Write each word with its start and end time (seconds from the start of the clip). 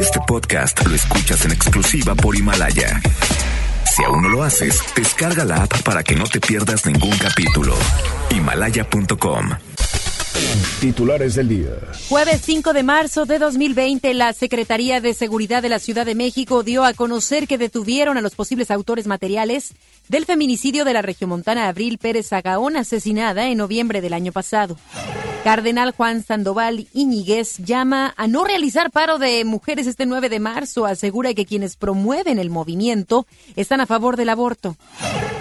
Este 0.00 0.20
podcast 0.26 0.86
lo 0.86 0.94
escuchas 0.94 1.44
en 1.44 1.52
exclusiva 1.52 2.14
por 2.14 2.36
Himalaya. 2.36 3.00
Si 3.94 4.04
aún 4.04 4.22
no 4.22 4.28
lo 4.28 4.42
haces, 4.42 4.82
descarga 4.94 5.44
la 5.44 5.62
app 5.62 5.82
para 5.82 6.02
que 6.02 6.14
no 6.14 6.24
te 6.24 6.40
pierdas 6.40 6.84
ningún 6.86 7.16
capítulo. 7.18 7.74
Himalaya.com. 8.30 9.50
Titulares 10.80 11.34
del 11.34 11.48
día. 11.48 11.70
Jueves 12.08 12.40
5 12.44 12.72
de 12.72 12.82
marzo 12.82 13.24
de 13.24 13.38
2020, 13.38 14.14
la 14.14 14.32
Secretaría 14.32 15.00
de 15.00 15.14
Seguridad 15.14 15.62
de 15.62 15.68
la 15.68 15.78
Ciudad 15.78 16.04
de 16.04 16.14
México 16.14 16.62
dio 16.62 16.84
a 16.84 16.94
conocer 16.94 17.46
que 17.46 17.58
detuvieron 17.58 18.18
a 18.18 18.22
los 18.22 18.34
posibles 18.34 18.70
autores 18.70 19.06
materiales 19.06 19.74
del 20.08 20.26
feminicidio 20.26 20.84
de 20.84 20.94
la 20.94 21.02
regiomontana 21.02 21.68
Abril 21.68 21.98
Pérez 21.98 22.28
Zagaón, 22.28 22.76
asesinada 22.76 23.48
en 23.48 23.58
noviembre 23.58 24.00
del 24.00 24.14
año 24.14 24.32
pasado. 24.32 24.76
Cardenal 25.44 25.90
Juan 25.90 26.22
Sandoval 26.22 26.86
Iñiguez 26.92 27.58
llama 27.58 28.14
a 28.16 28.28
no 28.28 28.44
realizar 28.44 28.92
paro 28.92 29.18
de 29.18 29.44
mujeres 29.44 29.88
este 29.88 30.06
9 30.06 30.28
de 30.28 30.38
marzo. 30.38 30.86
Asegura 30.86 31.34
que 31.34 31.46
quienes 31.46 31.74
promueven 31.74 32.38
el 32.38 32.48
movimiento 32.48 33.26
están 33.56 33.80
a 33.80 33.86
favor 33.86 34.16
del 34.16 34.28
aborto. 34.28 34.76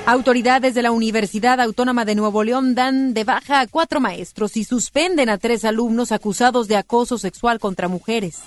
Autoridades 0.08 0.74
de 0.74 0.82
la 0.82 0.92
Universidad 0.92 1.62
Autónoma 1.62 2.04
de 2.04 2.16
Nuevo 2.16 2.44
León 2.44 2.74
dan 2.74 3.14
de 3.14 3.24
baja 3.26 3.60
a 3.60 3.68
cuatro 3.68 4.00
maestros 4.00 4.58
y 4.58 4.64
suspenden 4.64 5.30
a 5.30 5.38
tres 5.38 5.66
alumnos 5.66 6.12
acusados 6.12 6.68
de 6.68 6.78
acoso 6.78 7.20
sexual 7.20 7.60
contra 7.60 7.88
mujeres. 7.88 8.40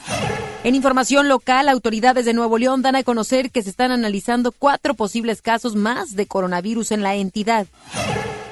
En 0.64 0.74
información 0.74 1.28
local, 1.28 1.68
autoridades 1.68 2.24
de 2.24 2.34
Nuevo 2.34 2.58
León 2.58 2.82
dan 2.82 2.96
a 2.96 3.04
conocer 3.04 3.52
que 3.52 3.62
se 3.62 3.70
están 3.70 3.92
analizando 3.92 4.50
cuatro 4.50 4.94
posibles 4.94 5.40
casos 5.40 5.76
más 5.76 6.16
de 6.16 6.26
coronavirus 6.26 6.90
en 6.90 7.02
la 7.04 7.14
entidad. 7.14 7.68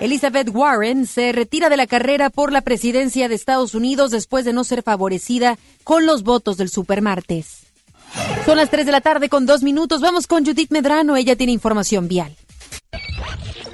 Elizabeth 0.02 0.48
Warren 0.52 1.06
se 1.06 1.30
retira 1.30 1.68
de 1.68 1.76
la 1.76 1.86
carrera 1.86 2.28
por 2.28 2.50
la 2.50 2.62
presidencia 2.62 3.28
de 3.28 3.36
Estados 3.36 3.72
Unidos 3.72 4.10
después 4.10 4.44
de 4.44 4.52
no 4.52 4.64
ser 4.64 4.82
favorecida 4.82 5.60
con 5.84 6.06
los 6.06 6.24
votos 6.24 6.56
del 6.56 6.70
supermartes. 6.70 7.66
Son 8.44 8.56
las 8.56 8.68
3 8.68 8.84
de 8.84 8.90
la 8.90 9.00
tarde 9.00 9.28
con 9.28 9.46
dos 9.46 9.62
minutos. 9.62 10.00
Vamos 10.00 10.26
con 10.26 10.44
Judith 10.44 10.72
Medrano. 10.72 11.14
Ella 11.14 11.36
tiene 11.36 11.52
información 11.52 12.08
vial. 12.08 12.34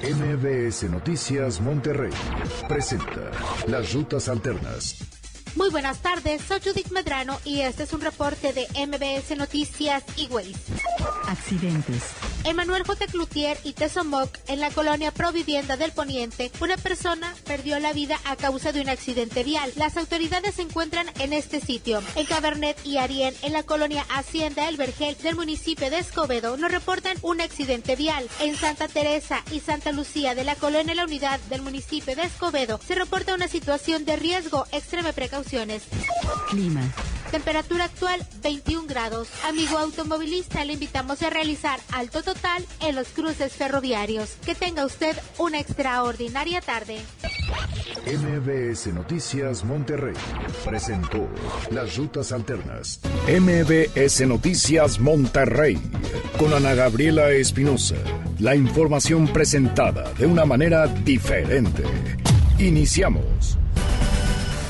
MBS 0.03 0.83
Noticias 0.83 1.59
Monterrey 1.61 2.13
presenta 2.67 3.31
las 3.67 3.91
rutas 3.93 4.29
alternas. 4.29 5.18
Muy 5.55 5.69
buenas 5.69 5.99
tardes, 5.99 6.41
soy 6.47 6.59
Judith 6.63 6.91
Medrano 6.91 7.39
y 7.43 7.61
este 7.61 7.83
es 7.83 7.93
un 7.93 8.01
reporte 8.01 8.53
de 8.53 8.67
MBS 8.85 9.35
Noticias 9.35 10.03
y 10.15 10.27
Waze. 10.27 10.53
Accidentes. 11.27 12.03
Emanuel 12.45 12.83
J. 12.83 13.07
Cloutier 13.07 13.57
y 13.63 13.73
Tesomoc, 13.73 14.29
en 14.47 14.59
la 14.59 14.69
colonia 14.69 15.11
Provivienda 15.11 15.75
del 15.75 15.91
Poniente, 15.91 16.51
una 16.61 16.77
persona 16.77 17.35
perdió 17.45 17.79
la 17.79 17.93
vida 17.93 18.17
a 18.23 18.35
causa 18.35 18.71
de 18.71 18.81
un 18.81 18.89
accidente 18.89 19.43
vial. 19.43 19.71
Las 19.75 19.97
autoridades 19.97 20.55
se 20.55 20.61
encuentran 20.61 21.07
en 21.19 21.33
este 21.33 21.59
sitio. 21.59 22.01
En 22.15 22.25
Cabernet 22.25 22.77
y 22.85 22.97
Arién, 22.97 23.33
en 23.41 23.53
la 23.53 23.63
colonia 23.63 24.05
Hacienda 24.09 24.69
El 24.69 24.77
Vergel 24.77 25.17
del 25.17 25.35
municipio 25.35 25.89
de 25.89 25.99
Escobedo, 25.99 26.57
nos 26.57 26.71
reportan 26.71 27.17
un 27.21 27.41
accidente 27.41 27.95
vial. 27.95 28.27
En 28.39 28.55
Santa 28.55 28.87
Teresa 28.87 29.43
y 29.51 29.59
Santa 29.59 29.91
Lucía 29.91 30.35
de 30.35 30.45
la 30.45 30.55
colonia 30.55 30.95
La 30.95 31.03
Unidad 31.03 31.39
del 31.49 31.61
municipio 31.61 32.15
de 32.15 32.23
Escobedo, 32.23 32.79
se 32.87 32.95
reporta 32.95 33.35
una 33.35 33.47
situación 33.47 34.05
de 34.05 34.15
riesgo. 34.15 34.65
Extreme 34.71 35.11
precaución 35.11 35.38
Clima. 36.49 36.81
Temperatura 37.31 37.85
actual 37.85 38.25
21 38.41 38.87
grados. 38.87 39.29
Amigo 39.47 39.77
automovilista, 39.77 40.65
le 40.65 40.73
invitamos 40.73 41.21
a 41.21 41.29
realizar 41.29 41.79
alto 41.91 42.23
total 42.23 42.65
en 42.81 42.95
los 42.95 43.09
cruces 43.09 43.53
ferroviarios. 43.53 44.31
Que 44.45 44.55
tenga 44.55 44.85
usted 44.85 45.15
una 45.37 45.59
extraordinaria 45.59 46.61
tarde. 46.61 46.97
MBS 48.05 48.87
Noticias 48.87 49.63
Monterrey 49.63 50.15
presentó 50.65 51.27
las 51.69 51.95
rutas 51.97 52.31
alternas. 52.31 52.99
MBS 53.27 54.21
Noticias 54.27 54.99
Monterrey 54.99 55.79
con 56.39 56.53
Ana 56.53 56.73
Gabriela 56.73 57.29
Espinosa. 57.29 57.95
La 58.39 58.55
información 58.55 59.27
presentada 59.27 60.11
de 60.13 60.25
una 60.25 60.45
manera 60.45 60.87
diferente. 60.87 61.83
Iniciamos. 62.57 63.58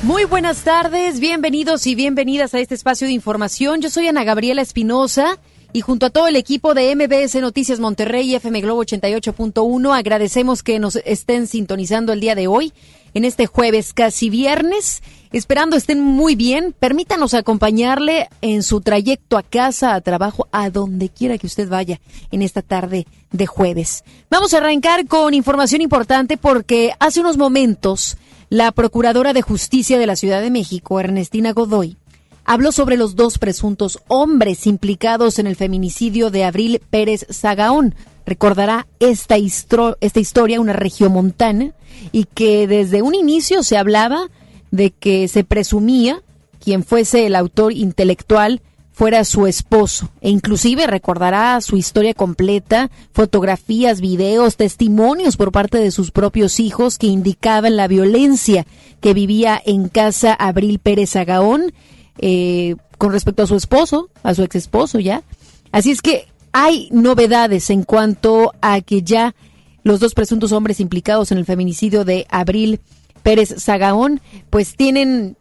Muy 0.02 0.24
buenas 0.24 0.64
tardes, 0.64 1.20
bienvenidos 1.20 1.86
y 1.86 1.94
bienvenidas 1.94 2.54
a 2.54 2.60
este 2.60 2.74
espacio 2.74 3.06
de 3.06 3.12
información. 3.12 3.82
Yo 3.82 3.90
soy 3.90 4.08
Ana 4.08 4.24
Gabriela 4.24 4.62
Espinosa 4.62 5.38
y 5.74 5.82
junto 5.82 6.06
a 6.06 6.10
todo 6.10 6.28
el 6.28 6.38
equipo 6.38 6.74
de 6.74 6.96
MBS 6.96 7.36
Noticias 7.42 7.82
Monterrey 7.82 8.32
y 8.32 8.36
FM 8.36 8.62
Globo 8.62 8.82
88.1 8.86 9.98
agradecemos 9.98 10.64
que 10.64 10.80
nos 10.80 10.96
estén 10.96 11.48
sintonizando 11.48 12.14
el 12.14 12.22
día 12.22 12.34
de 12.34 12.48
hoy, 12.48 12.72
en 13.14 13.26
este 13.26 13.46
jueves 13.46 13.94
casi 13.94 14.30
viernes. 14.30 15.04
Esperando 15.34 15.76
estén 15.76 16.00
muy 16.00 16.36
bien, 16.36 16.74
permítanos 16.80 17.34
acompañarle 17.34 18.30
en 18.42 18.64
su 18.64 18.80
trayecto 18.80 19.38
a 19.38 19.44
casa, 19.44 19.96
a 19.96 20.02
trabajo, 20.02 20.48
a 20.54 20.70
donde 20.70 21.10
quiera 21.10 21.38
que 21.38 21.48
usted 21.48 21.68
vaya 21.68 22.00
en 22.32 22.42
esta 22.42 22.62
tarde 22.62 23.06
de 23.32 23.48
jueves. 23.48 24.06
Vamos 24.30 24.54
a 24.54 24.60
arrancar 24.60 25.08
con 25.08 25.34
información 25.34 25.82
importante 25.82 26.38
porque 26.38 26.94
hace 27.00 27.20
unos 27.20 27.36
momentos 27.38 28.18
la 28.50 28.72
Procuradora 28.72 29.34
de 29.34 29.44
Justicia 29.44 30.00
de 30.00 30.08
la 30.08 30.16
Ciudad 30.16 30.42
de 30.42 30.50
México, 30.50 31.00
Ernestina 31.00 31.54
Godoy, 31.54 31.98
habló 32.46 32.72
sobre 32.72 32.98
los 32.98 33.16
dos 33.16 33.38
presuntos 33.38 34.00
hombres 34.08 34.66
implicados 34.66 35.38
en 35.38 35.46
el 35.46 35.56
feminicidio 35.56 36.32
de 36.32 36.44
Abril 36.46 36.82
Pérez 36.90 37.28
Zagaón. 37.32 37.94
Recordará 38.26 38.88
esta, 39.00 39.36
esta 39.38 40.20
historia, 40.20 40.60
una 40.60 40.74
regiomontana, 40.74 41.74
y 42.12 42.24
que 42.26 42.68
desde 42.68 43.04
un 43.04 43.14
inicio 43.14 43.62
se 43.62 43.78
hablaba 43.78 44.30
de 44.72 44.90
que 44.92 45.28
se 45.28 45.44
presumía 45.44 46.24
quien 46.60 46.84
fuese 46.84 47.28
el 47.28 47.36
autor 47.36 47.72
intelectual 47.72 48.62
fuera 49.00 49.24
su 49.24 49.48
esposo 49.48 50.10
e 50.20 50.30
inclusive 50.30 50.86
recordará 50.86 51.62
su 51.62 51.78
historia 51.78 52.14
completa, 52.14 52.92
fotografías, 53.14 54.02
videos, 54.02 54.58
testimonios 54.58 55.38
por 55.38 55.54
parte 55.54 55.78
de 55.78 55.92
sus 55.92 56.12
propios 56.12 56.60
hijos 56.60 56.98
que 56.98 57.08
indicaban 57.08 57.78
la 57.78 57.88
violencia 57.88 58.66
que 59.00 59.14
vivía 59.14 59.62
en 59.66 59.88
casa 59.88 60.34
Abril 60.34 60.80
Pérez 60.80 61.16
Agaón 61.16 61.72
eh, 62.18 62.76
con 62.98 63.14
respecto 63.14 63.44
a 63.44 63.48
su 63.48 63.56
esposo, 63.56 64.10
a 64.22 64.34
su 64.34 64.44
ex 64.44 64.58
esposo 64.58 65.00
ya. 65.00 65.24
Así 65.72 65.92
es 65.92 66.02
que 66.02 66.28
hay 66.52 66.90
novedades 66.92 67.70
en 67.70 67.84
cuanto 67.84 68.52
a 68.60 68.82
que 68.82 69.02
ya 69.02 69.34
los 69.82 70.02
dos 70.02 70.14
presuntos 70.14 70.52
hombres 70.52 70.82
implicados 70.82 71.32
en 71.32 71.38
el 71.38 71.46
feminicidio 71.46 72.04
de 72.04 72.28
Abril 72.30 72.82
Pérez 73.24 73.64
Zagaón, 73.64 74.20
pues 74.50 74.76
tienen 74.76 75.38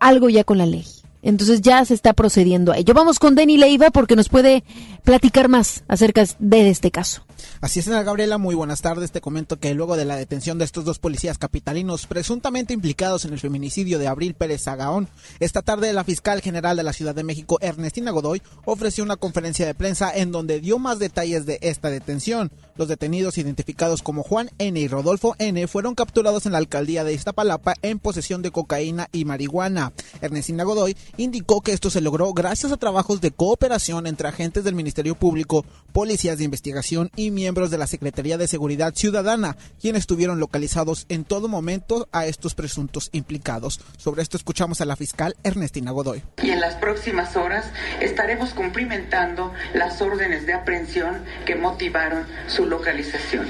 algo 0.00 0.30
ya 0.30 0.44
con 0.44 0.56
la 0.56 0.64
ley. 0.64 0.86
Entonces 1.22 1.60
ya 1.60 1.84
se 1.84 1.94
está 1.94 2.12
procediendo 2.12 2.72
a 2.72 2.76
ello. 2.76 2.94
Vamos 2.94 3.18
con 3.18 3.34
Denny 3.34 3.56
Leiva 3.56 3.90
porque 3.90 4.16
nos 4.16 4.28
puede 4.28 4.64
platicar 5.04 5.48
más 5.48 5.84
acerca 5.88 6.24
de 6.38 6.68
este 6.68 6.90
caso. 6.90 7.24
Así 7.60 7.78
es, 7.78 7.84
señora 7.84 8.02
Gabriela, 8.02 8.38
muy 8.38 8.54
buenas 8.54 8.82
tardes. 8.82 9.12
Te 9.12 9.20
comento 9.20 9.58
que 9.58 9.74
luego 9.74 9.96
de 9.96 10.04
la 10.04 10.16
detención 10.16 10.58
de 10.58 10.64
estos 10.64 10.84
dos 10.84 10.98
policías 10.98 11.38
capitalinos 11.38 12.06
presuntamente 12.06 12.74
implicados 12.74 13.24
en 13.24 13.32
el 13.32 13.40
feminicidio 13.40 13.98
de 13.98 14.08
Abril 14.08 14.34
Pérez 14.34 14.64
Zagaón, 14.64 15.08
esta 15.40 15.62
tarde 15.62 15.92
la 15.92 16.04
fiscal 16.04 16.40
general 16.40 16.76
de 16.76 16.82
la 16.82 16.92
Ciudad 16.92 17.14
de 17.14 17.24
México, 17.24 17.58
Ernestina 17.60 18.10
Godoy, 18.10 18.42
ofreció 18.64 19.04
una 19.04 19.16
conferencia 19.16 19.66
de 19.66 19.74
prensa 19.74 20.12
en 20.14 20.32
donde 20.32 20.60
dio 20.60 20.78
más 20.78 20.98
detalles 20.98 21.46
de 21.46 21.58
esta 21.62 21.90
detención. 21.90 22.50
Los 22.76 22.88
detenidos 22.88 23.38
identificados 23.38 24.02
como 24.02 24.22
Juan 24.22 24.50
N. 24.58 24.78
y 24.80 24.88
Rodolfo 24.88 25.36
N. 25.38 25.66
fueron 25.66 25.94
capturados 25.94 26.46
en 26.46 26.52
la 26.52 26.58
alcaldía 26.58 27.04
de 27.04 27.12
Iztapalapa 27.12 27.74
en 27.82 27.98
posesión 27.98 28.42
de 28.42 28.50
cocaína 28.50 29.08
y 29.12 29.24
marihuana. 29.24 29.92
Ernestina 30.20 30.64
Godoy 30.64 30.96
indicó 31.16 31.60
que 31.60 31.72
esto 31.72 31.90
se 31.90 32.00
logró 32.00 32.32
gracias 32.32 32.72
a 32.72 32.76
trabajos 32.76 33.20
de 33.20 33.30
cooperación 33.30 34.06
entre 34.06 34.28
agentes 34.28 34.64
del 34.64 34.74
Ministerio 34.74 35.14
Público, 35.14 35.64
policías 35.92 36.38
de 36.38 36.44
investigación 36.44 37.10
y 37.16 37.30
miembros 37.30 37.70
de 37.70 37.78
la 37.78 37.86
Secretaría 37.86 38.38
de 38.38 38.48
Seguridad 38.48 38.94
Ciudadana, 38.94 39.56
quienes 39.80 40.00
estuvieron 40.00 40.40
localizados 40.40 41.06
en 41.08 41.24
todo 41.24 41.48
momento 41.48 42.08
a 42.12 42.26
estos 42.26 42.54
presuntos 42.54 43.10
implicados. 43.12 43.80
Sobre 43.96 44.22
esto 44.22 44.36
escuchamos 44.36 44.80
a 44.80 44.84
la 44.84 44.96
fiscal 44.96 45.36
Ernestina 45.44 45.90
Godoy. 45.90 46.22
Y 46.42 46.50
en 46.50 46.60
las 46.60 46.74
próximas 46.76 47.36
horas 47.36 47.66
estaremos 48.00 48.50
cumplimentando 48.50 49.52
las 49.74 50.00
órdenes 50.00 50.46
de 50.46 50.54
aprehensión 50.54 51.24
que 51.46 51.54
motivaron 51.54 52.26
su 52.48 52.66
localización. 52.66 53.46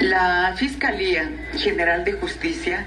La 0.00 0.54
Fiscalía 0.56 1.30
General 1.54 2.04
de 2.04 2.12
Justicia 2.12 2.86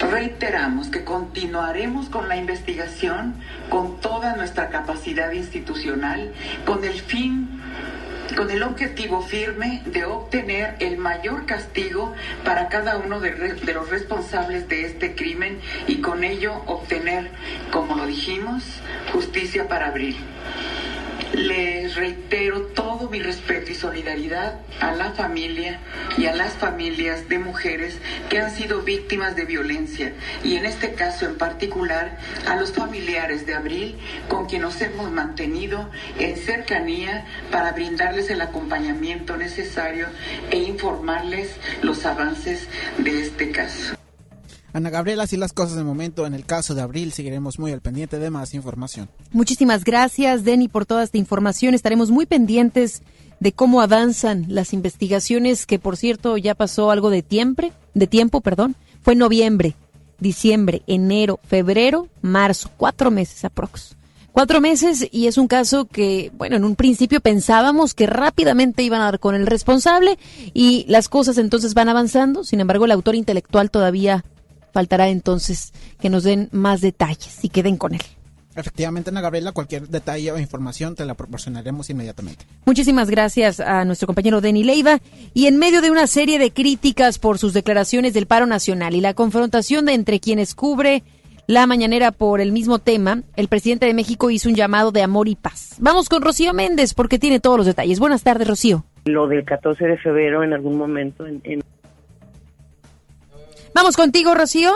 reiteramos 0.00 0.88
que 0.88 1.04
continuaremos 1.04 2.08
con 2.08 2.28
la 2.28 2.36
investigación 2.36 3.34
con 3.68 4.00
toda 4.00 4.36
nuestra 4.36 4.68
capacidad 4.68 5.32
institucional 5.32 6.32
con 6.64 6.84
el 6.84 7.00
fin 7.00 7.60
con 8.36 8.50
el 8.50 8.62
objetivo 8.62 9.22
firme 9.22 9.82
de 9.86 10.04
obtener 10.04 10.76
el 10.80 10.98
mayor 10.98 11.46
castigo 11.46 12.14
para 12.44 12.68
cada 12.68 12.98
uno 12.98 13.20
de, 13.20 13.32
de, 13.32 13.72
los 13.72 13.88
responsables 13.88 14.68
de 14.68 14.84
este 14.84 15.14
crimen 15.14 15.58
y 15.86 16.00
con 16.02 16.22
ello 16.24 16.62
obtener, 16.66 17.30
como 17.72 17.96
lo 17.96 18.06
dijimos, 18.06 18.62
justicia 19.12 19.66
para 19.66 19.88
abril. 19.88 20.16
Les 21.32 21.94
reitero 21.94 22.62
todo 22.74 23.08
mi 23.10 23.20
respeto 23.20 23.70
y 23.70 23.74
solidaridad 23.74 24.60
a 24.80 24.92
la 24.92 25.12
familia 25.12 25.80
y 26.16 26.26
a 26.26 26.34
las 26.34 26.54
familias 26.54 27.28
de 27.28 27.38
mujeres 27.38 27.98
que 28.28 28.38
han 28.38 28.50
sido 28.50 28.82
víctimas 28.82 29.36
de 29.36 29.44
violencia 29.44 30.12
y 30.44 30.56
en 30.56 30.64
este 30.64 30.94
caso 30.94 31.26
en 31.26 31.36
particular 31.36 32.18
a 32.46 32.56
los 32.56 32.72
familiares 32.72 33.46
de 33.46 33.54
Abril 33.54 33.96
con 34.28 34.46
quienes 34.46 34.58
nos 34.58 34.80
hemos 34.80 35.10
mantenido 35.10 35.88
en 36.18 36.36
cercanía 36.36 37.24
para 37.50 37.72
brindarles 37.72 38.28
el 38.30 38.40
acompañamiento 38.40 39.36
necesario 39.36 40.08
e 40.50 40.58
informarles 40.58 41.56
los 41.82 42.04
avances 42.06 42.66
de 42.98 43.22
este 43.22 43.50
caso. 43.52 43.98
Ana 44.78 44.90
Gabriela, 44.90 45.24
así 45.24 45.36
las 45.36 45.52
cosas 45.52 45.76
de 45.76 45.82
momento. 45.82 46.24
En 46.24 46.34
el 46.34 46.44
caso 46.44 46.74
de 46.74 46.82
Abril 46.82 47.12
seguiremos 47.12 47.58
muy 47.58 47.72
al 47.72 47.80
pendiente 47.80 48.18
de 48.18 48.30
más 48.30 48.54
información. 48.54 49.08
Muchísimas 49.32 49.84
gracias, 49.84 50.44
Denny, 50.44 50.68
por 50.68 50.86
toda 50.86 51.02
esta 51.02 51.18
información. 51.18 51.74
Estaremos 51.74 52.10
muy 52.10 52.26
pendientes 52.26 53.02
de 53.40 53.52
cómo 53.52 53.80
avanzan 53.80 54.46
las 54.48 54.72
investigaciones, 54.72 55.66
que 55.66 55.78
por 55.78 55.96
cierto 55.96 56.36
ya 56.36 56.54
pasó 56.54 56.90
algo 56.90 57.10
de 57.10 57.22
tiempo, 57.22 57.70
de 57.94 58.06
tiempo, 58.06 58.40
perdón. 58.40 58.76
Fue 59.02 59.16
noviembre, 59.16 59.74
diciembre, 60.20 60.82
enero, 60.86 61.40
febrero, 61.42 62.08
marzo, 62.22 62.70
cuatro 62.76 63.10
meses 63.10 63.44
aprox. 63.44 63.96
Cuatro 64.30 64.60
meses 64.60 65.08
y 65.10 65.26
es 65.26 65.38
un 65.38 65.48
caso 65.48 65.86
que, 65.86 66.30
bueno, 66.36 66.54
en 66.54 66.64
un 66.64 66.76
principio 66.76 67.20
pensábamos 67.20 67.94
que 67.94 68.06
rápidamente 68.06 68.84
iban 68.84 69.00
a 69.00 69.06
dar 69.06 69.18
con 69.18 69.34
el 69.34 69.48
responsable 69.48 70.16
y 70.54 70.84
las 70.86 71.08
cosas 71.08 71.38
entonces 71.38 71.74
van 71.74 71.88
avanzando. 71.88 72.44
Sin 72.44 72.60
embargo, 72.60 72.84
el 72.84 72.92
autor 72.92 73.16
intelectual 73.16 73.72
todavía 73.72 74.24
faltará 74.72 75.08
entonces 75.08 75.72
que 76.00 76.10
nos 76.10 76.24
den 76.24 76.48
más 76.52 76.80
detalles 76.80 77.38
y 77.42 77.48
queden 77.48 77.76
con 77.76 77.94
él. 77.94 78.02
Efectivamente, 78.58 79.10
Ana 79.10 79.20
Gabriela, 79.20 79.52
cualquier 79.52 79.88
detalle 79.88 80.32
o 80.32 80.38
información 80.38 80.96
te 80.96 81.04
la 81.04 81.14
proporcionaremos 81.14 81.90
inmediatamente. 81.90 82.44
Muchísimas 82.66 83.08
gracias 83.08 83.60
a 83.60 83.84
nuestro 83.84 84.06
compañero 84.06 84.40
Denny 84.40 84.64
Leiva. 84.64 84.98
Y 85.32 85.46
en 85.46 85.58
medio 85.58 85.80
de 85.80 85.92
una 85.92 86.08
serie 86.08 86.40
de 86.40 86.50
críticas 86.50 87.20
por 87.20 87.38
sus 87.38 87.52
declaraciones 87.52 88.14
del 88.14 88.26
paro 88.26 88.46
nacional 88.46 88.96
y 88.96 89.00
la 89.00 89.14
confrontación 89.14 89.84
de 89.86 89.94
entre 89.94 90.18
quienes 90.18 90.56
cubre 90.56 91.04
la 91.46 91.68
mañanera 91.68 92.10
por 92.10 92.40
el 92.40 92.50
mismo 92.50 92.80
tema, 92.80 93.22
el 93.36 93.46
presidente 93.46 93.86
de 93.86 93.94
México 93.94 94.28
hizo 94.28 94.48
un 94.48 94.56
llamado 94.56 94.90
de 94.90 95.02
amor 95.02 95.28
y 95.28 95.36
paz. 95.36 95.76
Vamos 95.78 96.08
con 96.08 96.20
Rocío 96.20 96.52
Méndez 96.52 96.94
porque 96.94 97.20
tiene 97.20 97.38
todos 97.38 97.58
los 97.58 97.66
detalles. 97.66 98.00
Buenas 98.00 98.24
tardes, 98.24 98.48
Rocío. 98.48 98.84
Lo 99.04 99.28
del 99.28 99.44
14 99.44 99.86
de 99.86 99.98
febrero 99.98 100.42
en 100.42 100.52
algún 100.52 100.76
momento 100.76 101.26
en, 101.26 101.40
en 101.44 101.62
Vamos 103.74 103.96
contigo, 103.96 104.34
Rocío. 104.34 104.72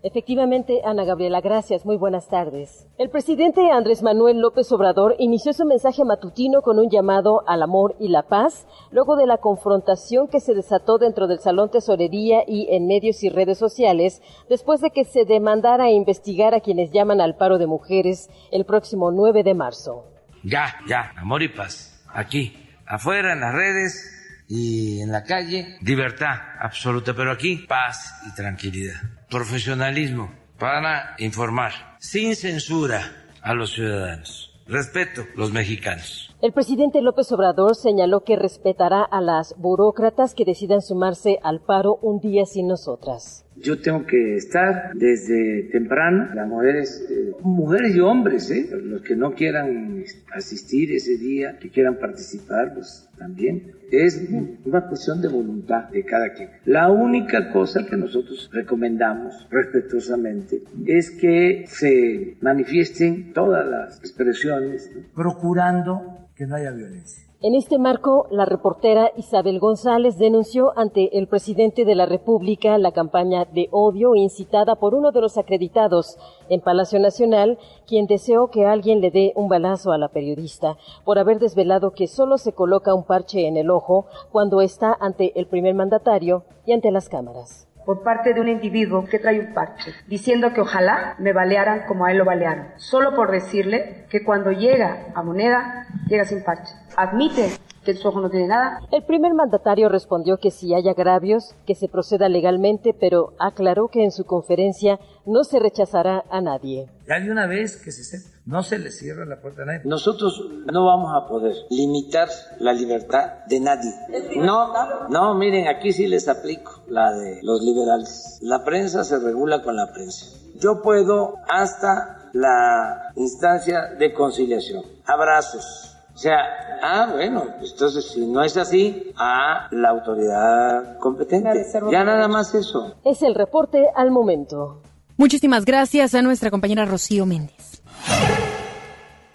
Efectivamente, 0.00 0.80
Ana 0.84 1.04
Gabriela, 1.04 1.40
gracias. 1.40 1.84
Muy 1.84 1.96
buenas 1.96 2.28
tardes. 2.28 2.86
El 2.98 3.10
presidente 3.10 3.72
Andrés 3.72 4.02
Manuel 4.02 4.38
López 4.38 4.70
Obrador 4.70 5.16
inició 5.18 5.52
su 5.52 5.64
mensaje 5.64 6.04
matutino 6.04 6.62
con 6.62 6.78
un 6.78 6.88
llamado 6.88 7.42
al 7.48 7.62
amor 7.62 7.96
y 7.98 8.08
la 8.08 8.22
paz, 8.22 8.68
luego 8.92 9.16
de 9.16 9.26
la 9.26 9.38
confrontación 9.38 10.28
que 10.28 10.38
se 10.38 10.54
desató 10.54 10.98
dentro 10.98 11.26
del 11.26 11.40
Salón 11.40 11.70
Tesorería 11.70 12.44
y 12.46 12.68
en 12.70 12.86
medios 12.86 13.24
y 13.24 13.28
redes 13.28 13.58
sociales, 13.58 14.22
después 14.48 14.80
de 14.80 14.90
que 14.90 15.04
se 15.04 15.24
demandara 15.24 15.90
investigar 15.90 16.54
a 16.54 16.60
quienes 16.60 16.92
llaman 16.92 17.20
al 17.20 17.36
paro 17.36 17.58
de 17.58 17.66
mujeres 17.66 18.30
el 18.52 18.64
próximo 18.64 19.10
9 19.10 19.42
de 19.42 19.54
marzo. 19.54 20.04
Ya, 20.44 20.76
ya, 20.88 21.12
amor 21.16 21.42
y 21.42 21.48
paz. 21.48 22.04
Aquí, 22.14 22.52
afuera, 22.86 23.32
en 23.32 23.40
las 23.40 23.52
redes, 23.52 24.17
y 24.48 25.00
en 25.00 25.12
la 25.12 25.22
calle 25.24 25.76
libertad 25.82 26.36
absoluta, 26.58 27.14
pero 27.14 27.30
aquí 27.30 27.66
paz 27.68 28.14
y 28.26 28.34
tranquilidad, 28.34 28.96
profesionalismo 29.28 30.32
para 30.58 31.14
informar 31.18 31.72
sin 32.00 32.34
censura 32.34 33.00
a 33.42 33.54
los 33.54 33.72
ciudadanos, 33.74 34.58
respeto 34.66 35.22
los 35.36 35.52
mexicanos. 35.52 36.34
El 36.40 36.52
presidente 36.52 37.02
López 37.02 37.30
Obrador 37.32 37.76
señaló 37.76 38.24
que 38.24 38.36
respetará 38.36 39.02
a 39.02 39.20
las 39.20 39.54
burócratas 39.58 40.34
que 40.34 40.44
decidan 40.44 40.80
sumarse 40.80 41.38
al 41.42 41.60
paro 41.60 41.98
un 42.00 42.20
día 42.20 42.44
sin 42.46 42.68
nosotras. 42.68 43.44
Yo 43.60 43.80
tengo 43.80 44.06
que 44.06 44.36
estar 44.36 44.92
desde 44.94 45.64
temprano, 45.64 46.34
las 46.34 46.48
mujeres, 46.48 47.06
eh, 47.10 47.32
mujeres 47.42 47.96
y 47.96 48.00
hombres, 48.00 48.50
¿eh? 48.50 48.68
los 48.70 49.02
que 49.02 49.16
no 49.16 49.32
quieran 49.32 50.04
asistir 50.32 50.92
ese 50.92 51.16
día, 51.16 51.58
que 51.58 51.70
quieran 51.70 51.96
participar, 51.96 52.74
pues 52.74 53.08
también. 53.18 53.72
Es 53.90 54.22
una 54.64 54.86
cuestión 54.86 55.22
de 55.22 55.28
voluntad 55.28 55.88
de 55.88 56.04
cada 56.04 56.32
quien. 56.34 56.50
La 56.66 56.90
única 56.90 57.50
cosa 57.50 57.86
que 57.86 57.96
nosotros 57.96 58.50
recomendamos 58.52 59.46
respetuosamente 59.50 60.62
es 60.86 61.10
que 61.10 61.64
se 61.66 62.36
manifiesten 62.40 63.32
todas 63.32 63.66
las 63.66 63.98
expresiones, 63.98 64.90
procurando 65.14 66.28
que 66.36 66.46
no 66.46 66.56
haya 66.56 66.70
violencia. 66.70 67.27
En 67.40 67.54
este 67.54 67.78
marco, 67.78 68.26
la 68.32 68.46
reportera 68.46 69.12
Isabel 69.16 69.60
González 69.60 70.18
denunció 70.18 70.76
ante 70.76 71.18
el 71.18 71.28
presidente 71.28 71.84
de 71.84 71.94
la 71.94 72.04
República 72.04 72.76
la 72.78 72.90
campaña 72.90 73.44
de 73.44 73.68
odio 73.70 74.16
incitada 74.16 74.74
por 74.74 74.92
uno 74.92 75.12
de 75.12 75.20
los 75.20 75.38
acreditados 75.38 76.18
en 76.48 76.60
Palacio 76.60 76.98
Nacional, 76.98 77.56
quien 77.86 78.08
deseó 78.08 78.48
que 78.48 78.66
alguien 78.66 79.00
le 79.00 79.12
dé 79.12 79.32
un 79.36 79.48
balazo 79.48 79.92
a 79.92 79.98
la 79.98 80.08
periodista 80.08 80.78
por 81.04 81.20
haber 81.20 81.38
desvelado 81.38 81.92
que 81.92 82.08
solo 82.08 82.38
se 82.38 82.54
coloca 82.54 82.92
un 82.92 83.04
parche 83.04 83.46
en 83.46 83.56
el 83.56 83.70
ojo 83.70 84.06
cuando 84.32 84.60
está 84.60 84.96
ante 84.98 85.38
el 85.38 85.46
primer 85.46 85.76
mandatario 85.76 86.42
y 86.66 86.72
ante 86.72 86.90
las 86.90 87.08
cámaras 87.08 87.67
por 87.88 88.02
parte 88.02 88.34
de 88.34 88.40
un 88.42 88.48
individuo 88.48 89.06
que 89.06 89.18
trae 89.18 89.40
un 89.40 89.54
parche, 89.54 89.94
diciendo 90.06 90.52
que 90.52 90.60
ojalá 90.60 91.14
me 91.18 91.32
balearan 91.32 91.86
como 91.86 92.04
a 92.04 92.12
él 92.12 92.18
lo 92.18 92.26
balearon, 92.26 92.66
solo 92.76 93.14
por 93.14 93.30
decirle 93.30 94.04
que 94.10 94.22
cuando 94.22 94.52
llega 94.52 95.06
a 95.14 95.22
moneda, 95.22 95.86
llega 96.06 96.26
sin 96.26 96.44
parche. 96.44 96.74
Admite 96.98 97.48
que 97.86 97.94
su 97.94 98.08
ojo 98.08 98.20
no 98.20 98.28
tiene 98.28 98.48
nada. 98.48 98.80
El 98.92 99.04
primer 99.04 99.32
mandatario 99.32 99.88
respondió 99.88 100.36
que 100.36 100.50
si 100.50 100.74
hay 100.74 100.86
agravios, 100.86 101.54
que 101.66 101.74
se 101.74 101.88
proceda 101.88 102.28
legalmente, 102.28 102.92
pero 102.92 103.32
aclaró 103.38 103.88
que 103.88 104.04
en 104.04 104.10
su 104.10 104.26
conferencia 104.26 105.00
no 105.24 105.42
se 105.42 105.58
rechazará 105.58 106.24
a 106.30 106.42
nadie. 106.42 106.90
Ya 107.08 107.18
de 107.20 107.32
una 107.32 107.46
vez 107.46 107.82
que 107.82 107.90
se 107.90 108.04
sepa, 108.04 108.37
no 108.48 108.62
se 108.62 108.78
le 108.78 108.90
cierra 108.90 109.26
la 109.26 109.42
puerta 109.42 109.62
a 109.62 109.66
nadie. 109.66 109.80
Nosotros 109.84 110.42
no 110.72 110.86
vamos 110.86 111.12
a 111.14 111.28
poder 111.28 111.54
limitar 111.68 112.28
la 112.58 112.72
libertad 112.72 113.44
de 113.46 113.60
nadie. 113.60 113.92
No, 114.36 115.08
no, 115.10 115.34
miren, 115.34 115.68
aquí 115.68 115.92
sí 115.92 116.06
les 116.06 116.28
aplico 116.28 116.82
la 116.88 117.12
de 117.12 117.40
los 117.42 117.62
liberales. 117.62 118.38
La 118.40 118.64
prensa 118.64 119.04
se 119.04 119.18
regula 119.18 119.62
con 119.62 119.76
la 119.76 119.92
prensa. 119.92 120.26
Yo 120.56 120.80
puedo 120.80 121.34
hasta 121.46 122.30
la 122.32 123.12
instancia 123.16 123.94
de 123.98 124.14
conciliación. 124.14 124.82
Abrazos 125.04 125.94
o 126.14 126.20
sea, 126.20 126.38
ah, 126.82 127.10
bueno, 127.12 127.44
entonces 127.62 128.10
si 128.12 128.26
no 128.26 128.42
es 128.42 128.56
así, 128.56 129.12
a 129.16 129.68
la 129.70 129.90
autoridad 129.90 130.98
competente. 130.98 131.64
Ya 131.92 132.02
nada 132.02 132.26
más 132.26 132.56
eso. 132.56 132.96
Es 133.04 133.22
el 133.22 133.36
reporte 133.36 133.86
al 133.94 134.10
momento. 134.10 134.82
Muchísimas 135.16 135.64
gracias 135.64 136.16
a 136.16 136.22
nuestra 136.22 136.50
compañera 136.50 136.86
Rocío 136.86 137.24
Méndez. 137.24 137.82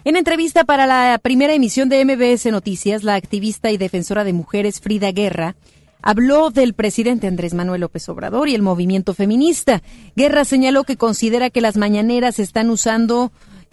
En 0.06 0.16
entrevista 0.16 0.64
para 0.64 0.86
la 0.86 1.18
primera 1.18 1.54
emisión 1.54 1.88
de 1.88 2.04
MBS 2.04 2.52
Noticias, 2.52 3.04
la 3.04 3.14
activista 3.14 3.70
y 3.70 3.78
defensora 3.78 4.22
de 4.22 4.34
mujeres 4.34 4.78
Frida 4.78 5.12
Guerra 5.12 5.54
habló 6.02 6.50
del 6.50 6.74
presidente 6.74 7.26
Andrés 7.26 7.54
Manuel 7.54 7.80
López 7.80 8.06
Obrador 8.10 8.50
y 8.50 8.54
el 8.54 8.60
movimiento 8.60 9.14
feminista. 9.14 9.80
Guerra 10.14 10.44
señaló 10.44 10.84
que 10.84 10.98
considera 10.98 11.48
que 11.48 11.62
las 11.62 11.78
mañaneras 11.78 12.34
se 12.34 12.42
están 12.42 12.68
usando 12.68 13.32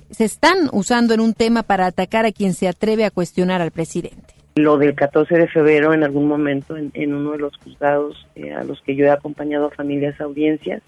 se 0.10 0.24
están 0.24 0.70
usando 0.72 1.14
en 1.14 1.20
un 1.20 1.34
tema 1.34 1.64
para 1.64 1.86
atacar 1.86 2.26
a 2.26 2.32
quien 2.32 2.54
se 2.54 2.70
atreve 2.70 3.04
a 3.04 3.12
cuestionar 3.12 3.62
al 3.62 3.72
presidente. 3.72 4.34
Lo 4.56 4.78
del 4.78 4.96
14 4.96 5.36
de 5.36 5.48
febrero, 5.50 5.94
en 5.94 6.04
algún 6.04 6.30
momento, 6.30 6.78
en, 6.78 7.14
uno 7.14 7.32
de 7.32 7.40
los 7.40 7.58
juzgados 7.58 8.26
eh, 8.36 8.54
a 8.54 8.64
los 8.64 8.82
que 8.82 8.96
yo 8.96 9.06
he 9.06 9.10
acompañado 9.10 9.68
a 9.68 9.72
familias 9.72 10.20
audiencias, 10.22 10.82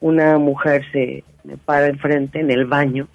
una 0.00 0.38
mujer 0.38 0.84
se 0.92 1.24
para 1.64 1.88
enfrente 1.88 2.38
en 2.38 2.52
el 2.52 2.64
baño 2.64 3.08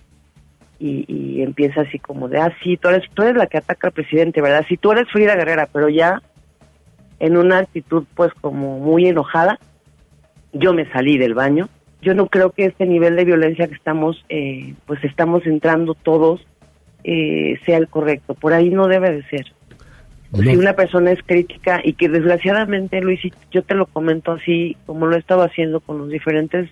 y, 0.81 1.41
empieza 1.41 1.81
así 1.81 1.99
como 1.99 2.27
de, 2.27 2.39
ah, 2.39 2.55
sí, 2.63 2.77
tú 2.77 2.89
eres, 2.89 3.03
tú 3.13 3.23
eres 3.23 3.35
la 3.35 3.47
que 3.47 3.57
ataca 3.57 3.87
al 3.87 3.93
presidente, 3.93 4.41
¿verdad? 4.41 4.65
Sí, 4.67 4.77
tú 4.77 4.91
eres 4.91 5.09
Frida 5.11 5.35
Guerrera, 5.35 5.67
pero 5.71 5.89
ya 5.89 6.21
en 7.19 7.37
una 7.37 7.59
actitud 7.59 8.05
pues 8.15 8.33
como 8.41 8.79
muy 8.79 9.07
enojada, 9.07 9.59
yo 10.53 10.73
me 10.73 10.89
salí 10.91 11.17
del 11.17 11.33
baño 11.33 11.69
yo 12.01 12.15
no 12.15 12.27
creo 12.27 12.51
que 12.51 12.65
este 12.65 12.85
nivel 12.85 13.15
de 13.15 13.25
violencia 13.25 13.67
que 13.67 13.75
estamos, 13.75 14.25
eh, 14.29 14.73
pues 14.85 15.03
estamos 15.03 15.45
entrando 15.45 15.93
todos, 15.93 16.41
eh, 17.03 17.59
sea 17.65 17.77
el 17.77 17.87
correcto. 17.87 18.33
Por 18.33 18.53
ahí 18.53 18.69
no 18.69 18.87
debe 18.87 19.11
de 19.11 19.23
ser. 19.23 19.45
Si 20.33 20.55
una 20.55 20.73
persona 20.73 21.11
es 21.11 21.21
crítica 21.23 21.81
y 21.83 21.93
que 21.93 22.07
desgraciadamente, 22.07 23.01
Luis, 23.01 23.19
yo 23.51 23.63
te 23.63 23.75
lo 23.75 23.85
comento 23.85 24.31
así, 24.31 24.77
como 24.85 25.05
lo 25.05 25.15
he 25.15 25.19
estado 25.19 25.43
haciendo 25.43 25.81
con 25.81 25.97
los 25.97 26.09
diferentes 26.09 26.69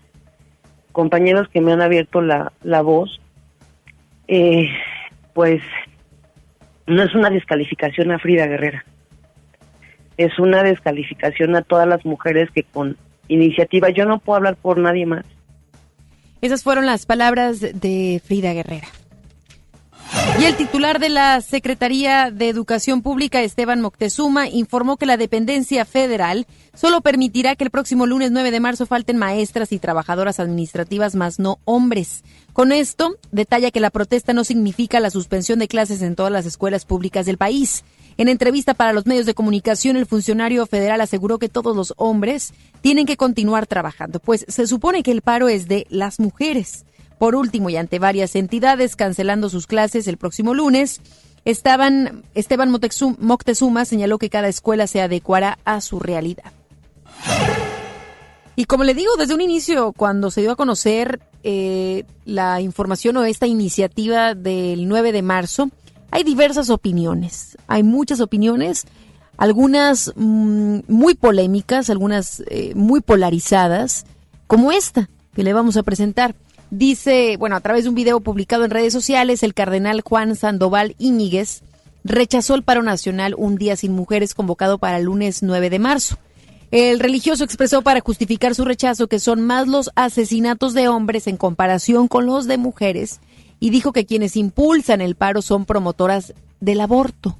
compañeros 0.93 1.49
que 1.49 1.59
me 1.59 1.73
han 1.73 1.81
abierto 1.81 2.21
la, 2.21 2.53
la 2.63 2.81
voz, 2.81 3.19
eh, 4.31 4.69
pues 5.33 5.59
no 6.85 7.01
es 7.03 7.15
una 7.15 7.31
descalificación 7.31 8.11
a 8.11 8.19
Frida 8.19 8.45
Guerrera, 8.45 8.85
es 10.17 10.37
una 10.37 10.61
descalificación 10.61 11.55
a 11.55 11.63
todas 11.63 11.87
las 11.87 12.05
mujeres 12.05 12.49
que 12.51 12.63
con 12.63 12.95
iniciativa. 13.27 13.89
Yo 13.89 14.05
no 14.05 14.19
puedo 14.19 14.37
hablar 14.37 14.55
por 14.55 14.77
nadie 14.77 15.05
más. 15.05 15.25
Esas 16.41 16.63
fueron 16.63 16.85
las 16.85 17.05
palabras 17.05 17.59
de 17.59 18.21
Frida 18.23 18.53
Guerrera. 18.53 18.87
Y 20.39 20.45
el 20.45 20.55
titular 20.55 20.99
de 20.99 21.09
la 21.09 21.41
Secretaría 21.41 22.31
de 22.31 22.47
Educación 22.47 23.01
Pública, 23.01 23.41
Esteban 23.41 23.81
Moctezuma, 23.81 24.47
informó 24.47 24.95
que 24.95 25.05
la 25.05 25.17
dependencia 25.17 25.83
federal 25.83 26.47
solo 26.73 27.01
permitirá 27.01 27.57
que 27.57 27.65
el 27.65 27.71
próximo 27.71 28.05
lunes 28.05 28.31
9 28.31 28.49
de 28.49 28.61
marzo 28.61 28.85
falten 28.85 29.17
maestras 29.17 29.73
y 29.73 29.79
trabajadoras 29.79 30.39
administrativas, 30.39 31.13
más 31.13 31.39
no 31.39 31.59
hombres. 31.65 32.23
Con 32.53 32.71
esto, 32.71 33.17
detalla 33.33 33.69
que 33.69 33.81
la 33.81 33.89
protesta 33.89 34.31
no 34.31 34.45
significa 34.45 35.01
la 35.01 35.09
suspensión 35.09 35.59
de 35.59 35.67
clases 35.67 36.01
en 36.01 36.15
todas 36.15 36.31
las 36.31 36.45
escuelas 36.45 36.85
públicas 36.85 37.25
del 37.25 37.37
país. 37.37 37.83
En 38.15 38.29
entrevista 38.29 38.73
para 38.73 38.93
los 38.93 39.05
medios 39.05 39.25
de 39.25 39.33
comunicación, 39.33 39.97
el 39.97 40.05
funcionario 40.05 40.65
federal 40.67 41.01
aseguró 41.01 41.37
que 41.37 41.49
todos 41.49 41.75
los 41.75 41.93
hombres 41.97 42.53
tienen 42.79 43.05
que 43.05 43.17
continuar 43.17 43.67
trabajando, 43.67 44.21
pues 44.21 44.45
se 44.47 44.67
supone 44.67 45.03
que 45.03 45.11
el 45.11 45.21
paro 45.21 45.49
es 45.49 45.67
de 45.67 45.85
las 45.89 46.17
mujeres. 46.17 46.85
Por 47.19 47.35
último, 47.35 47.69
y 47.69 47.75
ante 47.75 47.99
varias 47.99 48.35
entidades 48.35 48.95
cancelando 48.95 49.49
sus 49.49 49.67
clases 49.67 50.07
el 50.07 50.17
próximo 50.17 50.53
lunes, 50.53 51.01
estaban, 51.45 52.23
Esteban 52.33 52.71
Moctezuma 52.71 53.85
señaló 53.85 54.17
que 54.17 54.29
cada 54.29 54.47
escuela 54.47 54.87
se 54.87 55.01
adecuará 55.01 55.59
a 55.65 55.81
su 55.81 55.99
realidad. 55.99 56.53
Y 58.55 58.65
como 58.65 58.83
le 58.83 58.93
digo, 58.93 59.11
desde 59.17 59.33
un 59.33 59.41
inicio, 59.41 59.91
cuando 59.91 60.31
se 60.31 60.41
dio 60.41 60.51
a 60.51 60.55
conocer 60.55 61.21
eh, 61.43 62.05
la 62.25 62.61
información 62.61 63.17
o 63.17 63.23
esta 63.23 63.47
iniciativa 63.47 64.33
del 64.33 64.87
9 64.87 65.11
de 65.11 65.21
marzo, 65.21 65.69
hay 66.11 66.23
diversas 66.23 66.69
opiniones. 66.69 67.57
Hay 67.67 67.83
muchas 67.83 68.19
opiniones, 68.19 68.85
algunas 69.37 70.13
mm, 70.15 70.79
muy 70.87 71.15
polémicas, 71.15 71.89
algunas 71.89 72.43
eh, 72.47 72.73
muy 72.75 73.01
polarizadas, 73.01 74.05
como 74.47 74.71
esta 74.71 75.09
que 75.33 75.43
le 75.43 75.53
vamos 75.53 75.77
a 75.77 75.83
presentar. 75.83 76.35
Dice, 76.71 77.35
bueno, 77.37 77.55
a 77.55 77.61
través 77.61 77.83
de 77.83 77.89
un 77.89 77.95
video 77.95 78.19
publicado 78.19 78.63
en 78.63 78.71
redes 78.71 78.93
sociales, 78.93 79.41
el 79.41 79.55
cardenal 79.55 80.01
Juan 80.01 80.35
Sandoval 80.35 80.95
Íñiguez 80.99 81.63
rechazó 82.03 82.53
el 82.53 82.63
paro 82.63 82.83
nacional 82.83 83.33
Un 83.37 83.55
Día 83.55 83.75
Sin 83.75 83.93
Mujeres 83.93 84.35
convocado 84.35 84.77
para 84.77 84.97
el 84.97 85.05
lunes 85.05 85.41
9 85.41 85.69
de 85.69 85.79
marzo. 85.79 86.17
El 86.71 86.99
religioso 86.99 87.43
expresó 87.43 87.81
para 87.81 88.01
justificar 88.01 88.53
su 88.53 88.63
rechazo 88.65 89.07
que 89.07 89.19
son 89.19 89.41
más 89.41 89.67
los 89.67 89.89
asesinatos 89.95 90.75
de 90.75 90.87
hombres 90.87 91.25
en 91.25 91.37
comparación 91.37 92.07
con 92.07 92.27
los 92.27 92.45
de 92.45 92.59
mujeres 92.59 93.19
y 93.59 93.71
dijo 93.71 93.91
que 93.91 94.05
quienes 94.05 94.35
impulsan 94.35 95.01
el 95.01 95.15
paro 95.15 95.41
son 95.41 95.65
promotoras 95.65 96.35
del 96.59 96.81
aborto. 96.81 97.39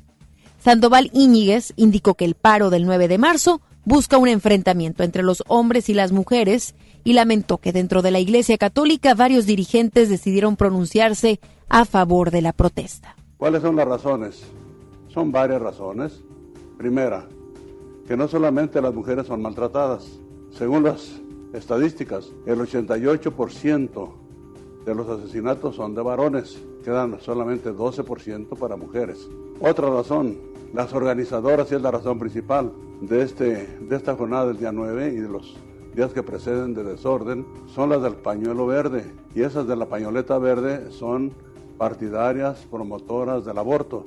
Sandoval 0.63 1.11
Íñiguez 1.13 1.73
indicó 1.75 2.15
que 2.15 2.25
el 2.25 2.33
paro 2.33 2.71
del 2.71 2.85
9 2.85 3.07
de 3.07 3.17
marzo 3.19 3.61
busca 3.89 4.19
un 4.19 4.27
enfrentamiento 4.27 5.01
entre 5.01 5.23
los 5.23 5.43
hombres 5.47 5.89
y 5.89 5.95
las 5.95 6.11
mujeres 6.11 6.75
y 7.03 7.13
lamentó 7.13 7.57
que 7.57 7.73
dentro 7.73 8.03
de 8.03 8.11
la 8.11 8.19
Iglesia 8.19 8.59
Católica 8.59 9.15
varios 9.15 9.47
dirigentes 9.47 10.09
decidieron 10.09 10.55
pronunciarse 10.57 11.39
a 11.69 11.85
favor 11.85 12.29
de 12.29 12.43
la 12.43 12.53
protesta. 12.53 13.15
¿Cuáles 13.37 13.63
son 13.63 13.75
las 13.75 13.87
razones? 13.87 14.43
Son 15.07 15.31
varias 15.31 15.59
razones. 15.59 16.21
Primera, 16.77 17.27
que 18.07 18.15
no 18.15 18.27
solamente 18.27 18.79
las 18.79 18.93
mujeres 18.93 19.25
son 19.25 19.41
maltratadas. 19.41 20.05
Según 20.51 20.83
las 20.83 21.19
estadísticas, 21.53 22.31
el 22.45 22.59
88% 22.59 24.09
de 24.85 24.95
los 24.95 25.09
asesinatos 25.09 25.77
son 25.77 25.95
de 25.95 26.03
varones, 26.03 26.59
quedan 26.83 27.19
solamente 27.21 27.71
12% 27.71 28.55
para 28.55 28.75
mujeres. 28.75 29.27
Otra 29.59 29.89
razón, 29.89 30.37
las 30.73 30.93
organizadoras, 30.93 31.71
y 31.71 31.75
es 31.75 31.81
la 31.81 31.91
razón 31.91 32.19
principal 32.19 32.71
de, 33.01 33.21
este, 33.21 33.77
de 33.79 33.95
esta 33.95 34.15
jornada 34.15 34.47
del 34.47 34.57
día 34.57 34.71
9 34.71 35.13
y 35.15 35.19
de 35.19 35.29
los 35.29 35.55
días 35.95 36.13
que 36.13 36.23
preceden 36.23 36.73
de 36.73 36.83
desorden 36.83 37.45
son 37.67 37.89
las 37.89 38.01
del 38.01 38.15
pañuelo 38.15 38.67
verde 38.67 39.11
y 39.33 39.41
esas 39.41 39.67
de 39.67 39.75
la 39.75 39.87
pañoleta 39.87 40.37
verde 40.37 40.91
son 40.91 41.31
partidarias, 41.77 42.67
promotoras 42.69 43.45
del 43.45 43.57
aborto, 43.57 44.03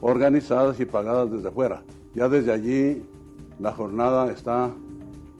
organizadas 0.00 0.80
y 0.80 0.84
pagadas 0.84 1.30
desde 1.30 1.50
fuera. 1.50 1.82
Ya 2.14 2.28
desde 2.28 2.52
allí 2.52 3.02
la 3.58 3.72
jornada 3.72 4.30
está 4.32 4.70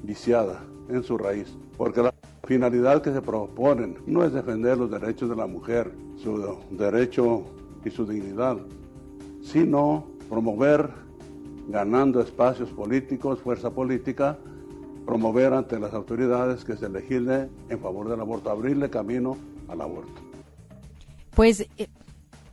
viciada 0.02 0.62
en 0.88 1.02
su 1.02 1.18
raíz, 1.18 1.56
porque 1.76 2.02
la 2.02 2.14
finalidad 2.44 3.02
que 3.02 3.12
se 3.12 3.22
proponen 3.22 3.98
no 4.06 4.24
es 4.24 4.32
defender 4.32 4.78
los 4.78 4.90
derechos 4.90 5.28
de 5.30 5.36
la 5.36 5.46
mujer, 5.46 5.92
su 6.16 6.58
derecho 6.70 7.42
y 7.84 7.90
su 7.90 8.06
dignidad, 8.06 8.58
sino 9.42 10.06
promover, 10.32 10.88
ganando 11.68 12.22
espacios 12.22 12.70
políticos, 12.70 13.40
fuerza 13.40 13.68
política, 13.68 14.38
promover 15.04 15.52
ante 15.52 15.78
las 15.78 15.92
autoridades 15.92 16.64
que 16.64 16.74
se 16.74 16.88
legisle 16.88 17.50
en 17.68 17.78
favor 17.78 18.08
del 18.08 18.18
aborto, 18.18 18.48
abrirle 18.48 18.88
camino 18.88 19.36
al 19.68 19.82
aborto. 19.82 20.22
Pues, 21.34 21.60
eh, 21.76 21.86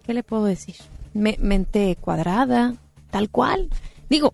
¿qué 0.06 0.14
le 0.14 0.24
puedo 0.24 0.44
decir? 0.44 0.76
mente 1.14 1.98
cuadrada, 2.02 2.76
tal 3.12 3.30
cual. 3.30 3.70
Digo, 4.10 4.34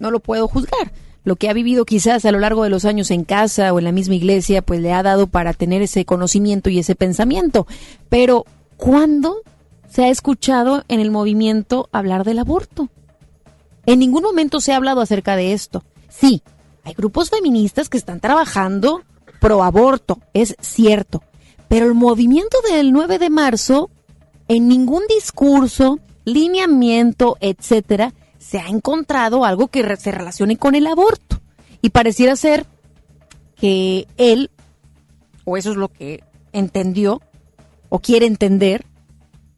no 0.00 0.10
lo 0.10 0.18
puedo 0.18 0.48
juzgar. 0.48 0.90
Lo 1.22 1.36
que 1.36 1.48
ha 1.48 1.52
vivido 1.52 1.84
quizás 1.84 2.24
a 2.24 2.32
lo 2.32 2.40
largo 2.40 2.64
de 2.64 2.70
los 2.70 2.84
años 2.84 3.12
en 3.12 3.22
casa 3.22 3.72
o 3.72 3.78
en 3.78 3.84
la 3.84 3.92
misma 3.92 4.16
iglesia, 4.16 4.60
pues 4.60 4.80
le 4.80 4.92
ha 4.92 5.04
dado 5.04 5.28
para 5.28 5.52
tener 5.52 5.82
ese 5.82 6.04
conocimiento 6.04 6.68
y 6.68 6.80
ese 6.80 6.96
pensamiento. 6.96 7.64
Pero, 8.08 8.44
¿cuándo 8.76 9.36
se 9.92 10.04
ha 10.04 10.08
escuchado 10.08 10.84
en 10.88 11.00
el 11.00 11.10
movimiento 11.10 11.90
hablar 11.92 12.24
del 12.24 12.38
aborto? 12.38 12.88
En 13.84 13.98
ningún 13.98 14.22
momento 14.22 14.58
se 14.60 14.72
ha 14.72 14.76
hablado 14.76 15.02
acerca 15.02 15.36
de 15.36 15.52
esto. 15.52 15.84
Sí, 16.08 16.42
hay 16.82 16.94
grupos 16.94 17.28
feministas 17.28 17.90
que 17.90 17.98
están 17.98 18.18
trabajando 18.18 19.02
pro 19.38 19.62
aborto, 19.62 20.18
es 20.32 20.56
cierto. 20.60 21.22
Pero 21.68 21.86
el 21.86 21.94
movimiento 21.94 22.56
del 22.70 22.92
9 22.92 23.18
de 23.18 23.28
marzo, 23.28 23.90
en 24.48 24.66
ningún 24.66 25.02
discurso, 25.14 25.98
lineamiento, 26.24 27.36
etcétera, 27.40 28.14
se 28.38 28.60
ha 28.60 28.68
encontrado 28.68 29.44
algo 29.44 29.68
que 29.68 29.96
se 29.96 30.10
relacione 30.10 30.56
con 30.56 30.74
el 30.74 30.86
aborto. 30.86 31.40
Y 31.82 31.90
pareciera 31.90 32.34
ser 32.36 32.64
que 33.56 34.06
él, 34.16 34.50
o 35.44 35.58
eso 35.58 35.72
es 35.72 35.76
lo 35.76 35.88
que 35.88 36.24
entendió, 36.52 37.20
o 37.90 37.98
quiere 37.98 38.24
entender, 38.24 38.86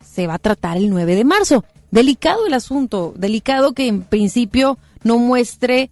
se 0.04 0.26
va 0.26 0.34
a 0.34 0.38
tratar 0.38 0.76
el 0.76 0.90
9 0.90 1.16
de 1.16 1.24
marzo. 1.24 1.64
Delicado 1.90 2.46
el 2.46 2.54
asunto, 2.54 3.14
delicado 3.16 3.72
que 3.72 3.86
en 3.86 4.02
principio 4.02 4.78
no 5.02 5.18
muestre 5.18 5.90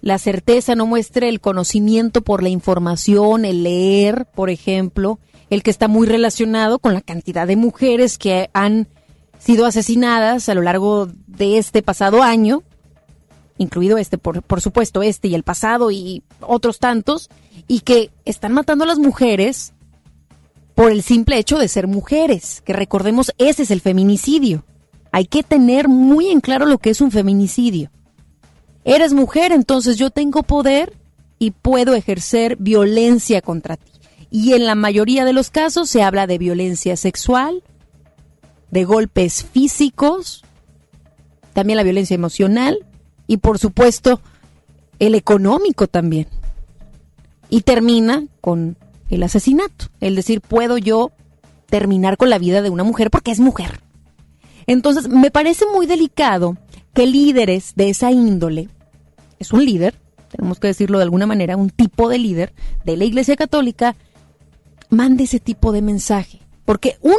la 0.00 0.18
certeza, 0.18 0.74
no 0.74 0.86
muestre 0.86 1.28
el 1.28 1.40
conocimiento 1.40 2.22
por 2.22 2.42
la 2.42 2.48
información, 2.48 3.44
el 3.44 3.62
leer, 3.62 4.26
por 4.34 4.50
ejemplo, 4.50 5.18
el 5.48 5.62
que 5.62 5.70
está 5.70 5.88
muy 5.88 6.06
relacionado 6.06 6.78
con 6.78 6.94
la 6.94 7.02
cantidad 7.02 7.46
de 7.46 7.56
mujeres 7.56 8.18
que 8.18 8.50
han 8.52 8.88
sido 9.38 9.66
asesinadas 9.66 10.48
a 10.48 10.54
lo 10.54 10.62
largo 10.62 11.08
de 11.26 11.58
este 11.58 11.82
pasado 11.82 12.22
año, 12.22 12.62
incluido 13.58 13.98
este, 13.98 14.18
por, 14.18 14.42
por 14.42 14.60
supuesto, 14.60 15.02
este 15.02 15.28
y 15.28 15.34
el 15.34 15.42
pasado 15.42 15.90
y 15.90 16.22
otros 16.40 16.78
tantos, 16.78 17.28
y 17.68 17.80
que 17.80 18.10
están 18.24 18.52
matando 18.52 18.84
a 18.84 18.88
las 18.88 18.98
mujeres 18.98 19.72
por 20.74 20.90
el 20.90 21.02
simple 21.02 21.38
hecho 21.38 21.58
de 21.58 21.68
ser 21.68 21.86
mujeres, 21.86 22.62
que 22.64 22.72
recordemos, 22.72 23.32
ese 23.38 23.62
es 23.64 23.70
el 23.70 23.80
feminicidio. 23.80 24.64
Hay 25.10 25.26
que 25.26 25.42
tener 25.42 25.88
muy 25.88 26.28
en 26.28 26.40
claro 26.40 26.66
lo 26.66 26.78
que 26.78 26.90
es 26.90 27.00
un 27.00 27.10
feminicidio 27.10 27.90
eres 28.84 29.12
mujer, 29.12 29.52
entonces 29.52 29.96
yo 29.96 30.10
tengo 30.10 30.42
poder 30.42 30.96
y 31.38 31.50
puedo 31.52 31.94
ejercer 31.94 32.56
violencia 32.56 33.40
contra 33.40 33.76
ti. 33.76 33.92
Y 34.30 34.54
en 34.54 34.66
la 34.66 34.74
mayoría 34.74 35.24
de 35.24 35.32
los 35.32 35.50
casos 35.50 35.90
se 35.90 36.02
habla 36.02 36.26
de 36.26 36.38
violencia 36.38 36.96
sexual, 36.96 37.62
de 38.70 38.84
golpes 38.84 39.44
físicos, 39.44 40.42
también 41.52 41.76
la 41.76 41.82
violencia 41.82 42.14
emocional 42.14 42.86
y 43.26 43.36
por 43.36 43.58
supuesto 43.58 44.20
el 44.98 45.14
económico 45.14 45.86
también. 45.86 46.28
Y 47.50 47.62
termina 47.62 48.24
con 48.40 48.78
el 49.12 49.22
asesinato, 49.22 49.86
es 50.00 50.14
decir, 50.16 50.40
puedo 50.40 50.78
yo 50.78 51.12
terminar 51.66 52.16
con 52.16 52.30
la 52.30 52.38
vida 52.38 52.62
de 52.62 52.70
una 52.70 52.82
mujer 52.82 53.10
porque 53.10 53.30
es 53.30 53.40
mujer. 53.40 53.80
Entonces, 54.66 55.08
me 55.08 55.30
parece 55.30 55.66
muy 55.66 55.86
delicado 55.86 56.56
que 56.94 57.06
líderes 57.06 57.74
de 57.76 57.90
esa 57.90 58.10
índole, 58.10 58.68
es 59.38 59.52
un 59.52 59.64
líder, 59.64 59.94
tenemos 60.30 60.58
que 60.58 60.68
decirlo 60.68 60.98
de 60.98 61.04
alguna 61.04 61.26
manera, 61.26 61.56
un 61.56 61.68
tipo 61.68 62.08
de 62.08 62.18
líder 62.18 62.54
de 62.84 62.96
la 62.96 63.04
Iglesia 63.04 63.36
Católica, 63.36 63.96
mande 64.88 65.24
ese 65.24 65.40
tipo 65.40 65.72
de 65.72 65.82
mensaje. 65.82 66.40
Porque 66.64 66.96
uno, 67.02 67.16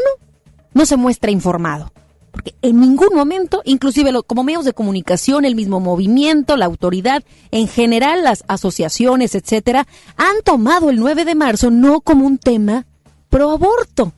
no 0.74 0.86
se 0.86 0.98
muestra 0.98 1.30
informado. 1.30 1.92
Porque 2.34 2.56
en 2.62 2.82
ningún 2.82 3.16
momento, 3.16 3.62
inclusive 3.64 4.12
como 4.28 4.44
medios 4.44 4.66
de 4.66 4.74
comunicación, 4.74 5.46
el 5.46 5.56
mismo 5.56 5.80
movimiento, 5.80 6.58
la 6.58 6.66
autoridad, 6.66 7.24
en 7.52 7.70
general 7.70 8.26
las 8.26 8.44
asociaciones, 8.50 9.36
etcétera, 9.36 9.88
han 10.18 10.42
tomado 10.44 10.90
el 10.90 11.00
9 11.00 11.24
de 11.24 11.36
marzo 11.36 11.72
no 11.72 12.02
como 12.02 12.26
un 12.26 12.38
tema 12.38 12.86
pro 13.30 13.52
aborto. 13.52 14.12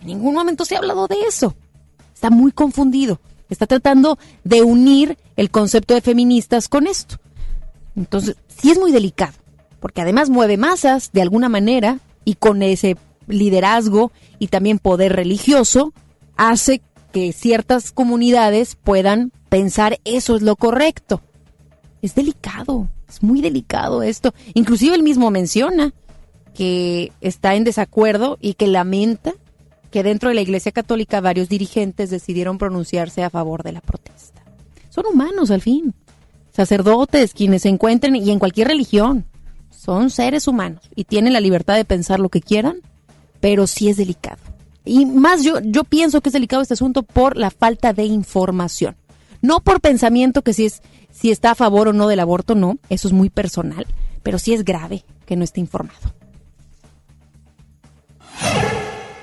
En 0.00 0.08
ningún 0.08 0.34
momento 0.34 0.64
se 0.64 0.74
ha 0.74 0.78
hablado 0.78 1.06
de 1.06 1.20
eso. 1.28 1.54
Está 2.12 2.30
muy 2.30 2.50
confundido 2.50 3.20
está 3.52 3.66
tratando 3.66 4.18
de 4.44 4.62
unir 4.62 5.18
el 5.36 5.50
concepto 5.50 5.94
de 5.94 6.00
feministas 6.00 6.68
con 6.68 6.86
esto. 6.86 7.16
Entonces, 7.94 8.36
sí 8.48 8.70
es 8.70 8.78
muy 8.78 8.92
delicado, 8.92 9.34
porque 9.80 10.00
además 10.00 10.30
mueve 10.30 10.56
masas 10.56 11.10
de 11.12 11.22
alguna 11.22 11.48
manera 11.48 11.98
y 12.24 12.34
con 12.34 12.62
ese 12.62 12.96
liderazgo 13.26 14.10
y 14.38 14.48
también 14.48 14.78
poder 14.78 15.14
religioso 15.14 15.92
hace 16.36 16.82
que 17.12 17.32
ciertas 17.32 17.92
comunidades 17.92 18.76
puedan 18.76 19.32
pensar 19.48 20.00
eso 20.04 20.36
es 20.36 20.42
lo 20.42 20.56
correcto. 20.56 21.20
Es 22.00 22.14
delicado, 22.14 22.88
es 23.08 23.22
muy 23.22 23.40
delicado 23.40 24.02
esto. 24.02 24.34
Inclusive 24.54 24.96
él 24.96 25.02
mismo 25.02 25.30
menciona 25.30 25.92
que 26.54 27.12
está 27.20 27.54
en 27.54 27.64
desacuerdo 27.64 28.38
y 28.40 28.54
que 28.54 28.66
lamenta 28.66 29.34
que 29.90 30.02
dentro 30.02 30.30
de 30.30 30.34
la 30.34 30.40
Iglesia 30.40 30.72
Católica 30.72 31.20
varios 31.20 31.48
dirigentes 31.48 32.10
decidieron 32.10 32.58
pronunciarse 32.58 33.22
a 33.22 33.30
favor 33.30 33.62
de 33.62 33.72
la 33.72 33.80
protesta. 33.80 34.42
Son 34.88 35.04
humanos 35.06 35.50
al 35.50 35.60
fin, 35.60 35.94
sacerdotes, 36.50 37.34
quienes 37.34 37.62
se 37.62 37.68
encuentren 37.68 38.16
y 38.16 38.30
en 38.30 38.38
cualquier 38.38 38.68
religión. 38.68 39.26
Son 39.70 40.10
seres 40.10 40.48
humanos 40.48 40.82
y 40.94 41.04
tienen 41.04 41.32
la 41.32 41.40
libertad 41.40 41.76
de 41.76 41.84
pensar 41.84 42.20
lo 42.20 42.28
que 42.28 42.40
quieran, 42.40 42.80
pero 43.40 43.66
sí 43.66 43.88
es 43.88 43.96
delicado. 43.96 44.51
Y 44.84 45.06
más 45.06 45.44
yo, 45.44 45.60
yo 45.62 45.84
pienso 45.84 46.20
que 46.20 46.28
es 46.28 46.32
delicado 46.32 46.62
este 46.62 46.74
asunto 46.74 47.02
por 47.02 47.36
la 47.36 47.50
falta 47.50 47.92
de 47.92 48.04
información. 48.04 48.96
No 49.40 49.60
por 49.60 49.80
pensamiento 49.80 50.42
que 50.42 50.52
si 50.52 50.66
es, 50.66 50.82
si 51.10 51.30
está 51.30 51.52
a 51.52 51.56
favor 51.56 51.88
o 51.88 51.92
no 51.92 52.08
del 52.08 52.20
aborto, 52.20 52.54
no, 52.54 52.78
eso 52.88 53.08
es 53.08 53.14
muy 53.14 53.30
personal, 53.30 53.86
pero 54.22 54.38
sí 54.38 54.54
es 54.54 54.64
grave 54.64 55.04
que 55.26 55.36
no 55.36 55.44
esté 55.44 55.60
informado. 55.60 56.14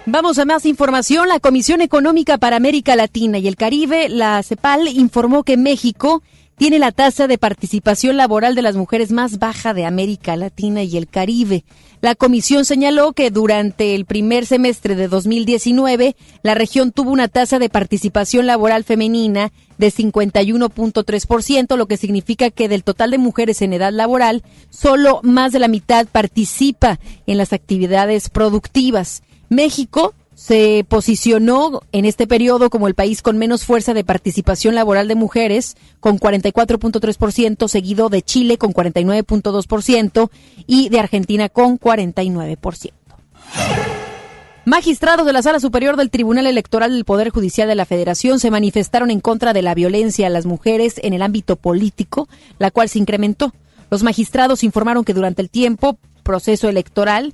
Vamos 0.06 0.39
a 0.39 0.46
más 0.46 0.66
información. 0.66 1.28
La 1.28 1.39
Comisión 1.39 1.82
Económica 1.82 2.39
para 2.39 2.56
América 2.56 2.96
Latina 2.96 3.38
y 3.38 3.48
el 3.48 3.56
Caribe, 3.56 4.10
la 4.10 4.42
CEPAL, 4.42 4.88
informó 4.88 5.44
que 5.44 5.56
México 5.56 6.24
tiene 6.60 6.78
la 6.78 6.92
tasa 6.92 7.28
de 7.28 7.38
participación 7.38 8.18
laboral 8.18 8.54
de 8.54 8.62
las 8.62 8.75
mujeres 8.75 9.13
más 9.13 9.39
baja 9.39 9.74
de 9.74 9.86
América 9.86 10.36
Latina 10.36 10.84
y 10.84 10.98
el 10.98 11.08
Caribe. 11.08 11.63
La 12.01 12.16
comisión 12.16 12.66
señaló 12.66 13.13
que 13.13 13.32
durante 13.32 13.96
el 13.96 14.04
primer 14.04 14.46
semestre 14.46 14.96
de 14.96 15.08
2019, 15.08 16.18
la 16.44 16.56
región 16.56 16.92
tuvo 16.92 17.12
una 17.12 17.30
tasa 17.30 17.60
de 17.60 17.70
participación 17.70 18.46
laboral 18.46 18.84
femenina 18.84 19.54
de 19.78 19.88
51.3%, 19.89 21.78
lo 21.78 21.88
que 21.88 21.96
significa 21.96 22.50
que 22.50 22.68
del 22.68 22.84
total 22.84 23.12
de 23.12 23.20
mujeres 23.20 23.62
en 23.62 23.72
edad 23.72 23.94
laboral, 23.94 24.44
solo 24.70 25.22
más 25.24 25.54
de 25.54 25.60
la 25.60 25.70
mitad 25.70 26.08
participa 26.08 27.00
en 27.25 27.38
las 27.38 27.54
actividades 27.54 28.30
productivas. 28.30 29.24
México 29.48 30.13
se 30.39 30.86
posicionó 30.88 31.81
en 31.91 32.05
este 32.05 32.25
periodo 32.25 32.69
como 32.69 32.88
el 32.88 32.96
país 32.96 33.22
con 33.22 33.38
menos 33.38 33.65
fuerza 33.65 33.93
de 33.93 34.05
participación 34.05 34.74
laboral 34.74 35.10
de 35.10 35.15
mujeres, 35.15 35.75
con 36.00 36.17
44.3%, 36.17 37.67
seguido 37.67 38.08
de 38.08 38.22
Chile 38.22 38.58
con 38.58 38.74
49.2% 38.74 40.29
y 40.65 40.88
de 40.88 41.00
Argentina 41.01 41.50
con 41.50 41.77
49%. 41.77 42.93
Magistrados 44.63 45.25
de 45.25 45.34
la 45.34 45.41
Sala 45.41 45.60
Superior 45.60 45.98
del 45.98 46.10
Tribunal 46.10 46.48
Electoral 46.48 46.93
del 46.93 47.03
Poder 47.03 47.31
Judicial 47.31 47.67
de 47.67 47.75
la 47.75 47.86
Federación 47.86 48.39
se 48.39 48.50
manifestaron 48.50 49.12
en 49.12 49.19
contra 49.19 49.51
de 49.51 49.62
la 49.62 49.75
violencia 49.75 50.27
a 50.27 50.29
las 50.29 50.46
mujeres 50.46 51.01
en 51.03 51.13
el 51.13 51.22
ámbito 51.22 51.58
político, 51.58 52.29
la 52.60 52.72
cual 52.72 52.88
se 52.88 53.00
incrementó. 53.00 53.53
Los 53.89 54.03
magistrados 54.03 54.63
informaron 54.63 55.03
que 55.03 55.13
durante 55.13 55.41
el 55.41 55.50
tiempo 55.50 55.98
proceso 56.24 56.69
electoral 56.69 57.34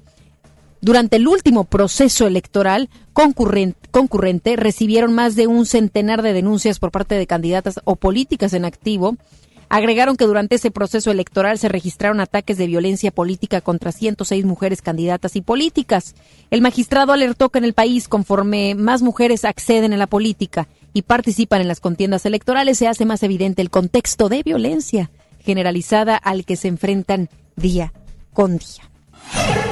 durante 0.85 1.15
el 1.15 1.27
último 1.27 1.63
proceso 1.63 2.27
electoral 2.27 2.89
concurrente, 3.11 4.55
recibieron 4.55 5.15
más 5.15 5.35
de 5.35 5.47
un 5.47 5.65
centenar 5.65 6.21
de 6.21 6.31
denuncias 6.31 6.77
por 6.77 6.91
parte 6.91 7.15
de 7.15 7.25
candidatas 7.25 7.79
o 7.85 7.95
políticas 7.95 8.53
en 8.53 8.65
activo. 8.65 9.17
Agregaron 9.67 10.15
que 10.15 10.27
durante 10.27 10.57
ese 10.57 10.69
proceso 10.69 11.09
electoral 11.09 11.57
se 11.57 11.69
registraron 11.69 12.19
ataques 12.19 12.59
de 12.59 12.67
violencia 12.67 13.09
política 13.09 13.61
contra 13.61 13.91
106 13.91 14.45
mujeres 14.45 14.83
candidatas 14.83 15.35
y 15.35 15.41
políticas. 15.41 16.13
El 16.51 16.61
magistrado 16.61 17.13
alertó 17.13 17.49
que 17.49 17.57
en 17.57 17.65
el 17.65 17.73
país, 17.73 18.07
conforme 18.07 18.75
más 18.75 19.01
mujeres 19.01 19.43
acceden 19.43 19.91
a 19.93 19.97
la 19.97 20.05
política 20.05 20.67
y 20.93 21.01
participan 21.01 21.61
en 21.61 21.67
las 21.67 21.79
contiendas 21.79 22.27
electorales, 22.27 22.77
se 22.77 22.87
hace 22.87 23.05
más 23.05 23.23
evidente 23.23 23.63
el 23.63 23.71
contexto 23.71 24.29
de 24.29 24.43
violencia 24.43 25.09
generalizada 25.39 26.15
al 26.15 26.45
que 26.45 26.57
se 26.57 26.67
enfrentan 26.67 27.29
día 27.55 27.91
con 28.33 28.59
día. 28.59 29.64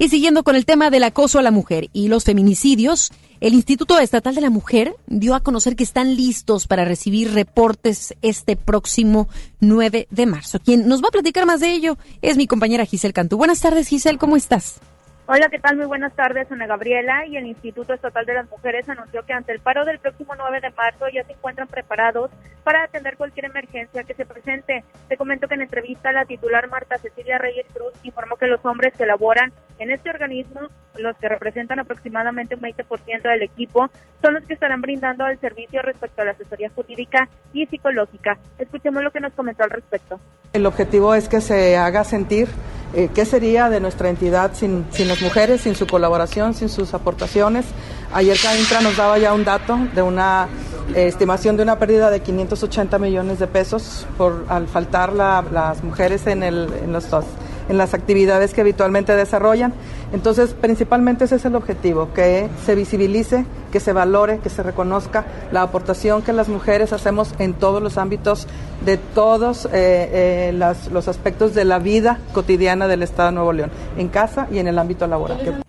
Y 0.00 0.10
siguiendo 0.10 0.44
con 0.44 0.54
el 0.54 0.64
tema 0.64 0.90
del 0.90 1.02
acoso 1.02 1.40
a 1.40 1.42
la 1.42 1.50
mujer 1.50 1.88
y 1.92 2.06
los 2.06 2.24
feminicidios, 2.24 3.10
el 3.40 3.52
Instituto 3.54 3.98
Estatal 3.98 4.32
de 4.32 4.40
la 4.40 4.48
Mujer 4.48 4.94
dio 5.08 5.34
a 5.34 5.40
conocer 5.40 5.74
que 5.74 5.82
están 5.82 6.14
listos 6.14 6.68
para 6.68 6.84
recibir 6.84 7.34
reportes 7.34 8.14
este 8.22 8.54
próximo 8.54 9.28
9 9.58 10.06
de 10.08 10.26
marzo. 10.26 10.60
Quien 10.60 10.86
nos 10.86 11.02
va 11.02 11.08
a 11.08 11.12
platicar 11.12 11.46
más 11.46 11.58
de 11.58 11.72
ello 11.72 11.98
es 12.22 12.36
mi 12.36 12.46
compañera 12.46 12.86
Giselle 12.86 13.12
Cantú. 13.12 13.38
Buenas 13.38 13.60
tardes, 13.60 13.88
Giselle, 13.88 14.18
¿cómo 14.18 14.36
estás? 14.36 14.80
Hola, 15.26 15.48
¿qué 15.50 15.58
tal? 15.58 15.76
Muy 15.76 15.84
buenas 15.84 16.14
tardes, 16.14 16.50
Ana 16.50 16.66
Gabriela. 16.66 17.26
Y 17.26 17.36
el 17.36 17.46
Instituto 17.46 17.92
Estatal 17.92 18.24
de 18.24 18.34
las 18.34 18.48
Mujeres 18.48 18.88
anunció 18.88 19.26
que 19.26 19.32
ante 19.32 19.52
el 19.52 19.60
paro 19.60 19.84
del 19.84 19.98
próximo 19.98 20.32
9 20.38 20.60
de 20.60 20.70
marzo 20.70 21.06
ya 21.12 21.22
se 21.24 21.32
encuentran 21.32 21.68
preparados 21.68 22.30
para 22.64 22.84
atender 22.84 23.16
cualquier 23.16 23.46
emergencia 23.46 24.04
que 24.04 24.14
se 24.14 24.24
presente. 24.24 24.84
Te 25.08 25.16
comento 25.18 25.48
que 25.48 25.54
en 25.54 25.62
entrevista 25.62 26.12
la 26.12 26.24
titular 26.24 26.70
Marta 26.70 26.96
Cecilia 26.98 27.36
Reyes 27.36 27.66
Cruz 27.74 27.92
informó 28.04 28.36
que 28.36 28.46
los 28.46 28.64
hombres 28.64 28.94
que 28.96 29.04
laboran 29.04 29.52
en 29.78 29.90
este 29.90 30.10
organismo, 30.10 30.60
los 30.96 31.16
que 31.16 31.28
representan 31.28 31.78
aproximadamente 31.78 32.54
un 32.54 32.62
20% 32.62 33.22
del 33.22 33.42
equipo, 33.42 33.88
son 34.22 34.34
los 34.34 34.44
que 34.44 34.54
estarán 34.54 34.80
brindando 34.80 35.26
el 35.26 35.38
servicio 35.40 35.80
respecto 35.82 36.22
a 36.22 36.26
la 36.26 36.30
asesoría 36.32 36.70
jurídica 36.74 37.28
y 37.52 37.66
psicológica. 37.66 38.38
Escuchemos 38.58 39.02
lo 39.02 39.10
que 39.10 39.20
nos 39.20 39.32
comentó 39.34 39.64
al 39.64 39.70
respecto. 39.70 40.18
El 40.52 40.66
objetivo 40.66 41.14
es 41.14 41.28
que 41.28 41.40
se 41.40 41.76
haga 41.76 42.04
sentir 42.04 42.48
eh, 42.94 43.10
qué 43.14 43.24
sería 43.24 43.68
de 43.68 43.80
nuestra 43.80 44.08
entidad 44.08 44.54
sin, 44.54 44.86
sin 44.90 45.08
las 45.08 45.20
mujeres, 45.20 45.60
sin 45.60 45.74
su 45.74 45.86
colaboración, 45.86 46.54
sin 46.54 46.68
sus 46.68 46.94
aportaciones. 46.94 47.66
Ayer 48.14 48.36
Caintra 48.42 48.80
nos 48.80 48.96
daba 48.96 49.18
ya 49.18 49.34
un 49.34 49.44
dato 49.44 49.78
de 49.94 50.00
una 50.00 50.48
eh, 50.94 51.06
estimación 51.06 51.56
de 51.58 51.64
una 51.64 51.78
pérdida 51.78 52.10
de 52.10 52.20
580 52.20 52.98
millones 52.98 53.38
de 53.38 53.46
pesos 53.46 54.06
por 54.16 54.46
al 54.48 54.68
faltar 54.68 55.12
las 55.12 55.84
mujeres 55.84 56.26
en, 56.26 56.42
el, 56.42 56.72
en 56.82 56.92
los 56.92 57.10
dos 57.10 57.26
en 57.68 57.78
las 57.78 57.94
actividades 57.94 58.54
que 58.54 58.60
habitualmente 58.60 59.14
desarrollan. 59.14 59.72
Entonces, 60.12 60.54
principalmente 60.54 61.24
ese 61.24 61.36
es 61.36 61.44
el 61.44 61.54
objetivo, 61.54 62.12
que 62.14 62.48
se 62.64 62.74
visibilice, 62.74 63.44
que 63.72 63.80
se 63.80 63.92
valore, 63.92 64.38
que 64.38 64.48
se 64.48 64.62
reconozca 64.62 65.24
la 65.52 65.62
aportación 65.62 66.22
que 66.22 66.32
las 66.32 66.48
mujeres 66.48 66.92
hacemos 66.92 67.34
en 67.38 67.54
todos 67.54 67.82
los 67.82 67.98
ámbitos 67.98 68.48
de 68.84 68.96
todos 68.96 69.66
eh, 69.66 70.50
eh, 70.52 70.52
los 70.52 71.08
aspectos 71.08 71.54
de 71.54 71.64
la 71.64 71.78
vida 71.78 72.18
cotidiana 72.32 72.88
del 72.88 73.02
Estado 73.02 73.28
de 73.28 73.34
Nuevo 73.34 73.52
León, 73.52 73.70
en 73.96 74.08
casa 74.08 74.48
y 74.50 74.58
en 74.58 74.68
el 74.68 74.78
ámbito 74.78 75.06
laboral. 75.06 75.62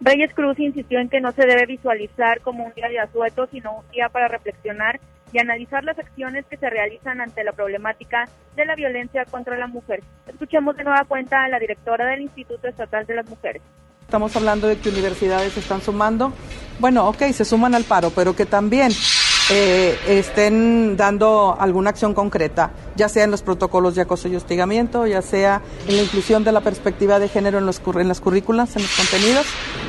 Reyes 0.00 0.32
Cruz 0.34 0.58
insistió 0.58 1.00
en 1.00 1.08
que 1.08 1.20
no 1.20 1.32
se 1.32 1.46
debe 1.46 1.66
visualizar 1.66 2.40
como 2.42 2.64
un 2.64 2.72
día 2.74 2.88
de 2.88 2.98
asueto, 2.98 3.48
sino 3.50 3.78
un 3.78 3.90
día 3.90 4.08
para 4.10 4.28
reflexionar 4.28 5.00
y 5.36 5.38
analizar 5.38 5.84
las 5.84 5.98
acciones 5.98 6.46
que 6.48 6.56
se 6.56 6.70
realizan 6.70 7.20
ante 7.20 7.44
la 7.44 7.52
problemática 7.52 8.26
de 8.56 8.64
la 8.64 8.74
violencia 8.74 9.26
contra 9.26 9.58
la 9.58 9.66
mujer. 9.66 10.02
Escuchemos 10.26 10.74
de 10.78 10.84
nueva 10.84 11.04
cuenta 11.04 11.44
a 11.44 11.48
la 11.48 11.58
directora 11.58 12.06
del 12.06 12.22
Instituto 12.22 12.66
Estatal 12.66 13.04
de 13.04 13.16
las 13.16 13.28
Mujeres. 13.28 13.60
Estamos 14.00 14.34
hablando 14.34 14.66
de 14.66 14.78
que 14.78 14.88
universidades 14.88 15.52
se 15.52 15.60
están 15.60 15.82
sumando. 15.82 16.32
Bueno, 16.78 17.06
ok, 17.08 17.18
se 17.32 17.44
suman 17.44 17.74
al 17.74 17.84
paro, 17.84 18.12
pero 18.16 18.34
que 18.34 18.46
también 18.46 18.92
eh, 19.50 19.98
estén 20.08 20.96
dando 20.96 21.54
alguna 21.60 21.90
acción 21.90 22.14
concreta, 22.14 22.70
ya 22.94 23.10
sea 23.10 23.24
en 23.24 23.30
los 23.30 23.42
protocolos 23.42 23.94
de 23.94 24.02
acoso 24.02 24.28
y 24.28 24.36
hostigamiento, 24.36 25.06
ya 25.06 25.20
sea 25.20 25.60
en 25.86 25.96
la 25.96 26.02
inclusión 26.02 26.44
de 26.44 26.52
la 26.52 26.62
perspectiva 26.62 27.18
de 27.18 27.28
género 27.28 27.58
en, 27.58 27.66
los, 27.66 27.82
en 27.94 28.08
las 28.08 28.22
currículas, 28.22 28.74
en 28.76 28.82
los 28.82 28.96
contenidos. 28.96 29.46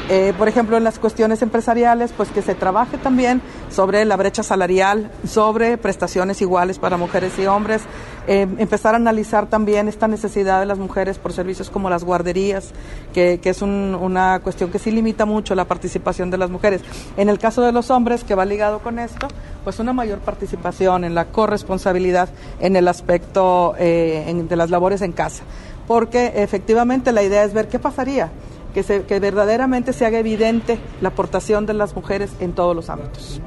Eh, 0.09 0.33
por 0.37 0.47
ejemplo, 0.47 0.77
en 0.77 0.85
las 0.85 0.99
cuestiones 0.99 1.41
empresariales, 1.41 2.13
pues 2.15 2.29
que 2.29 2.41
se 2.41 2.55
trabaje 2.55 2.97
también 2.97 3.41
sobre 3.69 4.05
la 4.05 4.15
brecha 4.15 4.41
salarial, 4.41 5.11
sobre 5.27 5.77
prestaciones 5.77 6.41
iguales 6.41 6.79
para 6.79 6.95
mujeres 6.95 7.37
y 7.37 7.45
hombres, 7.45 7.81
eh, 8.25 8.47
empezar 8.57 8.93
a 8.93 8.97
analizar 8.97 9.47
también 9.47 9.89
esta 9.89 10.07
necesidad 10.07 10.61
de 10.61 10.65
las 10.65 10.77
mujeres 10.77 11.17
por 11.17 11.33
servicios 11.33 11.69
como 11.69 11.89
las 11.89 12.05
guarderías, 12.05 12.71
que, 13.13 13.39
es 13.43 13.61
una 13.61 14.39
cuestión 14.39 14.71
que 14.71 14.79
sí 14.79 14.91
limita 14.91 15.25
mucho 15.25 15.55
la 15.55 15.65
participación 15.65 16.29
de 16.29 16.37
las 16.37 16.49
mujeres. 16.49 16.81
En 17.17 17.27
el 17.27 17.37
caso 17.37 17.61
de 17.61 17.73
los 17.73 17.89
hombres, 17.91 18.23
que 18.23 18.35
va 18.35 18.45
ligado 18.45 18.79
con 18.79 18.99
esto, 18.99 19.27
pues 19.65 19.79
una 19.79 19.91
mayor 19.91 20.19
participación 20.19 21.03
en 21.03 21.15
la 21.15 21.25
corresponsabilidad 21.25 22.29
en 22.61 22.77
el 22.77 22.87
aspecto 22.87 23.75
eh, 23.77 24.45
de 24.47 24.55
las 24.55 24.69
labores 24.69 25.01
en 25.01 25.11
casa. 25.11 25.43
Porque 25.85 26.33
efectivamente 26.35 27.11
la 27.11 27.23
idea 27.23 27.43
es 27.43 27.53
ver 27.53 27.69
qué 27.69 27.79
pasaría, 27.79 28.29
que, 28.77 28.83
se, 28.83 29.07
que 29.07 29.19
verdaderamente 29.19 29.91
se 29.91 30.05
haga 30.05 30.19
evidente 30.19 30.77
la 31.01 31.09
aportación 31.09 31.65
de 31.65 31.73
las 31.73 31.95
mujeres 31.95 32.39
en 32.39 32.53
todos 32.53 32.75
los 32.75 32.91
ámbitos. 32.91 33.41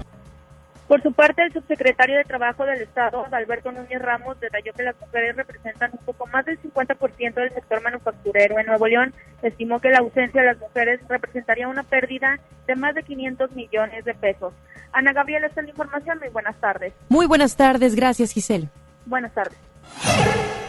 Por 0.88 1.00
su 1.02 1.12
parte, 1.12 1.44
el 1.44 1.52
subsecretario 1.52 2.16
de 2.16 2.24
Trabajo 2.24 2.64
del 2.64 2.82
Estado, 2.82 3.24
Alberto 3.30 3.70
Núñez 3.70 4.02
Ramos, 4.02 4.40
detalló 4.40 4.72
que 4.72 4.82
las 4.82 5.00
mujeres 5.00 5.36
representan 5.36 5.92
un 5.92 6.04
poco 6.04 6.26
más 6.26 6.44
del 6.46 6.60
50% 6.60 7.34
del 7.34 7.54
sector 7.54 7.80
manufacturero 7.80 8.58
en 8.58 8.66
Nuevo 8.66 8.88
León. 8.88 9.14
Estimó 9.40 9.78
que 9.78 9.90
la 9.90 9.98
ausencia 9.98 10.40
de 10.40 10.48
las 10.48 10.58
mujeres 10.58 10.98
representaría 11.08 11.68
una 11.68 11.84
pérdida 11.84 12.40
de 12.66 12.74
más 12.74 12.96
de 12.96 13.04
500 13.04 13.52
millones 13.52 14.04
de 14.04 14.14
pesos. 14.14 14.52
Ana 14.90 15.12
Gabriela, 15.12 15.46
esta 15.46 15.60
es 15.60 15.66
la 15.66 15.70
información. 15.70 16.18
Muy 16.18 16.30
buenas 16.30 16.56
tardes. 16.56 16.92
Muy 17.08 17.26
buenas 17.26 17.54
tardes. 17.54 17.94
Gracias, 17.94 18.32
Giselle. 18.32 18.66
Buenas 19.06 19.32
tardes. 19.32 19.56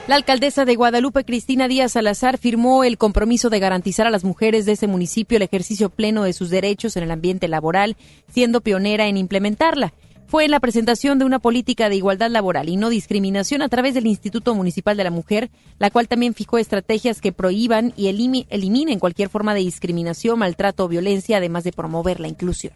La 0.07 0.15
alcaldesa 0.15 0.65
de 0.65 0.75
Guadalupe, 0.75 1.23
Cristina 1.23 1.67
Díaz 1.67 1.91
Salazar, 1.91 2.39
firmó 2.39 2.83
el 2.83 2.97
compromiso 2.97 3.49
de 3.49 3.59
garantizar 3.59 4.07
a 4.07 4.09
las 4.09 4.23
mujeres 4.23 4.65
de 4.65 4.71
ese 4.73 4.87
municipio 4.87 5.37
el 5.37 5.43
ejercicio 5.43 5.89
pleno 5.89 6.23
de 6.23 6.33
sus 6.33 6.49
derechos 6.49 6.97
en 6.97 7.03
el 7.03 7.11
ambiente 7.11 7.47
laboral, 7.47 7.95
siendo 8.33 8.61
pionera 8.61 9.07
en 9.07 9.17
implementarla. 9.17 9.93
Fue 10.25 10.47
la 10.47 10.59
presentación 10.59 11.19
de 11.19 11.25
una 11.25 11.39
política 11.39 11.87
de 11.87 11.97
igualdad 11.97 12.31
laboral 12.31 12.69
y 12.69 12.77
no 12.77 12.89
discriminación 12.89 13.61
a 13.61 13.69
través 13.69 13.93
del 13.93 14.07
Instituto 14.07 14.55
Municipal 14.55 14.97
de 14.97 15.03
la 15.03 15.11
Mujer, 15.11 15.51
la 15.77 15.91
cual 15.91 16.07
también 16.07 16.33
fijó 16.33 16.57
estrategias 16.57 17.21
que 17.21 17.31
prohíban 17.31 17.93
y 17.95 18.07
eliminen 18.07 18.99
cualquier 18.99 19.29
forma 19.29 19.53
de 19.53 19.59
discriminación, 19.59 20.39
maltrato 20.39 20.85
o 20.85 20.87
violencia, 20.87 21.37
además 21.37 21.63
de 21.63 21.73
promover 21.73 22.19
la 22.19 22.27
inclusión. 22.27 22.73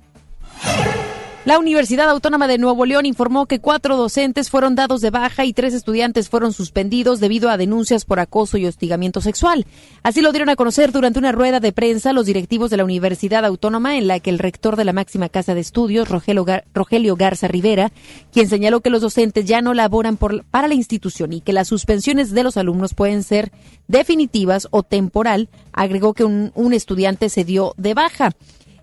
La 1.46 1.60
Universidad 1.60 2.10
Autónoma 2.10 2.48
de 2.48 2.58
Nuevo 2.58 2.88
León 2.88 3.06
informó 3.06 3.46
que 3.46 3.60
cuatro 3.60 3.98
docentes 3.98 4.50
fueron 4.50 4.74
dados 4.74 5.02
de 5.02 5.12
baja 5.12 5.46
y 5.46 5.54
tres 5.54 5.76
estudiantes 5.76 6.28
fueron 6.28 6.54
suspendidos 6.54 7.20
debido 7.20 7.52
a 7.52 7.58
denuncias 7.58 8.04
por 8.04 8.20
acoso 8.20 8.58
y 8.58 8.66
hostigamiento 8.66 9.22
sexual. 9.22 9.68
Así 10.02 10.22
lo 10.22 10.32
dieron 10.32 10.50
a 10.50 10.56
conocer 10.56 10.92
durante 10.92 11.20
una 11.20 11.32
rueda 11.32 11.60
de 11.60 11.72
prensa 11.72 12.14
los 12.14 12.26
directivos 12.26 12.72
de 12.72 12.78
la 12.78 12.84
Universidad 12.84 13.46
Autónoma 13.46 13.96
en 13.96 14.08
la 14.08 14.20
que 14.20 14.32
el 14.32 14.40
rector 14.40 14.76
de 14.76 14.86
la 14.86 14.94
máxima 14.94 15.30
casa 15.30 15.54
de 15.54 15.62
estudios, 15.62 16.10
Rogelio, 16.10 17.16
Garza 17.16 17.48
Rivera, 17.48 17.92
quien 18.34 18.50
señaló 18.50 18.82
que 18.82 18.90
los 18.90 19.02
docentes 19.02 19.46
ya 19.46 19.62
no 19.62 19.76
laboran 19.76 20.18
para 20.18 20.68
la 20.68 20.74
institución 20.74 21.32
y 21.32 21.42
que 21.42 21.54
las 21.54 21.68
suspensiones 21.68 22.32
de 22.32 22.42
los 22.42 22.58
alumnos 22.58 22.96
pueden 22.96 23.22
ser 23.22 23.52
definitivas 23.88 24.68
o 24.72 24.82
temporal, 24.82 25.50
agregó 25.74 26.16
que 26.16 26.24
un 26.24 26.74
estudiante 26.74 27.30
se 27.30 27.44
dio 27.44 27.76
de 27.78 27.94
baja. 27.94 28.32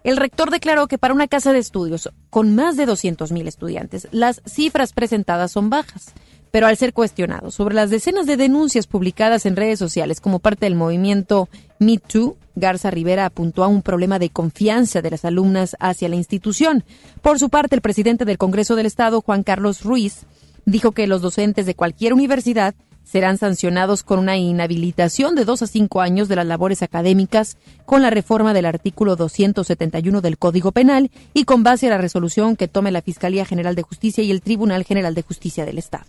El 0.05 0.17
rector 0.17 0.51
declaró 0.51 0.88
que 0.88 0.99
para 0.99 1.15
una 1.15 1.29
casa 1.29 1.53
de 1.53 1.61
estudios 1.61 2.11
con 2.31 2.55
más 2.55 2.77
de 2.77 2.87
200.000 2.87 3.47
estudiantes, 3.47 4.09
las 4.11 4.43
cifras 4.47 4.93
presentadas 4.93 5.53
son 5.53 5.71
bajas. 5.71 6.12
Pero 6.51 6.67
al 6.67 6.77
ser 6.77 6.93
cuestionado 6.93 7.51
sobre 7.51 7.75
las 7.75 7.88
decenas 7.88 8.27
de 8.27 8.37
denuncias 8.37 8.87
publicadas 8.87 9.47
en 9.47 9.57
redes 9.57 9.79
sociales 9.79 10.21
como 10.21 10.38
parte 10.38 10.67
del 10.67 10.75
movimiento 10.75 11.49
Me 11.79 11.97
Too, 11.97 12.37
Garza 12.55 12.91
Rivera 12.91 13.25
apuntó 13.25 13.65
a 13.65 13.69
un 13.69 13.81
problema 13.81 14.19
de 14.19 14.29
confianza 14.29 15.01
de 15.01 15.11
las 15.11 15.25
alumnas 15.25 15.77
hacia 15.81 16.11
la 16.11 16.17
institución. 16.17 16.85
Por 17.23 17.38
su 17.38 17.49
parte, 17.49 17.75
el 17.75 17.81
presidente 17.81 18.27
del 18.27 18.37
Congreso 18.37 18.77
del 18.77 18.85
Estado, 18.85 19.23
Juan 19.23 19.45
Carlos 19.45 19.83
Ruiz, 19.83 20.27
dijo 20.67 20.93
que 20.93 21.07
los 21.07 21.23
docentes 21.23 21.65
de 21.65 21.75
cualquier 21.75 22.12
universidad 22.12 22.75
serán 23.05 23.38
sancionados 23.38 24.03
con 24.03 24.19
una 24.19 24.37
inhabilitación 24.37 25.35
de 25.35 25.45
dos 25.45 25.62
a 25.62 25.67
cinco 25.67 26.01
años 26.01 26.29
de 26.29 26.37
las 26.37 26.47
labores 26.47 26.83
académicas 26.83 27.57
con 27.85 28.03
la 28.03 28.11
reforma 28.11 28.55
del 28.55 28.67
artículo 28.67 29.17
271 29.17 30.21
del 30.21 30.38
Código 30.38 30.73
Penal 30.73 31.11
y 31.35 31.45
con 31.45 31.62
base 31.62 31.87
a 31.87 31.91
la 31.91 31.99
resolución 31.99 32.57
que 32.57 32.69
tome 32.69 32.91
la 32.91 33.03
Fiscalía 33.03 33.45
General 33.45 33.75
de 33.75 33.83
Justicia 33.83 34.25
y 34.25 34.31
el 34.31 34.43
Tribunal 34.43 34.85
General 34.85 35.15
de 35.15 35.23
Justicia 35.23 35.65
del 35.65 35.79
Estado. 35.79 36.05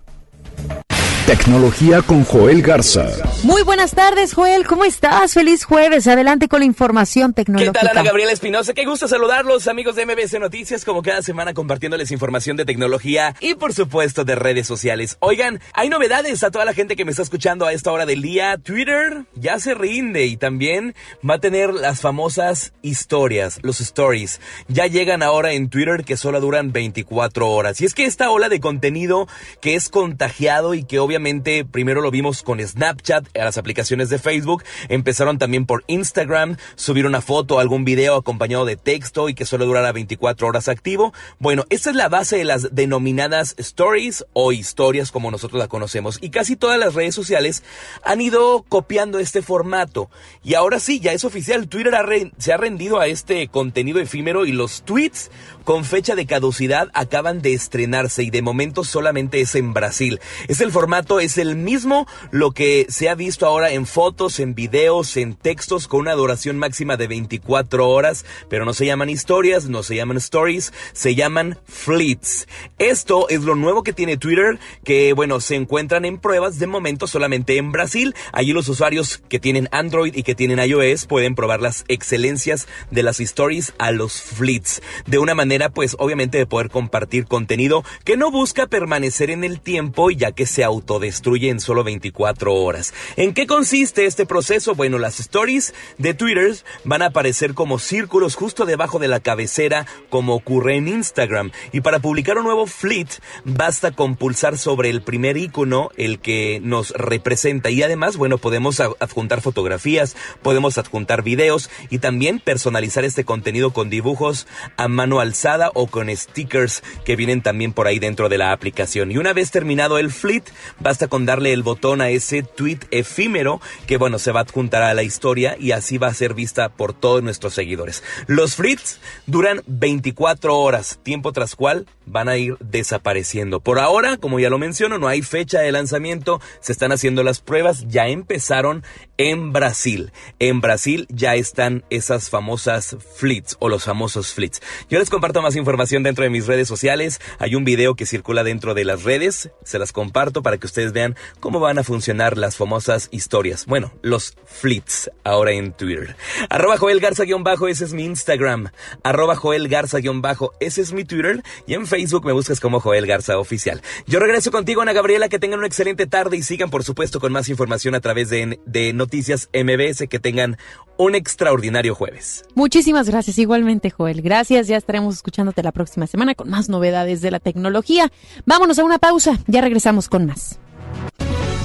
Tecnología 1.26 2.02
con 2.02 2.26
Joel 2.26 2.62
Garza. 2.62 3.08
Muy 3.44 3.62
buenas 3.64 3.94
tardes, 3.94 4.34
Joel. 4.34 4.68
¿Cómo 4.68 4.84
estás? 4.84 5.34
Feliz 5.34 5.64
jueves. 5.64 6.06
Adelante 6.06 6.50
con 6.50 6.60
la 6.60 6.66
información 6.66 7.34
tecnológica. 7.34 7.72
¿Qué 7.72 7.80
tal, 7.80 7.98
Ana 7.98 8.04
Gabriela 8.04 8.34
Espinosa? 8.34 8.74
Qué 8.74 8.84
gusto 8.84 9.08
saludarlos, 9.08 9.70
amigos 9.70 9.96
de 9.96 10.06
MBC 10.06 10.42
Noticias, 10.42 10.84
como 10.84 11.02
cada 11.02 11.22
semana 11.22 11.54
compartiéndoles 11.54 12.12
información 12.12 12.58
de 12.58 12.66
tecnología 12.66 13.38
y, 13.40 13.56
por 13.56 13.72
supuesto, 13.74 14.26
de 14.26 14.36
redes 14.36 14.68
sociales. 14.68 15.16
Oigan, 15.22 15.62
hay 15.72 15.88
novedades 15.88 16.44
a 16.44 16.52
toda 16.52 16.66
la 16.66 16.74
gente 16.74 16.98
que 16.98 17.06
me 17.06 17.12
está 17.12 17.24
escuchando 17.24 17.66
a 17.66 17.72
esta 17.72 17.94
hora 17.94 18.06
del 18.06 18.22
día. 18.22 18.58
Twitter 18.58 19.24
ya 19.34 19.60
se 19.60 19.76
rinde 19.76 20.26
y 20.26 20.36
también 20.36 20.94
va 21.28 21.36
a 21.36 21.40
tener 21.40 21.74
las 21.74 22.02
famosas 22.02 22.74
historias, 22.82 23.60
los 23.62 23.80
stories. 23.80 24.42
Ya 24.68 24.88
llegan 24.88 25.24
ahora 25.24 25.54
en 25.54 25.70
Twitter 25.70 26.04
que 26.04 26.18
solo 26.18 26.42
duran 26.42 26.74
24 26.74 27.50
horas. 27.50 27.80
Y 27.80 27.86
es 27.86 27.94
que 27.94 28.04
esta 28.04 28.30
ola 28.30 28.50
de 28.50 28.60
contenido 28.60 29.30
que 29.62 29.76
es 29.76 29.88
contagiado 29.88 30.74
y 30.74 30.84
que 30.84 31.00
obviamente 31.00 31.13
obviamente 31.14 31.64
primero 31.64 32.02
lo 32.02 32.10
vimos 32.10 32.42
con 32.42 32.60
Snapchat, 32.60 33.38
a 33.38 33.44
las 33.44 33.60
aplicaciones 33.60 34.10
de 34.10 34.18
Facebook, 34.18 34.64
empezaron 34.90 35.38
también 35.38 35.68
por 35.68 35.84
Instagram, 35.86 36.58
subir 36.74 37.06
una 37.06 37.22
foto, 37.22 37.60
algún 37.60 37.86
video 37.86 38.16
acompañado 38.16 38.66
de 38.66 38.78
texto 38.78 39.30
y 39.30 39.36
que 39.36 39.46
solo 39.46 39.68
durara 39.68 39.92
24 39.92 40.48
horas 40.48 40.70
activo. 40.70 41.14
Bueno, 41.38 41.66
esta 41.70 41.92
es 41.92 41.96
la 41.96 42.10
base 42.10 42.38
de 42.38 42.46
las 42.46 42.74
denominadas 42.74 43.54
stories 43.60 44.26
o 44.34 44.54
historias 44.54 45.12
como 45.12 45.30
nosotros 45.30 45.60
la 45.60 45.68
conocemos 45.68 46.18
y 46.20 46.32
casi 46.32 46.56
todas 46.56 46.80
las 46.80 46.96
redes 46.96 47.14
sociales 47.14 47.62
han 48.04 48.20
ido 48.20 48.66
copiando 48.68 49.20
este 49.20 49.44
formato 49.44 50.10
y 50.44 50.56
ahora 50.56 50.80
sí, 50.80 51.00
ya 51.00 51.14
es 51.14 51.26
oficial, 51.26 51.68
Twitter 51.68 51.94
se 52.40 52.54
ha 52.54 52.58
rendido 52.58 53.00
a 53.00 53.06
este 53.06 53.48
contenido 53.50 54.00
efímero 54.00 54.48
y 54.48 54.52
los 54.52 54.82
tweets 54.82 55.30
con 55.64 55.86
fecha 55.86 56.16
de 56.16 56.26
caducidad 56.26 56.90
acaban 56.96 57.44
de 57.44 57.54
estrenarse 57.54 58.24
y 58.24 58.32
de 58.32 58.42
momento 58.42 58.84
solamente 58.84 59.42
es 59.42 59.54
en 59.54 59.74
Brasil. 59.74 60.20
Es 60.48 60.60
el 60.62 60.72
formato, 60.72 61.03
es 61.20 61.38
el 61.38 61.56
mismo 61.56 62.08
lo 62.32 62.52
que 62.52 62.86
se 62.90 63.10
ha 63.10 63.16
visto 63.16 63.46
ahora 63.46 63.72
en 63.72 63.86
fotos, 63.86 64.40
en 64.40 64.56
videos, 64.56 65.18
en 65.18 65.36
textos 65.36 65.88
con 65.88 66.02
una 66.02 66.14
duración 66.14 66.58
máxima 66.58 66.98
de 66.98 67.08
24 67.08 67.90
horas, 67.90 68.26
pero 68.50 68.66
no 68.66 68.74
se 68.74 68.86
llaman 68.86 69.10
historias, 69.10 69.70
no 69.70 69.84
se 69.84 69.96
llaman 69.96 70.18
stories, 70.18 70.74
se 70.94 71.16
llaman 71.16 71.60
fleets. 71.66 72.48
Esto 72.80 73.30
es 73.30 73.42
lo 73.42 73.56
nuevo 73.56 73.84
que 73.84 73.94
tiene 73.94 74.18
Twitter, 74.18 74.60
que 74.84 75.14
bueno, 75.14 75.40
se 75.40 75.56
encuentran 75.56 76.06
en 76.06 76.18
pruebas 76.18 76.60
de 76.60 76.68
momento 76.68 77.08
solamente 77.08 77.58
en 77.58 77.72
Brasil. 77.72 78.16
Allí 78.32 78.54
los 78.54 78.70
usuarios 78.70 79.22
que 79.30 79.40
tienen 79.40 79.70
Android 79.72 80.16
y 80.16 80.24
que 80.24 80.36
tienen 80.36 80.60
iOS 80.60 81.06
pueden 81.06 81.36
probar 81.36 81.62
las 81.62 81.86
excelencias 81.88 82.68
de 82.92 83.04
las 83.04 83.20
stories 83.20 83.74
a 83.78 83.92
los 83.92 84.22
fleets 84.22 84.82
de 85.06 85.18
una 85.18 85.36
manera 85.36 85.70
pues 85.70 85.96
obviamente 86.00 86.38
de 86.38 86.46
poder 86.46 86.70
compartir 86.70 87.26
contenido 87.26 87.84
que 88.04 88.18
no 88.18 88.32
busca 88.32 88.68
permanecer 88.68 89.30
en 89.30 89.44
el 89.44 89.60
tiempo 89.60 90.12
ya 90.12 90.32
que 90.32 90.46
se 90.46 90.64
autodestruye 90.94 91.50
en 91.50 91.60
solo 91.60 91.84
24 91.84 92.54
horas. 92.54 92.94
¿En 93.18 93.34
qué 93.34 93.48
consiste 93.48 94.06
este 94.06 94.26
proceso? 94.26 94.76
Bueno, 94.76 95.00
las 95.00 95.20
stories 95.20 95.74
de 95.98 96.14
Twitter 96.14 96.56
van 96.84 97.02
a 97.02 97.08
aparecer 97.08 97.54
como 97.54 97.80
círculos 97.80 98.36
justo 98.36 98.66
debajo 98.66 99.00
de 99.00 99.08
la 99.08 99.20
cabecera 99.20 99.86
como 100.10 100.36
ocurre 100.36 100.76
en 100.76 100.88
Instagram 100.88 101.52
y 101.72 101.82
para 101.82 102.00
publicar 102.00 102.38
un 102.38 102.44
nuevo 102.44 102.68
fleet 102.68 103.08
basta 103.44 103.92
con 103.92 104.16
pulsar 104.16 104.58
sobre 104.58 104.90
el 104.90 105.02
primer 105.02 105.38
icono, 105.38 105.90
el 105.98 106.20
que 106.20 106.60
nos 106.64 106.92
representa 106.92 107.70
y 107.70 107.82
además, 107.82 108.18
bueno, 108.18 108.38
podemos 108.38 108.80
adjuntar 108.80 109.42
fotografías, 109.42 110.16
podemos 110.42 110.78
adjuntar 110.78 111.24
videos 111.24 111.70
y 111.90 112.00
también 112.00 112.40
personalizar 112.40 113.04
este 113.04 113.24
contenido 113.24 113.72
con 113.72 113.90
dibujos 113.90 114.48
a 114.78 114.88
mano 114.88 115.20
alzada 115.20 115.72
o 115.74 115.88
con 115.88 116.16
stickers 116.16 116.84
que 117.06 117.16
vienen 117.16 117.42
también 117.42 117.74
por 117.74 117.88
ahí 117.88 118.00
dentro 118.00 118.30
de 118.30 118.38
la 118.38 118.52
aplicación. 118.52 119.12
Y 119.12 119.18
una 119.18 119.34
vez 119.34 119.52
terminado 119.52 119.98
el 119.98 120.12
fleet, 120.12 120.44
basta 120.84 121.08
con 121.08 121.26
darle 121.26 121.54
el 121.54 121.64
botón 121.64 122.02
a 122.02 122.10
ese 122.10 122.44
tweet 122.44 122.80
efímero 122.92 123.62
que 123.88 123.98
bueno, 123.98 124.20
se 124.20 124.32
va 124.32 124.42
a 124.42 124.44
adjuntar 124.44 124.84
a 124.84 124.94
la 124.94 125.04
historia 125.04 125.56
y 125.60 125.72
así 125.72 125.98
va 125.98 126.08
a 126.08 126.14
ser 126.14 126.34
vista 126.34 126.70
por 126.70 126.94
todos 126.94 127.24
nuestros 127.24 127.54
seguidores. 127.54 128.04
Los 128.28 128.56
fleets 128.56 129.00
duran 129.26 129.62
24 129.66 130.58
horas, 130.58 131.00
tiempo 131.04 131.32
tras 131.32 131.56
cual 131.56 131.88
van 132.06 132.28
a 132.28 132.38
ir 132.38 132.58
desapareciendo. 132.60 133.62
Por 133.62 133.80
ahora, 133.80 134.18
como 134.18 134.40
ya 134.40 134.50
lo 134.50 134.58
menciono, 134.58 135.00
no 135.00 135.08
hay 135.08 135.22
fecha 135.22 135.62
de 135.62 135.72
lanzamiento, 135.72 136.42
se 136.60 136.74
están 136.74 136.92
haciendo 136.92 137.24
las 137.24 137.40
pruebas, 137.40 137.86
ya 137.88 138.08
empezaron 138.08 138.84
en 139.18 139.54
Brasil. 139.54 140.12
En 140.40 140.60
Brasil 140.60 141.08
ya 141.10 141.36
están 141.36 141.86
esas 141.90 142.30
famosas 142.30 142.98
fleets 143.16 143.56
o 143.60 143.70
los 143.70 143.86
famosos 143.86 144.34
fleets. 144.34 144.62
Yo 144.90 145.00
les 145.00 145.10
comparto 145.10 145.42
más 145.42 145.56
información 145.56 146.04
dentro 146.04 146.24
de 146.24 146.30
mis 146.30 146.48
redes 146.48 146.68
sociales. 146.68 147.22
Hay 147.40 147.56
un 147.56 147.64
video 147.64 147.96
que 147.96 148.06
circula 148.06 148.44
dentro 148.44 148.74
de 148.74 148.86
las 148.86 149.04
redes. 149.04 149.52
Se 149.64 149.80
las 149.80 149.94
comparto 149.94 150.42
para 150.44 150.58
que 150.58 150.66
ustedes 150.66 150.73
vean 150.92 151.16
cómo 151.40 151.60
van 151.60 151.80
a 151.80 151.84
funcionar 151.84 152.38
las 152.38 152.56
famosas 152.56 153.10
historias. 153.12 153.66
Bueno, 153.66 153.94
los 154.02 154.36
fleets 154.46 155.12
ahora 155.24 155.52
en 155.52 155.74
Twitter. 155.74 156.16
Arroba 156.50 156.78
Joel 156.78 157.00
Garza-bajo, 157.00 157.68
ese 157.68 157.86
es 157.86 157.94
mi 157.94 158.06
Instagram. 158.06 158.70
Arroba 159.04 159.36
Joel 159.36 159.70
Garza-bajo, 159.70 160.54
ese 160.60 160.82
es 160.82 160.94
mi 160.94 161.06
Twitter. 161.06 161.44
Y 161.68 161.76
en 161.76 161.88
Facebook 161.88 162.26
me 162.26 162.34
buscas 162.34 162.60
como 162.60 162.80
Joel 162.80 163.06
Garza 163.06 163.38
Oficial. 163.38 163.82
Yo 164.08 164.20
regreso 164.20 164.52
contigo, 164.52 164.82
Ana 164.82 164.94
Gabriela. 164.94 165.30
Que 165.30 165.40
tengan 165.40 165.60
una 165.60 165.68
excelente 165.68 166.08
tarde 166.08 166.38
y 166.38 166.44
sigan, 166.44 166.70
por 166.70 166.84
supuesto, 166.84 167.20
con 167.20 167.32
más 167.32 167.50
información 167.50 167.96
a 167.96 168.02
través 168.02 168.30
de 168.30 168.94
Noticias 168.94 169.50
MBS. 169.54 170.08
Que 170.08 170.20
tengan 170.20 170.58
un 170.98 171.16
extraordinario 171.16 171.96
jueves. 171.96 172.46
Muchísimas 172.56 173.10
gracias, 173.10 173.38
igualmente, 173.38 173.90
Joel. 173.90 174.22
Gracias, 174.22 174.68
ya 174.68 174.78
estaremos 174.78 175.16
escuchándote 175.16 175.64
la 175.64 175.72
próxima 175.72 176.08
semana 176.08 176.36
con 176.36 176.50
más 176.50 176.70
novedades 176.70 177.22
de 177.22 177.32
la 177.32 177.40
tecnología. 177.40 178.12
Vámonos 178.46 178.80
a 178.80 178.84
una 178.84 179.00
pausa, 179.00 179.40
ya 179.48 179.62
regresamos 179.62 180.08
con 180.08 180.26
más. 180.26 180.60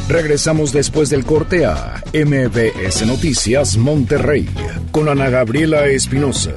Regresamos 0.09 0.73
después 0.73 1.11
del 1.11 1.27
corte 1.27 1.67
a 1.67 2.03
MBS 2.15 3.07
Noticias 3.07 3.77
Monterrey 3.77 4.49
con 4.91 5.07
Ana 5.07 5.29
Gabriela 5.29 5.87
Espinosa. 5.89 6.55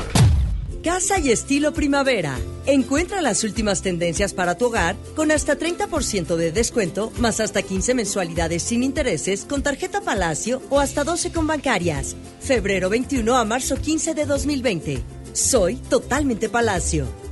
Casa 0.82 1.20
y 1.20 1.32
estilo 1.32 1.74
primavera. 1.74 2.40
Encuentra 2.66 3.22
las 3.22 3.44
últimas 3.44 3.82
tendencias 3.82 4.34
para 4.34 4.58
tu 4.58 4.68
hogar 4.68 4.96
con 5.18 5.32
hasta 5.32 5.60
30% 5.60 6.38
de 6.38 6.54
descuento, 6.54 7.12
más 7.20 7.42
hasta 7.42 7.62
15 7.62 7.94
mensualidades 7.94 8.64
sin 8.64 8.84
intereses 8.84 9.44
con 9.44 9.62
tarjeta 9.62 10.00
Palacio 10.00 10.62
o 10.70 10.80
hasta 10.80 11.04
12 11.04 11.34
con 11.34 11.46
bancarias. 11.46 12.16
Febrero 12.40 12.90
21 12.90 13.36
a 13.36 13.44
marzo 13.44 13.76
15 13.76 14.14
de 14.14 14.26
2020. 14.26 15.02
Soy 15.34 15.76
totalmente 15.76 16.48
Palacio. 16.48 17.21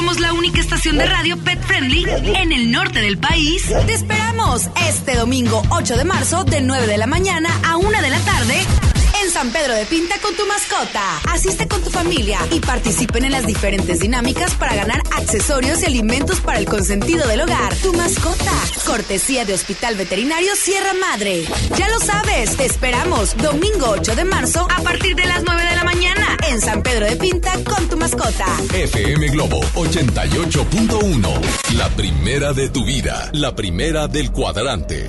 Somos 0.00 0.18
la 0.18 0.32
única 0.32 0.62
estación 0.62 0.96
de 0.96 1.04
radio 1.04 1.36
pet 1.36 1.60
friendly 1.60 2.06
en 2.34 2.52
el 2.52 2.72
norte 2.72 3.02
del 3.02 3.18
país. 3.18 3.66
Te 3.86 3.92
esperamos 3.92 4.70
este 4.88 5.14
domingo 5.14 5.62
8 5.68 5.94
de 5.98 6.04
marzo 6.06 6.44
de 6.44 6.62
9 6.62 6.86
de 6.86 6.96
la 6.96 7.06
mañana 7.06 7.50
a 7.62 7.76
1 7.76 8.00
de 8.00 8.08
la 8.08 8.18
tarde 8.20 8.89
en 9.30 9.34
San 9.34 9.52
Pedro 9.52 9.74
de 9.74 9.86
Pinta 9.86 10.16
con 10.20 10.34
tu 10.34 10.44
mascota. 10.46 11.20
Asiste 11.28 11.68
con 11.68 11.82
tu 11.82 11.90
familia 11.90 12.40
y 12.50 12.58
participen 12.58 13.24
en 13.24 13.32
las 13.32 13.46
diferentes 13.46 14.00
dinámicas 14.00 14.54
para 14.54 14.74
ganar 14.74 15.02
accesorios 15.16 15.82
y 15.82 15.86
alimentos 15.86 16.40
para 16.40 16.58
el 16.58 16.66
consentido 16.66 17.28
del 17.28 17.42
hogar. 17.42 17.74
Tu 17.76 17.92
mascota. 17.92 18.52
Cortesía 18.86 19.44
de 19.44 19.54
Hospital 19.54 19.94
Veterinario 19.94 20.56
Sierra 20.56 20.94
Madre. 20.94 21.44
Ya 21.76 21.88
lo 21.90 22.00
sabes, 22.00 22.56
te 22.56 22.64
esperamos 22.66 23.36
domingo 23.36 23.90
8 23.90 24.16
de 24.16 24.24
marzo 24.24 24.66
a 24.68 24.82
partir 24.82 25.14
de 25.14 25.26
las 25.26 25.44
9 25.44 25.64
de 25.64 25.76
la 25.76 25.84
mañana 25.84 26.36
en 26.48 26.60
San 26.60 26.82
Pedro 26.82 27.06
de 27.06 27.16
Pinta 27.16 27.52
con 27.64 27.88
tu 27.88 27.96
mascota. 27.96 28.46
FM 28.74 29.28
Globo 29.28 29.60
88.1. 29.74 31.40
La 31.76 31.88
primera 31.90 32.52
de 32.52 32.68
tu 32.68 32.84
vida. 32.84 33.30
La 33.32 33.54
primera 33.54 34.08
del 34.08 34.32
cuadrante. 34.32 35.08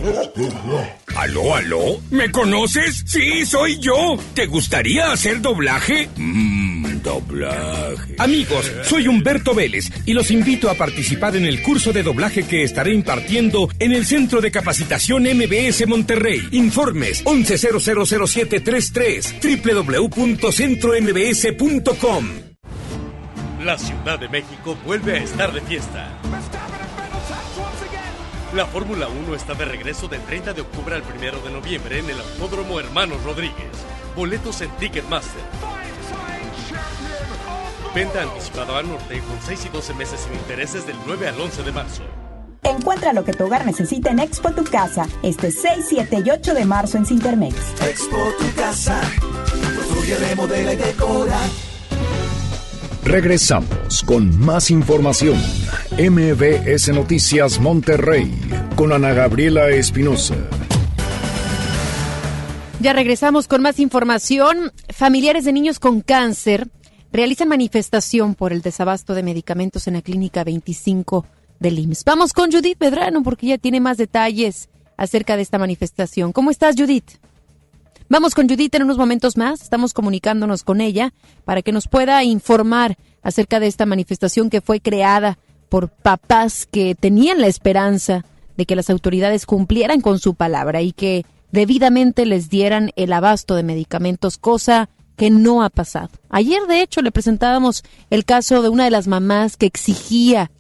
¿Aló, 1.16 1.56
aló? 1.56 2.00
¿Me 2.10 2.32
conoces? 2.32 3.04
Sí, 3.06 3.46
soy 3.46 3.80
yo. 3.80 4.18
¿Te 4.34 4.46
gustaría 4.46 5.12
hacer 5.12 5.42
doblaje? 5.42 6.08
Mmm, 6.16 7.02
doblaje. 7.02 8.16
Amigos, 8.18 8.72
soy 8.84 9.08
Humberto 9.08 9.54
Vélez 9.54 9.92
y 10.06 10.14
los 10.14 10.32
invito 10.32 10.70
a 10.70 10.76
participar 10.76 11.36
en 11.36 11.46
el 11.46 11.62
curso 11.62 11.92
de 11.92 12.04
doblaje 12.04 12.44
que 12.44 12.64
estaré 12.64 12.94
impartiendo 12.94 13.68
en 13.80 13.92
el 13.92 14.06
Centro 14.06 14.40
de 14.42 14.52
Capacitación 14.52 15.24
MBS 15.24 15.86
Monterrey. 15.88 16.48
Informes 16.52 17.26
11000733 17.26 20.16
www.centrombs.com. 20.16 22.30
La 23.64 23.78
Ciudad 23.78 24.20
de 24.20 24.30
México 24.30 24.78
vuelve 24.86 25.20
a 25.20 25.24
estar 25.24 25.54
de 25.54 25.62
fiesta. 25.62 26.18
La 28.56 28.66
Fórmula 28.66 29.08
1 29.08 29.36
está 29.36 29.54
de 29.54 29.66
regreso 29.66 30.08
del 30.08 30.22
30 30.22 30.54
de 30.54 30.62
octubre 30.62 30.96
al 30.96 31.04
1 31.04 31.42
de 31.42 31.52
noviembre 31.52 32.00
en 32.00 32.10
el 32.10 32.20
Autódromo 32.20 32.80
Hermanos 32.80 33.22
Rodríguez. 33.24 33.70
Boletos 34.16 34.62
en 34.62 34.70
Ticketmaster. 34.72 35.42
Venta 37.96 38.22
anticipada 38.22 38.78
al 38.78 38.88
norte 38.88 39.20
con 39.20 39.38
6 39.46 39.66
y 39.66 39.70
12 39.70 39.94
meses 39.96 40.22
sin 40.22 40.34
intereses 40.34 40.88
del 40.88 40.96
9 41.06 41.28
al 41.28 41.40
11 41.40 41.64
de 41.64 41.72
marzo. 41.72 42.04
Encuentra 42.64 43.12
lo 43.12 43.24
que 43.24 43.34
tu 43.34 43.46
hogar 43.46 43.66
necesita 43.66 44.12
en 44.12 44.20
Expo 44.20 44.52
Tu 44.52 44.64
Casa, 44.64 45.08
este 45.24 45.52
6, 45.52 45.86
7 45.90 46.24
y 46.26 46.30
8 46.30 46.54
de 46.54 46.66
marzo 46.66 46.98
en 46.98 47.06
Cintermex. 47.06 47.56
Expo 47.82 48.18
Tu 48.40 48.54
Casa, 48.56 49.02
construye, 49.76 50.16
remodela 50.18 50.74
y 50.74 50.78
decora. 50.78 51.40
Regresamos 53.04 54.04
con 54.06 54.40
más 54.40 54.70
información. 54.70 55.38
MBS 55.98 56.90
Noticias 56.90 57.60
Monterrey 57.60 58.32
con 58.76 58.94
Ana 58.94 59.12
Gabriela 59.14 59.70
Espinosa. 59.70 60.36
Ya 62.82 62.94
regresamos 62.94 63.48
con 63.48 63.62
más 63.62 63.80
información. 63.80 64.72
Familiares 64.90 65.46
de 65.46 65.54
niños 65.54 65.78
con 65.78 66.02
cáncer 66.02 66.68
realizan 67.12 67.48
manifestación 67.48 68.34
por 68.34 68.54
el 68.54 68.64
desabasto 68.64 69.14
de 69.14 69.22
medicamentos 69.22 69.86
en 69.86 69.94
la 69.94 70.02
clínica 70.02 70.44
25 70.44 71.24
del 71.60 71.78
IMSS. 71.78 72.04
Vamos 72.06 72.34
con 72.34 72.52
Judith 72.52 72.80
Pedrano 72.80 73.22
porque 73.22 73.46
ya 73.46 73.60
tiene 73.60 73.80
más 73.80 73.98
detalles 73.98 74.68
acerca 74.98 75.36
de 75.36 75.44
esta 75.44 75.60
manifestación. 75.60 76.32
¿Cómo 76.32 76.50
estás, 76.50 76.76
Judith? 76.76 77.20
Vamos 78.10 78.34
con 78.34 78.50
Judith 78.50 78.74
en 78.74 78.84
unos 78.84 78.98
momentos 78.98 79.38
más. 79.38 79.62
Estamos 79.62 79.94
comunicándonos 79.94 80.64
con 80.64 80.82
ella 80.82 81.14
para 81.46 81.62
que 81.62 81.72
nos 81.72 81.88
pueda 81.88 82.24
informar 82.24 82.98
acerca 83.22 83.60
de 83.60 83.68
esta 83.68 83.86
manifestación 83.86 84.50
que 84.50 84.62
fue 84.62 84.80
creada 84.80 85.38
por 85.70 85.90
papás 85.90 86.66
que 86.66 86.96
tenían 86.96 87.42
la 87.42 87.48
esperanza 87.48 88.26
de 88.58 88.66
que 88.66 88.76
las 88.76 88.90
autoridades 88.90 89.46
cumplieran 89.46 90.02
con 90.02 90.18
su 90.18 90.34
palabra 90.34 90.82
y 90.82 90.94
que 90.94 91.26
debidamente 91.52 92.26
les 92.26 92.50
dieran 92.50 92.92
el 92.96 93.14
abasto 93.14 93.56
de 93.56 93.64
medicamentos, 93.64 94.38
cosa 94.38 94.90
que 95.18 95.30
no 95.30 95.64
ha 95.64 95.70
pasado. 95.70 96.10
Ayer, 96.30 96.64
de 96.68 96.82
hecho, 96.82 97.02
le 97.02 97.12
presentábamos 97.12 97.84
el 98.10 98.26
caso 98.26 98.62
de 98.62 98.70
una 98.70 98.86
de 98.86 98.92
las 98.92 99.08
mamás 99.08 99.58
que 99.58 99.68
exigía 99.68 100.52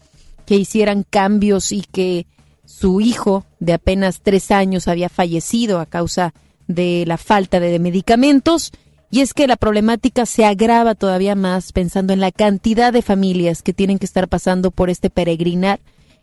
que 0.46 0.56
hicieran 0.56 1.06
cambios 1.10 1.72
y 1.72 1.82
que 1.82 2.28
su 2.66 3.02
hijo 3.02 3.46
de 3.60 3.74
apenas 3.74 4.22
tres 4.22 4.52
años 4.52 4.88
había 4.88 5.10
fallecido 5.10 5.80
a 5.80 5.86
causa 5.86 6.34
de 6.68 7.06
la 7.08 7.18
falta 7.18 7.60
de 7.60 7.80
medicamentos. 7.80 8.72
Y 9.10 9.22
es 9.22 9.34
que 9.34 9.48
la 9.48 9.58
problemática 9.58 10.26
se 10.26 10.46
agrava 10.46 10.96
todavía 10.96 11.36
más 11.36 11.74
pensando 11.74 12.14
en 12.14 12.20
la 12.20 12.32
cantidad 12.32 12.94
de 12.94 13.02
familias 13.02 13.62
que 13.62 13.74
tienen 13.74 14.00
que 14.00 14.06
estar 14.06 14.28
pasando 14.28 14.72
por 14.72 14.90
este 14.90 15.10
peregrinar. 15.10 15.80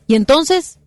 Y 0.06 0.14
entonces, 0.14 0.78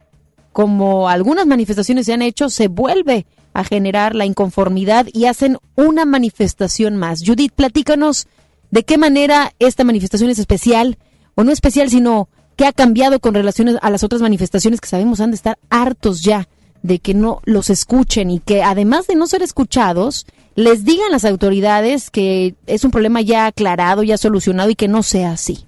como 0.54 1.10
algunas 1.10 1.46
manifestaciones 1.46 2.06
se 2.06 2.14
han 2.14 2.22
hecho, 2.22 2.50
se 2.50 2.68
vuelve 2.68 3.26
a 3.54 3.64
generar 3.64 4.16
la 4.16 4.26
inconformidad 4.26 5.08
y 5.12 5.26
hacen 5.26 5.58
una 5.76 6.06
manifestación 6.06 6.98
más. 6.98 7.22
Judith, 7.26 7.54
platícanos 7.54 8.28
de 8.70 8.84
qué 8.84 8.98
manera 8.98 9.54
esta 9.60 9.84
manifestación 9.84 10.30
es 10.30 10.40
especial, 10.40 10.98
o 11.36 11.44
no 11.44 11.52
especial, 11.52 11.90
sino 11.90 12.30
qué 12.56 12.66
ha 12.66 12.74
cambiado 12.74 13.20
con 13.20 13.34
relación 13.34 13.78
a 13.82 13.90
las 13.90 14.04
otras 14.04 14.22
manifestaciones 14.22 14.82
que 14.82 14.88
sabemos 14.88 15.20
han 15.20 15.32
de 15.32 15.36
estar 15.36 15.58
hartos 15.70 16.22
ya 16.22 16.48
de 16.84 17.00
que 17.00 17.14
no 17.14 17.42
los 17.46 17.70
escuchen 17.70 18.32
y 18.32 18.40
que 18.40 18.64
además 18.64 19.08
de 19.08 19.16
no 19.16 19.28
ser 19.28 19.44
escuchados, 19.44 20.26
les 20.56 20.84
digan 20.84 21.12
las 21.12 21.26
autoridades 21.26 22.10
que 22.10 22.56
es 22.66 22.84
un 22.84 22.92
problema 22.92 23.22
ya 23.22 23.46
aclarado, 23.46 24.04
ya 24.04 24.18
solucionado 24.18 24.70
y 24.70 24.76
que 24.76 24.88
no 24.88 25.04
sea 25.04 25.32
así. 25.32 25.66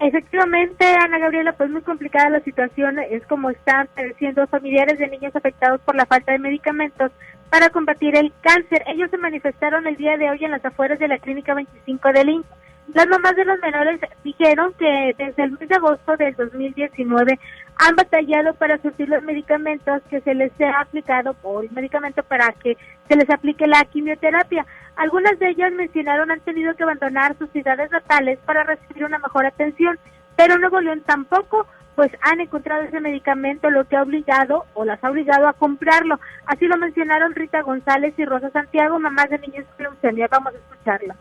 Efectivamente, 0.00 0.84
Ana 0.84 1.18
Gabriela, 1.18 1.52
pues 1.52 1.70
muy 1.70 1.82
complicada 1.82 2.28
la 2.28 2.40
situación, 2.40 2.98
es 2.98 3.24
como 3.26 3.50
están 3.50 3.88
padeciendo 3.94 4.46
familiares 4.48 4.98
de 4.98 5.08
niños 5.08 5.34
afectados 5.36 5.80
por 5.82 5.94
la 5.94 6.04
falta 6.04 6.32
de 6.32 6.38
medicamentos 6.38 7.12
para 7.48 7.70
combatir 7.70 8.16
el 8.16 8.32
cáncer. 8.40 8.82
Ellos 8.88 9.10
se 9.10 9.18
manifestaron 9.18 9.86
el 9.86 9.96
día 9.96 10.16
de 10.16 10.30
hoy 10.30 10.44
en 10.44 10.50
las 10.50 10.64
afueras 10.64 10.98
de 10.98 11.08
la 11.08 11.18
Clínica 11.18 11.54
25 11.54 12.12
del 12.12 12.28
INSS. 12.28 12.46
Las 12.92 13.06
mamás 13.06 13.34
de 13.34 13.44
los 13.44 13.58
menores 13.60 14.00
dijeron 14.24 14.74
que 14.78 15.14
desde 15.16 15.44
el 15.44 15.52
mes 15.52 15.68
de 15.68 15.74
agosto 15.74 16.16
del 16.16 16.34
2019 16.34 17.38
han 17.76 17.96
batallado 17.96 18.54
para 18.54 18.78
surtir 18.78 19.08
los 19.08 19.22
medicamentos 19.22 20.02
que 20.08 20.20
se 20.20 20.34
les 20.34 20.52
ha 20.60 20.80
aplicado 20.80 21.36
o 21.42 21.60
el 21.60 21.70
medicamento 21.72 22.22
para 22.22 22.52
que 22.52 22.76
se 23.08 23.16
les 23.16 23.28
aplique 23.30 23.66
la 23.66 23.84
quimioterapia. 23.84 24.64
Algunas 24.96 25.38
de 25.38 25.50
ellas 25.50 25.72
mencionaron 25.72 26.30
han 26.30 26.40
tenido 26.40 26.74
que 26.74 26.84
abandonar 26.84 27.36
sus 27.36 27.50
ciudades 27.50 27.90
natales 27.90 28.38
para 28.46 28.62
recibir 28.62 29.04
una 29.04 29.18
mejor 29.18 29.46
atención, 29.46 29.98
pero 30.36 30.58
Nuevo 30.58 30.80
León 30.80 31.02
tampoco 31.04 31.66
pues 31.94 32.10
han 32.22 32.40
encontrado 32.40 32.82
ese 32.82 33.00
medicamento, 33.00 33.70
lo 33.70 33.84
que 33.86 33.96
ha 33.96 34.02
obligado 34.02 34.64
o 34.74 34.84
las 34.84 35.02
ha 35.02 35.10
obligado 35.10 35.46
a 35.46 35.52
comprarlo. 35.52 36.18
Así 36.46 36.66
lo 36.66 36.76
mencionaron 36.76 37.34
Rita 37.34 37.62
González 37.62 38.14
y 38.16 38.24
Rosa 38.24 38.50
Santiago, 38.50 38.98
mamás 38.98 39.30
de 39.30 39.38
niños 39.38 39.64
con 39.76 39.84
leucemia. 39.84 40.28
Vamos 40.28 40.54
a 40.54 40.58
escucharla. 40.58 41.16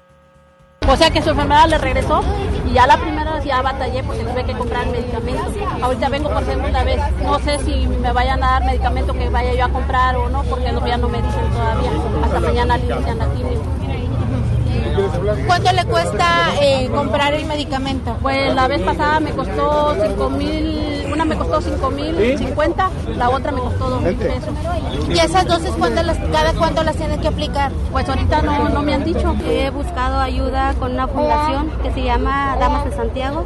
O 0.93 0.95
sea 0.95 1.09
que 1.09 1.23
su 1.23 1.31
enfermedad 1.31 1.67
le 1.67 1.79
regresó 1.79 2.21
y 2.69 2.73
ya 2.73 2.85
la 2.85 2.97
primera 2.97 3.23
ya 3.43 3.63
batallé 3.63 4.03
porque 4.03 4.23
tuve 4.23 4.43
que 4.43 4.53
comprar 4.53 4.85
medicamentos. 4.85 5.47
Ahorita 5.81 6.07
vengo 6.09 6.29
por 6.29 6.45
segunda 6.45 6.83
vez. 6.83 7.01
No 7.23 7.39
sé 7.39 7.57
si 7.65 7.87
me 7.87 8.13
vayan 8.13 8.43
a 8.43 8.51
dar 8.51 8.65
medicamento 8.65 9.11
que 9.13 9.27
vaya 9.27 9.55
yo 9.55 9.65
a 9.65 9.69
comprar 9.69 10.15
o 10.17 10.29
no, 10.29 10.43
porque 10.43 10.65
ya 10.65 10.97
no 10.97 11.09
me 11.09 11.19
dicen 11.19 11.49
todavía. 11.51 11.91
Hasta 12.23 12.39
mañana 12.39 12.77
inician 12.77 13.17
la 13.17 13.25
quimio. 13.33 13.59
¿Cuánto 15.47 15.71
le 15.71 15.85
cuesta 15.85 16.53
eh, 16.61 16.89
comprar 16.93 17.33
el 17.33 17.45
medicamento? 17.45 18.15
Pues 18.21 18.53
la 18.53 18.67
vez 18.67 18.81
pasada 18.81 19.19
me 19.19 19.31
costó 19.31 19.95
5 19.99 20.29
mil, 20.29 21.05
una 21.11 21.25
me 21.25 21.35
costó 21.35 21.61
5 21.61 21.89
mil 21.91 22.37
50, 22.37 22.89
la 23.17 23.29
otra 23.29 23.51
me 23.51 23.61
costó 23.61 23.89
2 23.89 24.01
mil 24.01 24.15
pesos. 24.15 24.53
¿Y 25.09 25.19
esas 25.19 25.45
dosis 25.47 25.71
cuándo 25.71 26.03
las, 26.03 26.17
cada 26.31 26.53
cuánto 26.53 26.83
las 26.83 26.95
tienen 26.95 27.19
que 27.19 27.27
aplicar? 27.27 27.71
Pues 27.91 28.07
ahorita 28.07 28.41
no, 28.41 28.69
no 28.69 28.81
me 28.83 28.93
han 28.93 29.03
dicho. 29.03 29.35
He 29.47 29.69
buscado 29.69 30.19
ayuda 30.19 30.73
con 30.75 30.93
una 30.93 31.07
fundación 31.07 31.71
que 31.81 31.91
se 31.91 32.03
llama 32.03 32.55
Damas 32.59 32.85
de 32.85 32.91
Santiago. 32.91 33.45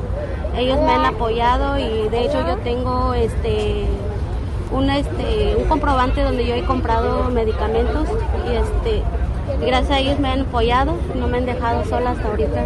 Ellos 0.58 0.80
me 0.82 0.92
han 0.92 1.06
apoyado 1.06 1.78
y 1.78 2.10
de 2.10 2.26
hecho 2.26 2.46
yo 2.46 2.58
tengo 2.58 3.14
este 3.14 3.86
un 4.72 4.90
este 4.90 5.56
un 5.56 5.66
comprobante 5.66 6.22
donde 6.22 6.46
yo 6.46 6.56
he 6.56 6.64
comprado 6.64 7.30
medicamentos 7.30 8.08
y 8.48 8.56
este 8.56 9.04
gracias 9.62 9.92
a 9.92 10.00
ellos 10.00 10.20
me 10.20 10.30
han 10.30 10.42
apoyado, 10.42 10.98
no 11.16 11.28
me 11.28 11.38
han 11.38 11.46
dejado 11.46 11.84
sola 11.86 12.12
hasta 12.12 12.28
ahorita. 12.28 12.66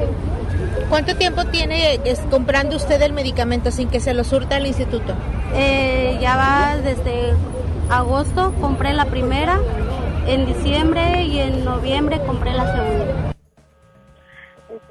¿Cuánto 0.89 1.15
tiempo 1.15 1.45
tiene 1.45 1.99
comprando 2.29 2.75
usted 2.75 3.01
el 3.01 3.13
medicamento 3.13 3.71
sin 3.71 3.89
que 3.89 3.99
se 3.99 4.13
lo 4.13 4.23
surta 4.23 4.57
al 4.57 4.67
instituto? 4.67 5.13
Eh, 5.53 6.17
ya 6.21 6.35
va 6.35 6.77
desde 6.77 7.33
agosto, 7.89 8.53
compré 8.59 8.93
la 8.93 9.05
primera, 9.05 9.59
en 10.27 10.45
diciembre 10.45 11.23
y 11.23 11.39
en 11.39 11.65
noviembre 11.65 12.19
compré 12.25 12.53
la 12.53 12.75
segunda. 12.75 13.31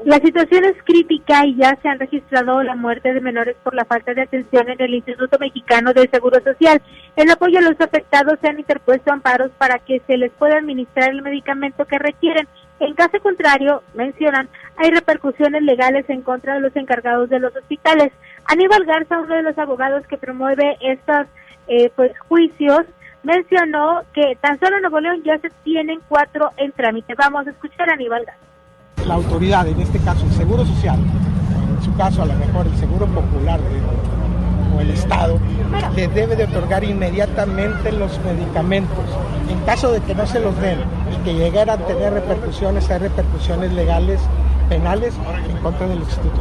La 0.04 0.16
situación 0.16 0.64
es 0.64 0.76
crítica 0.84 1.44
y 1.46 1.56
ya 1.56 1.78
se 1.82 1.88
han 1.88 1.98
registrado 1.98 2.62
la 2.62 2.74
muerte 2.74 3.12
de 3.12 3.20
menores 3.20 3.56
por 3.62 3.74
la 3.74 3.84
falta 3.84 4.14
de 4.14 4.22
atención 4.22 4.70
en 4.70 4.80
el 4.80 4.94
Instituto 4.94 5.38
Mexicano 5.38 5.92
del 5.92 6.10
Seguro 6.10 6.40
Social. 6.42 6.80
En 7.16 7.30
apoyo 7.30 7.58
a 7.58 7.62
los 7.62 7.80
afectados 7.80 8.38
se 8.40 8.48
han 8.48 8.58
interpuesto 8.58 9.12
amparos 9.12 9.50
para 9.58 9.78
que 9.78 10.00
se 10.06 10.16
les 10.16 10.30
pueda 10.32 10.58
administrar 10.58 11.10
el 11.10 11.22
medicamento 11.22 11.84
que 11.84 11.98
requieren. 11.98 12.48
En 12.78 12.94
caso 12.94 13.20
contrario, 13.20 13.82
mencionan, 13.94 14.48
hay 14.76 14.90
repercusiones 14.90 15.62
legales 15.62 16.08
en 16.08 16.22
contra 16.22 16.54
de 16.54 16.60
los 16.60 16.74
encargados 16.76 17.28
de 17.28 17.40
los 17.40 17.54
hospitales. 17.54 18.12
Aníbal 18.46 18.84
Garza, 18.84 19.20
uno 19.20 19.34
de 19.34 19.42
los 19.42 19.58
abogados 19.58 20.06
que 20.06 20.16
promueve 20.16 20.78
estos 20.80 21.26
eh, 21.68 21.90
pues, 21.94 22.12
juicios, 22.28 22.82
mencionó 23.22 24.02
que 24.14 24.36
tan 24.40 24.58
solo 24.58 24.76
en 24.76 24.82
Nuevo 24.82 25.00
León 25.00 25.22
ya 25.24 25.38
se 25.38 25.50
tienen 25.62 26.00
cuatro 26.08 26.52
en 26.56 26.72
trámite. 26.72 27.14
Vamos 27.14 27.46
a 27.46 27.50
escuchar 27.50 27.90
a 27.90 27.94
Aníbal 27.94 28.24
Garza 28.24 28.50
la 29.06 29.14
autoridad, 29.14 29.66
en 29.66 29.80
este 29.80 29.98
caso 30.00 30.24
el 30.26 30.32
Seguro 30.32 30.64
Social, 30.64 30.98
en 30.98 31.82
su 31.82 31.94
caso 31.96 32.22
a 32.22 32.26
lo 32.26 32.34
mejor 32.34 32.66
el 32.66 32.76
Seguro 32.76 33.06
Popular 33.06 33.60
o 34.80 34.82
el 34.82 34.90
Estado, 34.90 35.38
le 35.94 36.08
debe 36.08 36.34
de 36.36 36.44
otorgar 36.44 36.84
inmediatamente 36.84 37.92
los 37.92 38.18
medicamentos. 38.24 39.04
En 39.48 39.60
caso 39.64 39.92
de 39.92 40.00
que 40.00 40.14
no 40.14 40.26
se 40.26 40.40
los 40.40 40.60
den 40.60 40.78
y 41.12 41.16
que 41.24 41.34
llegaran 41.34 41.82
a 41.82 41.86
tener 41.86 42.12
repercusiones, 42.12 42.90
hay 42.90 42.98
repercusiones 42.98 43.72
legales, 43.72 44.20
penales 44.68 45.16
en 45.48 45.56
contra 45.58 45.86
del 45.86 45.98
instituto. 45.98 46.40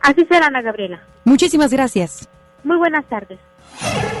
Así 0.00 0.26
será, 0.26 0.46
Ana 0.46 0.62
Gabriela. 0.62 1.02
Muchísimas 1.24 1.72
gracias. 1.72 2.28
Muy 2.64 2.76
buenas 2.76 3.04
tardes. 3.06 3.38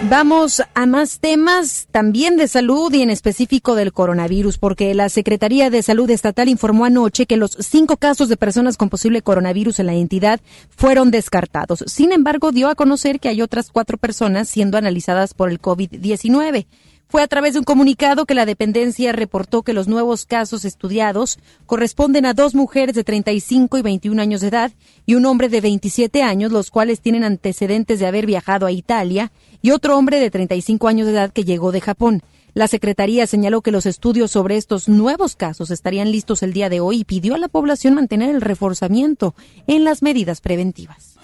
Vamos 0.08 0.62
a 0.74 0.84
más 0.84 1.20
temas 1.20 1.86
también 1.90 2.36
de 2.36 2.48
salud 2.48 2.92
y 2.92 3.02
en 3.02 3.10
específico 3.10 3.76
del 3.76 3.92
coronavirus, 3.92 4.58
porque 4.58 4.92
la 4.94 5.08
Secretaría 5.08 5.70
de 5.70 5.82
Salud 5.82 6.10
Estatal 6.10 6.48
informó 6.48 6.84
anoche 6.84 7.26
que 7.26 7.36
los 7.36 7.56
cinco 7.60 7.96
casos 7.96 8.28
de 8.28 8.36
personas 8.36 8.76
con 8.76 8.90
posible 8.90 9.22
coronavirus 9.22 9.78
en 9.78 9.86
la 9.86 9.94
entidad 9.94 10.40
fueron 10.76 11.10
descartados. 11.10 11.84
Sin 11.86 12.12
embargo, 12.12 12.52
dio 12.52 12.68
a 12.68 12.74
conocer 12.74 13.20
que 13.20 13.28
hay 13.28 13.42
otras 13.42 13.70
cuatro 13.70 13.96
personas 13.96 14.48
siendo 14.48 14.76
analizadas 14.76 15.34
por 15.34 15.50
el 15.50 15.60
COVID-19. 15.60 16.66
Fue 17.12 17.22
a 17.22 17.28
través 17.28 17.52
de 17.52 17.58
un 17.58 17.66
comunicado 17.66 18.24
que 18.24 18.34
la 18.34 18.46
dependencia 18.46 19.12
reportó 19.12 19.60
que 19.60 19.74
los 19.74 19.86
nuevos 19.86 20.24
casos 20.24 20.64
estudiados 20.64 21.38
corresponden 21.66 22.24
a 22.24 22.32
dos 22.32 22.54
mujeres 22.54 22.94
de 22.94 23.04
35 23.04 23.76
y 23.76 23.82
21 23.82 24.22
años 24.22 24.40
de 24.40 24.48
edad 24.48 24.72
y 25.04 25.14
un 25.14 25.26
hombre 25.26 25.50
de 25.50 25.60
27 25.60 26.22
años, 26.22 26.52
los 26.52 26.70
cuales 26.70 27.02
tienen 27.02 27.22
antecedentes 27.22 28.00
de 28.00 28.06
haber 28.06 28.24
viajado 28.24 28.64
a 28.64 28.72
Italia, 28.72 29.30
y 29.60 29.72
otro 29.72 29.98
hombre 29.98 30.20
de 30.20 30.30
35 30.30 30.88
años 30.88 31.06
de 31.06 31.12
edad 31.12 31.32
que 31.34 31.44
llegó 31.44 31.70
de 31.70 31.82
Japón. 31.82 32.22
La 32.54 32.66
Secretaría 32.66 33.26
señaló 33.26 33.60
que 33.60 33.72
los 33.72 33.84
estudios 33.84 34.30
sobre 34.30 34.56
estos 34.56 34.88
nuevos 34.88 35.36
casos 35.36 35.70
estarían 35.70 36.10
listos 36.10 36.42
el 36.42 36.54
día 36.54 36.70
de 36.70 36.80
hoy 36.80 37.00
y 37.00 37.04
pidió 37.04 37.34
a 37.34 37.38
la 37.38 37.48
población 37.48 37.92
mantener 37.92 38.30
el 38.30 38.40
reforzamiento 38.40 39.34
en 39.66 39.84
las 39.84 40.00
medidas 40.00 40.40
preventivas. 40.40 41.18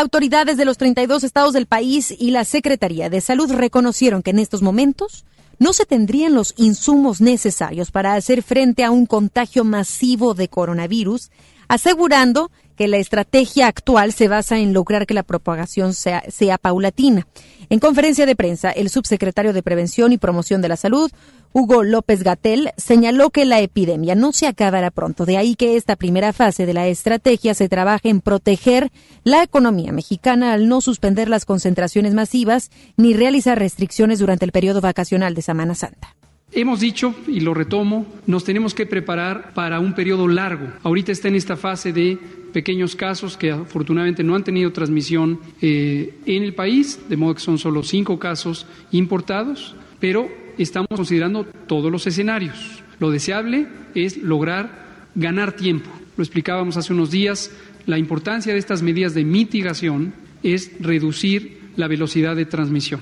Autoridades 0.00 0.56
de 0.56 0.64
los 0.64 0.78
32 0.78 1.24
estados 1.24 1.52
del 1.52 1.66
país 1.66 2.14
y 2.16 2.30
la 2.30 2.44
Secretaría 2.44 3.10
de 3.10 3.20
Salud 3.20 3.50
reconocieron 3.50 4.22
que 4.22 4.30
en 4.30 4.38
estos 4.38 4.62
momentos 4.62 5.24
no 5.58 5.72
se 5.72 5.86
tendrían 5.86 6.34
los 6.34 6.54
insumos 6.56 7.20
necesarios 7.20 7.90
para 7.90 8.14
hacer 8.14 8.44
frente 8.44 8.84
a 8.84 8.92
un 8.92 9.06
contagio 9.06 9.64
masivo 9.64 10.34
de 10.34 10.46
coronavirus, 10.46 11.32
asegurando 11.66 12.52
que 12.78 12.86
la 12.86 12.98
estrategia 12.98 13.66
actual 13.66 14.12
se 14.12 14.28
basa 14.28 14.58
en 14.58 14.72
lograr 14.72 15.04
que 15.04 15.12
la 15.12 15.24
propagación 15.24 15.94
sea, 15.94 16.22
sea 16.28 16.58
paulatina. 16.58 17.26
En 17.70 17.80
conferencia 17.80 18.24
de 18.24 18.36
prensa, 18.36 18.70
el 18.70 18.88
subsecretario 18.88 19.52
de 19.52 19.64
Prevención 19.64 20.12
y 20.12 20.18
Promoción 20.18 20.62
de 20.62 20.68
la 20.68 20.76
Salud, 20.76 21.10
Hugo 21.52 21.82
López 21.82 22.22
Gatel, 22.22 22.70
señaló 22.76 23.30
que 23.30 23.44
la 23.46 23.60
epidemia 23.60 24.14
no 24.14 24.32
se 24.32 24.46
acabará 24.46 24.92
pronto. 24.92 25.26
De 25.26 25.36
ahí 25.36 25.56
que 25.56 25.76
esta 25.76 25.96
primera 25.96 26.32
fase 26.32 26.66
de 26.66 26.74
la 26.74 26.86
estrategia 26.86 27.52
se 27.52 27.68
trabaje 27.68 28.10
en 28.10 28.20
proteger 28.20 28.92
la 29.24 29.42
economía 29.42 29.90
mexicana 29.90 30.52
al 30.52 30.68
no 30.68 30.80
suspender 30.80 31.28
las 31.28 31.44
concentraciones 31.44 32.14
masivas 32.14 32.70
ni 32.96 33.12
realizar 33.12 33.58
restricciones 33.58 34.20
durante 34.20 34.44
el 34.44 34.52
periodo 34.52 34.80
vacacional 34.80 35.34
de 35.34 35.42
Semana 35.42 35.74
Santa. 35.74 36.17
Hemos 36.50 36.80
dicho, 36.80 37.14
y 37.26 37.40
lo 37.40 37.52
retomo, 37.52 38.06
nos 38.26 38.42
tenemos 38.42 38.72
que 38.72 38.86
preparar 38.86 39.52
para 39.52 39.80
un 39.80 39.94
periodo 39.94 40.26
largo. 40.26 40.66
Ahorita 40.82 41.12
está 41.12 41.28
en 41.28 41.34
esta 41.34 41.56
fase 41.56 41.92
de 41.92 42.18
pequeños 42.52 42.96
casos 42.96 43.36
que 43.36 43.50
afortunadamente 43.50 44.24
no 44.24 44.34
han 44.34 44.44
tenido 44.44 44.72
transmisión 44.72 45.38
eh, 45.60 46.14
en 46.24 46.42
el 46.42 46.54
país, 46.54 47.00
de 47.08 47.16
modo 47.18 47.34
que 47.34 47.40
son 47.40 47.58
solo 47.58 47.82
cinco 47.82 48.18
casos 48.18 48.66
importados, 48.92 49.76
pero 50.00 50.28
estamos 50.56 50.88
considerando 50.88 51.44
todos 51.44 51.92
los 51.92 52.06
escenarios. 52.06 52.82
Lo 52.98 53.10
deseable 53.10 53.68
es 53.94 54.16
lograr 54.16 55.10
ganar 55.14 55.52
tiempo. 55.52 55.90
Lo 56.16 56.24
explicábamos 56.24 56.78
hace 56.78 56.94
unos 56.94 57.10
días, 57.10 57.52
la 57.84 57.98
importancia 57.98 58.54
de 58.54 58.58
estas 58.58 58.82
medidas 58.82 59.12
de 59.12 59.24
mitigación 59.24 60.14
es 60.42 60.72
reducir 60.80 61.60
la 61.76 61.88
velocidad 61.88 62.34
de 62.36 62.46
transmisión. 62.46 63.00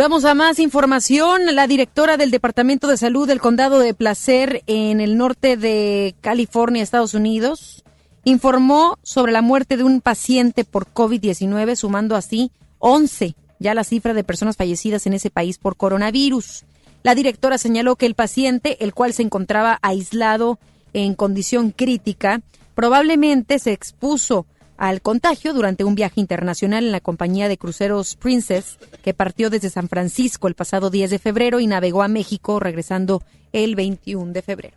Vamos 0.00 0.24
a 0.24 0.34
más 0.34 0.58
información. 0.60 1.54
La 1.54 1.66
directora 1.66 2.16
del 2.16 2.30
Departamento 2.30 2.86
de 2.86 2.96
Salud 2.96 3.28
del 3.28 3.38
Condado 3.38 3.80
de 3.80 3.92
Placer 3.92 4.62
en 4.66 4.98
el 4.98 5.18
norte 5.18 5.58
de 5.58 6.14
California, 6.22 6.82
Estados 6.82 7.12
Unidos, 7.12 7.84
informó 8.24 8.98
sobre 9.02 9.30
la 9.30 9.42
muerte 9.42 9.76
de 9.76 9.84
un 9.84 10.00
paciente 10.00 10.64
por 10.64 10.86
COVID-19, 10.86 11.76
sumando 11.76 12.16
así 12.16 12.50
11 12.78 13.34
ya 13.58 13.74
la 13.74 13.84
cifra 13.84 14.14
de 14.14 14.24
personas 14.24 14.56
fallecidas 14.56 15.06
en 15.06 15.12
ese 15.12 15.28
país 15.28 15.58
por 15.58 15.76
coronavirus. 15.76 16.64
La 17.02 17.14
directora 17.14 17.58
señaló 17.58 17.96
que 17.96 18.06
el 18.06 18.14
paciente, 18.14 18.82
el 18.82 18.94
cual 18.94 19.12
se 19.12 19.20
encontraba 19.20 19.78
aislado 19.82 20.58
en 20.94 21.14
condición 21.14 21.72
crítica, 21.72 22.40
probablemente 22.74 23.58
se 23.58 23.72
expuso 23.72 24.46
al 24.80 25.02
contagio 25.02 25.52
durante 25.52 25.84
un 25.84 25.94
viaje 25.94 26.22
internacional 26.22 26.86
en 26.86 26.90
la 26.90 27.00
compañía 27.00 27.48
de 27.48 27.58
cruceros 27.58 28.16
Princess, 28.16 28.78
que 29.02 29.12
partió 29.12 29.50
desde 29.50 29.68
San 29.68 29.90
Francisco 29.90 30.48
el 30.48 30.54
pasado 30.54 30.88
10 30.88 31.10
de 31.10 31.18
febrero 31.18 31.60
y 31.60 31.66
navegó 31.66 32.02
a 32.02 32.08
México 32.08 32.58
regresando 32.58 33.22
el 33.52 33.76
21 33.76 34.32
de 34.32 34.40
febrero. 34.40 34.76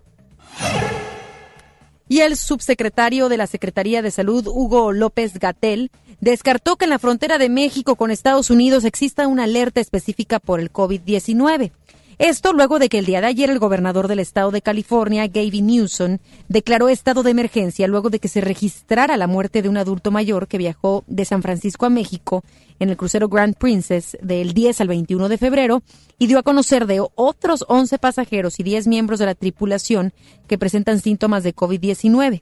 Y 2.09 2.19
el 2.19 2.35
subsecretario 2.35 3.29
de 3.29 3.37
la 3.37 3.47
Secretaría 3.47 4.01
de 4.01 4.11
Salud, 4.11 4.45
Hugo 4.45 4.91
López 4.91 5.39
Gatel, 5.39 5.89
descartó 6.19 6.75
que 6.75 6.83
en 6.83 6.89
la 6.89 6.99
frontera 6.99 7.37
de 7.37 7.47
México 7.47 7.95
con 7.95 8.11
Estados 8.11 8.49
Unidos 8.49 8.83
exista 8.83 9.25
una 9.25 9.45
alerta 9.45 9.79
específica 9.79 10.39
por 10.39 10.59
el 10.59 10.69
COVID-19. 10.69 11.71
Esto 12.19 12.53
luego 12.53 12.79
de 12.79 12.89
que 12.89 12.99
el 12.99 13.05
día 13.05 13.21
de 13.21 13.27
ayer 13.27 13.49
el 13.49 13.59
gobernador 13.59 14.07
del 14.07 14.19
estado 14.19 14.51
de 14.51 14.61
California, 14.61 15.27
Gavin 15.27 15.67
Newsom, 15.67 16.19
declaró 16.47 16.89
estado 16.89 17.23
de 17.23 17.31
emergencia 17.31 17.87
luego 17.87 18.09
de 18.09 18.19
que 18.19 18.27
se 18.27 18.41
registrara 18.41 19.17
la 19.17 19.27
muerte 19.27 19.61
de 19.61 19.69
un 19.69 19.77
adulto 19.77 20.11
mayor 20.11 20.47
que 20.47 20.57
viajó 20.57 21.03
de 21.07 21.25
San 21.25 21.41
Francisco 21.41 21.85
a 21.85 21.89
México 21.89 22.43
en 22.79 22.89
el 22.89 22.97
crucero 22.97 23.29
Grand 23.29 23.55
Princess 23.55 24.17
del 24.21 24.53
10 24.53 24.81
al 24.81 24.87
21 24.89 25.29
de 25.29 25.37
febrero 25.37 25.81
y 26.19 26.27
dio 26.27 26.39
a 26.39 26.43
conocer 26.43 26.85
de 26.85 27.03
otros 27.15 27.65
11 27.67 27.97
pasajeros 27.97 28.59
y 28.59 28.63
10 28.63 28.87
miembros 28.87 29.19
de 29.19 29.25
la 29.25 29.35
tripulación 29.35 30.13
que 30.47 30.57
presentan 30.57 30.99
síntomas 30.99 31.43
de 31.43 31.55
COVID-19. 31.55 32.41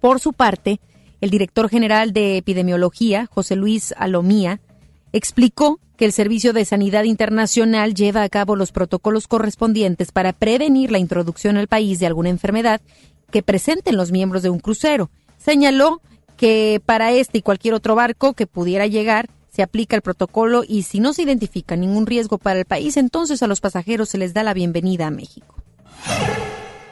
Por 0.00 0.20
su 0.20 0.32
parte, 0.32 0.80
el 1.20 1.30
director 1.30 1.68
general 1.68 2.12
de 2.12 2.36
epidemiología, 2.36 3.26
José 3.26 3.56
Luis 3.56 3.94
Alomía, 3.96 4.60
explicó 5.12 5.80
que 5.96 6.04
el 6.04 6.12
Servicio 6.12 6.52
de 6.52 6.64
Sanidad 6.64 7.04
Internacional 7.04 7.94
lleva 7.94 8.22
a 8.22 8.28
cabo 8.28 8.56
los 8.56 8.72
protocolos 8.72 9.28
correspondientes 9.28 10.12
para 10.12 10.32
prevenir 10.32 10.90
la 10.90 10.98
introducción 10.98 11.56
al 11.56 11.68
país 11.68 11.98
de 11.98 12.06
alguna 12.06 12.28
enfermedad 12.28 12.80
que 13.30 13.42
presenten 13.42 13.96
los 13.96 14.12
miembros 14.12 14.42
de 14.42 14.50
un 14.50 14.58
crucero. 14.58 15.10
Señaló 15.38 16.00
que 16.36 16.80
para 16.84 17.12
este 17.12 17.38
y 17.38 17.42
cualquier 17.42 17.74
otro 17.74 17.94
barco 17.94 18.34
que 18.34 18.46
pudiera 18.46 18.86
llegar 18.86 19.30
se 19.50 19.62
aplica 19.62 19.96
el 19.96 20.02
protocolo 20.02 20.64
y 20.68 20.82
si 20.82 21.00
no 21.00 21.14
se 21.14 21.22
identifica 21.22 21.76
ningún 21.76 22.06
riesgo 22.06 22.36
para 22.36 22.58
el 22.58 22.66
país, 22.66 22.98
entonces 22.98 23.42
a 23.42 23.46
los 23.46 23.62
pasajeros 23.62 24.10
se 24.10 24.18
les 24.18 24.34
da 24.34 24.42
la 24.42 24.52
bienvenida 24.52 25.06
a 25.06 25.10
México. 25.10 25.54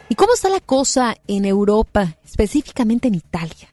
¿Y 0.09 0.15
cómo 0.15 0.33
está 0.33 0.49
la 0.49 0.61
cosa 0.61 1.17
en 1.27 1.45
Europa, 1.45 2.17
específicamente 2.25 3.09
en 3.09 3.17
Italia? 3.17 3.69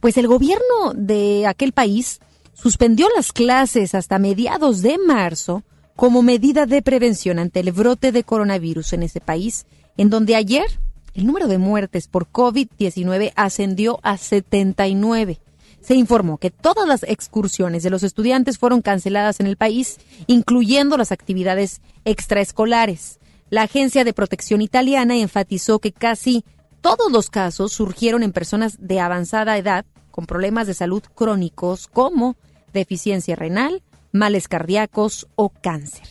Pues 0.00 0.18
el 0.18 0.26
gobierno 0.26 0.92
de 0.94 1.46
aquel 1.46 1.72
país 1.72 2.20
suspendió 2.56 3.08
las 3.14 3.32
clases 3.32 3.94
hasta 3.94 4.18
mediados 4.18 4.82
de 4.82 4.98
marzo 4.98 5.62
como 5.94 6.22
medida 6.22 6.66
de 6.66 6.82
prevención 6.82 7.38
ante 7.38 7.60
el 7.60 7.72
brote 7.72 8.12
de 8.12 8.24
coronavirus 8.24 8.94
en 8.94 9.02
ese 9.02 9.20
país, 9.20 9.66
en 9.96 10.10
donde 10.10 10.34
ayer 10.34 10.66
el 11.14 11.26
número 11.26 11.48
de 11.48 11.58
muertes 11.58 12.08
por 12.08 12.30
COVID-19 12.30 13.32
ascendió 13.36 13.98
a 14.02 14.18
79. 14.18 15.38
Se 15.80 15.94
informó 15.94 16.38
que 16.38 16.50
todas 16.50 16.86
las 16.88 17.02
excursiones 17.04 17.82
de 17.82 17.90
los 17.90 18.02
estudiantes 18.02 18.58
fueron 18.58 18.82
canceladas 18.82 19.40
en 19.40 19.46
el 19.46 19.56
país, 19.56 19.98
incluyendo 20.26 20.96
las 20.96 21.12
actividades 21.12 21.80
extraescolares. 22.04 23.20
La 23.48 23.62
Agencia 23.62 24.02
de 24.02 24.12
Protección 24.12 24.60
Italiana 24.60 25.16
enfatizó 25.16 25.78
que 25.78 25.92
casi 25.92 26.44
todos 26.80 27.10
los 27.12 27.30
casos 27.30 27.72
surgieron 27.72 28.22
en 28.22 28.32
personas 28.32 28.76
de 28.80 29.00
avanzada 29.00 29.56
edad 29.56 29.86
con 30.16 30.24
problemas 30.26 30.66
de 30.66 30.72
salud 30.72 31.02
crónicos 31.14 31.88
como 31.88 32.36
deficiencia 32.72 33.36
renal, 33.36 33.82
males 34.12 34.48
cardíacos 34.48 35.28
o 35.36 35.50
cáncer. 35.50 36.08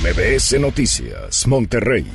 MBS 0.00 0.58
Noticias, 0.58 1.46
Monterrey. 1.46 2.06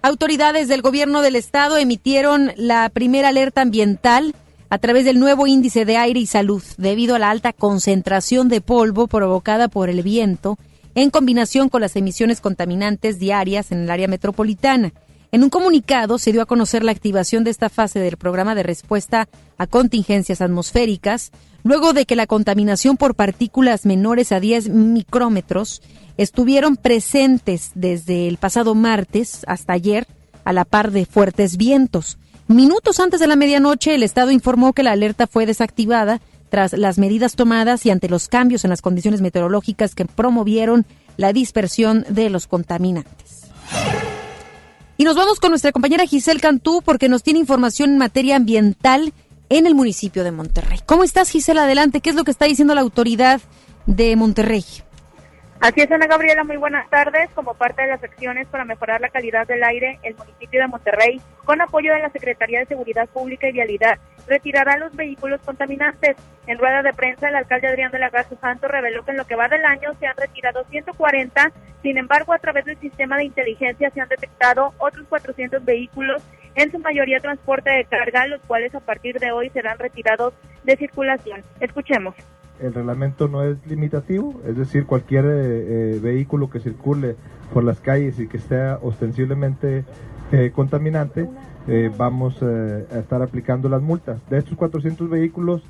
Autoridades 0.00 0.68
del 0.68 0.80
gobierno 0.80 1.20
del 1.20 1.36
estado 1.36 1.76
emitieron 1.76 2.52
la 2.56 2.88
primera 2.88 3.28
alerta 3.28 3.60
ambiental 3.60 4.34
a 4.70 4.78
través 4.78 5.04
del 5.04 5.20
nuevo 5.20 5.46
índice 5.46 5.84
de 5.84 5.98
aire 5.98 6.20
y 6.20 6.26
salud 6.26 6.62
debido 6.78 7.14
a 7.14 7.18
la 7.18 7.30
alta 7.30 7.52
concentración 7.52 8.48
de 8.48 8.62
polvo 8.62 9.06
provocada 9.06 9.68
por 9.68 9.90
el 9.90 10.02
viento 10.02 10.58
en 10.94 11.10
combinación 11.10 11.68
con 11.68 11.82
las 11.82 11.94
emisiones 11.94 12.40
contaminantes 12.40 13.18
diarias 13.18 13.70
en 13.70 13.80
el 13.80 13.90
área 13.90 14.08
metropolitana. 14.08 14.94
En 15.32 15.42
un 15.42 15.50
comunicado 15.50 16.18
se 16.18 16.32
dio 16.32 16.42
a 16.42 16.46
conocer 16.46 16.84
la 16.84 16.92
activación 16.92 17.44
de 17.44 17.50
esta 17.50 17.68
fase 17.68 17.98
del 17.98 18.16
programa 18.16 18.54
de 18.54 18.62
respuesta 18.62 19.28
a 19.58 19.66
contingencias 19.66 20.40
atmosféricas, 20.40 21.32
luego 21.64 21.92
de 21.92 22.06
que 22.06 22.16
la 22.16 22.26
contaminación 22.26 22.96
por 22.96 23.14
partículas 23.14 23.86
menores 23.86 24.32
a 24.32 24.40
10 24.40 24.68
micrómetros 24.68 25.82
estuvieron 26.16 26.76
presentes 26.76 27.72
desde 27.74 28.28
el 28.28 28.38
pasado 28.38 28.74
martes 28.74 29.44
hasta 29.46 29.72
ayer, 29.72 30.06
a 30.44 30.52
la 30.52 30.64
par 30.64 30.92
de 30.92 31.06
fuertes 31.06 31.56
vientos. 31.56 32.18
Minutos 32.46 33.00
antes 33.00 33.18
de 33.18 33.26
la 33.26 33.34
medianoche, 33.34 33.96
el 33.96 34.04
Estado 34.04 34.30
informó 34.30 34.72
que 34.72 34.84
la 34.84 34.92
alerta 34.92 35.26
fue 35.26 35.44
desactivada 35.44 36.20
tras 36.48 36.72
las 36.72 36.98
medidas 36.98 37.34
tomadas 37.34 37.84
y 37.84 37.90
ante 37.90 38.08
los 38.08 38.28
cambios 38.28 38.64
en 38.64 38.70
las 38.70 38.80
condiciones 38.80 39.20
meteorológicas 39.20 39.96
que 39.96 40.04
promovieron 40.04 40.86
la 41.16 41.32
dispersión 41.32 42.06
de 42.08 42.30
los 42.30 42.46
contaminantes. 42.46 43.46
Y 44.98 45.04
nos 45.04 45.16
vamos 45.16 45.40
con 45.40 45.50
nuestra 45.50 45.72
compañera 45.72 46.06
Giselle 46.06 46.40
Cantú 46.40 46.82
porque 46.82 47.08
nos 47.08 47.22
tiene 47.22 47.38
información 47.38 47.90
en 47.90 47.98
materia 47.98 48.36
ambiental 48.36 49.12
en 49.48 49.66
el 49.66 49.74
municipio 49.74 50.24
de 50.24 50.32
Monterrey. 50.32 50.80
¿Cómo 50.86 51.04
estás, 51.04 51.30
Giselle? 51.30 51.60
Adelante, 51.60 52.00
¿qué 52.00 52.10
es 52.10 52.16
lo 52.16 52.24
que 52.24 52.30
está 52.30 52.46
diciendo 52.46 52.74
la 52.74 52.80
autoridad 52.80 53.40
de 53.86 54.16
Monterrey? 54.16 54.64
Así 55.60 55.80
es, 55.80 55.90
Ana 55.90 56.06
Gabriela, 56.06 56.44
muy 56.44 56.58
buenas 56.58 56.88
tardes. 56.90 57.30
Como 57.34 57.54
parte 57.54 57.82
de 57.82 57.88
las 57.88 58.04
acciones 58.04 58.46
para 58.48 58.64
mejorar 58.64 59.00
la 59.00 59.08
calidad 59.08 59.46
del 59.46 59.64
aire, 59.64 59.98
el 60.02 60.14
municipio 60.14 60.60
de 60.60 60.68
Monterrey, 60.68 61.20
con 61.44 61.60
apoyo 61.60 61.94
de 61.94 62.00
la 62.00 62.10
Secretaría 62.10 62.60
de 62.60 62.66
Seguridad 62.66 63.08
Pública 63.08 63.48
y 63.48 63.52
Vialidad, 63.52 63.98
retirará 64.26 64.76
los 64.76 64.94
vehículos 64.94 65.40
contaminantes. 65.40 66.16
En 66.46 66.58
rueda 66.58 66.82
de 66.82 66.92
prensa, 66.92 67.28
el 67.28 67.36
alcalde 67.36 67.68
Adrián 67.68 67.90
de 67.90 67.98
la 67.98 68.10
Garza 68.10 68.36
Santo 68.36 68.68
reveló 68.68 69.04
que 69.04 69.12
en 69.12 69.16
lo 69.16 69.26
que 69.26 69.34
va 69.34 69.48
del 69.48 69.64
año 69.64 69.94
se 69.98 70.06
han 70.06 70.16
retirado 70.16 70.64
140, 70.64 71.52
sin 71.82 71.96
embargo, 71.96 72.34
a 72.34 72.38
través 72.38 72.64
del 72.66 72.78
sistema 72.78 73.16
de 73.16 73.24
inteligencia 73.24 73.90
se 73.90 74.00
han 74.00 74.08
detectado 74.08 74.74
otros 74.78 75.06
400 75.08 75.64
vehículos, 75.64 76.22
en 76.54 76.70
su 76.70 76.78
mayoría 76.78 77.20
transporte 77.20 77.70
de 77.70 77.84
carga, 77.84 78.26
los 78.26 78.40
cuales 78.42 78.74
a 78.74 78.80
partir 78.80 79.18
de 79.18 79.32
hoy 79.32 79.50
serán 79.50 79.78
retirados 79.78 80.34
de 80.64 80.76
circulación. 80.76 81.42
Escuchemos 81.60 82.14
el 82.60 82.74
reglamento 82.74 83.28
no 83.28 83.42
es 83.42 83.56
limitativo, 83.66 84.40
es 84.46 84.56
decir, 84.56 84.86
cualquier 84.86 85.24
eh, 85.24 85.28
eh, 85.96 86.00
vehículo 86.02 86.50
que 86.50 86.60
circule 86.60 87.16
por 87.52 87.64
las 87.64 87.80
calles 87.80 88.18
y 88.18 88.28
que 88.28 88.38
esté 88.38 88.60
ostensiblemente 88.82 89.84
eh, 90.32 90.50
contaminante, 90.54 91.28
vamos 91.96 92.40
a 92.42 92.98
estar 92.98 93.22
aplicando 93.22 93.68
las 93.68 93.82
multas. 93.82 94.20
De 94.30 94.38
estos 94.38 94.56
400 94.56 95.10
vehículos, 95.10 95.62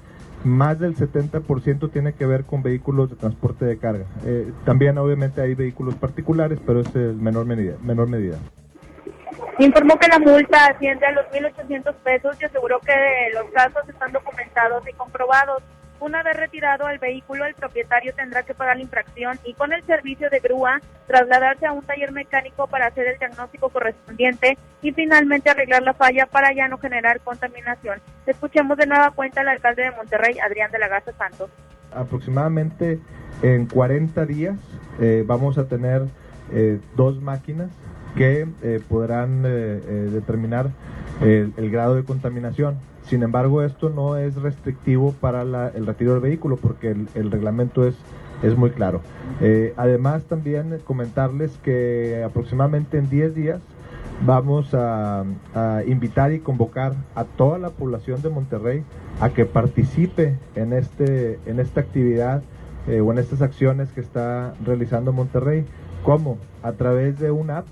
más 0.44 0.78
del 0.78 0.94
70% 0.94 1.90
tiene 1.90 2.12
que 2.12 2.26
ver 2.26 2.44
con 2.44 2.62
vehículos 2.62 3.08
de 3.08 3.16
transporte 3.16 3.64
de 3.64 3.78
carga. 3.78 4.04
también 4.66 4.98
obviamente 4.98 5.40
hay 5.40 5.54
vehículos 5.54 5.94
particulares, 5.94 6.58
pero 6.66 6.80
es 6.80 6.94
el 6.94 7.16
menor 7.16 7.46
medida. 7.46 7.76
Menor 7.82 8.08
medida. 8.10 8.36
Informó 9.58 9.98
que 9.98 10.08
la 10.08 10.18
multa 10.18 10.66
asciende 10.66 11.06
a 11.06 11.12
los 11.12 11.24
1.800 11.26 11.94
pesos 12.04 12.36
y 12.40 12.44
aseguró 12.44 12.78
que 12.80 12.92
los 13.32 13.50
casos 13.52 13.88
están 13.88 14.12
documentados 14.12 14.86
y 14.86 14.92
comprobados. 14.92 15.62
Una 15.98 16.22
vez 16.22 16.36
retirado 16.36 16.86
al 16.86 16.98
vehículo, 16.98 17.46
el 17.46 17.54
propietario 17.54 18.14
tendrá 18.14 18.42
que 18.42 18.54
pagar 18.54 18.76
la 18.76 18.82
infracción 18.82 19.38
y 19.44 19.54
con 19.54 19.72
el 19.72 19.82
servicio 19.84 20.28
de 20.28 20.40
grúa 20.40 20.80
trasladarse 21.06 21.66
a 21.66 21.72
un 21.72 21.82
taller 21.82 22.12
mecánico 22.12 22.66
para 22.66 22.86
hacer 22.86 23.06
el 23.06 23.18
diagnóstico 23.18 23.70
correspondiente 23.70 24.58
y 24.82 24.92
finalmente 24.92 25.48
arreglar 25.48 25.82
la 25.82 25.94
falla 25.94 26.26
para 26.26 26.52
ya 26.52 26.68
no 26.68 26.76
generar 26.78 27.20
contaminación. 27.20 28.00
Escuchemos 28.26 28.76
de 28.76 28.86
nueva 28.86 29.10
cuenta 29.12 29.40
al 29.40 29.48
alcalde 29.48 29.84
de 29.84 29.90
Monterrey, 29.92 30.38
Adrián 30.38 30.70
de 30.70 30.78
la 30.78 30.88
Garza 30.88 31.12
Santos. 31.12 31.50
Aproximadamente 31.92 33.00
en 33.42 33.66
40 33.66 34.26
días 34.26 34.56
eh, 35.00 35.24
vamos 35.26 35.56
a 35.56 35.66
tener 35.66 36.02
eh, 36.52 36.78
dos 36.94 37.20
máquinas 37.22 37.70
que 38.16 38.46
eh, 38.62 38.80
podrán 38.88 39.42
determinar 39.42 40.70
el 41.20 41.70
grado 41.70 41.94
de 41.94 42.04
contaminación. 42.04 42.78
Sin 43.08 43.22
embargo, 43.22 43.62
esto 43.62 43.88
no 43.88 44.16
es 44.16 44.34
restrictivo 44.36 45.12
para 45.12 45.42
el 45.42 45.86
retiro 45.86 46.12
del 46.12 46.20
vehículo 46.20 46.56
porque 46.56 46.96
el, 47.14 47.30
reglamento 47.30 47.86
es, 47.86 47.94
es 48.42 48.56
muy 48.56 48.70
claro. 48.70 49.00
Eh, 49.40 49.74
además, 49.76 50.24
también 50.24 50.78
comentarles 50.84 51.56
que 51.58 52.24
aproximadamente 52.24 52.98
en 52.98 53.08
10 53.08 53.34
días 53.34 53.60
vamos 54.24 54.74
a, 54.74 55.24
invitar 55.86 56.32
y 56.32 56.40
convocar 56.40 56.94
a 57.14 57.24
toda 57.24 57.58
la 57.58 57.70
población 57.70 58.22
de 58.22 58.30
Monterrey 58.30 58.82
a 59.20 59.30
que 59.30 59.44
participe 59.44 60.36
en, 60.54 60.72
este, 60.72 61.38
en 61.46 61.60
esta 61.60 61.80
actividad 61.80 62.42
eh, 62.88 63.00
o 63.00 63.12
en 63.12 63.18
estas 63.18 63.42
acciones 63.42 63.92
que 63.92 64.00
está 64.00 64.54
realizando 64.64 65.12
Monterrey. 65.12 65.64
¿Cómo? 66.02 66.38
A 66.62 66.72
través 66.72 67.18
de 67.20 67.30
una 67.30 67.58
app 67.58 67.66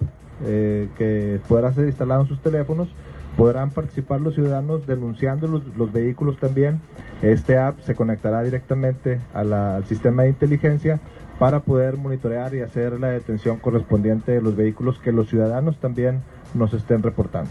eh, 0.45 0.89
que 0.97 1.41
podrá 1.49 1.73
ser 1.73 1.87
instalado 1.87 2.23
en 2.23 2.29
sus 2.29 2.41
teléfonos 2.41 2.89
podrán 3.37 3.71
participar 3.71 4.21
los 4.21 4.35
ciudadanos 4.35 4.87
denunciando 4.87 5.47
los, 5.47 5.93
vehículos 5.93 6.39
también. 6.39 6.81
Este 7.23 7.59
app 7.59 7.81
se 7.81 7.95
conectará 7.95 8.43
directamente 8.43 9.21
al 9.33 9.85
sistema 9.87 10.23
de 10.23 10.31
inteligencia 10.31 11.01
para 11.39 11.61
poder 11.61 11.97
monitorear 11.97 12.55
y 12.55 12.61
hacer 12.61 12.99
la 13.01 13.09
detención 13.09 13.59
correspondiente 13.59 14.33
de 14.33 14.41
los 14.41 14.57
vehículos 14.57 14.99
que 15.01 15.13
los 15.13 15.29
ciudadanos 15.29 15.79
también 15.79 16.23
nos 16.55 16.73
estén 16.73 17.03
reportando. 17.03 17.51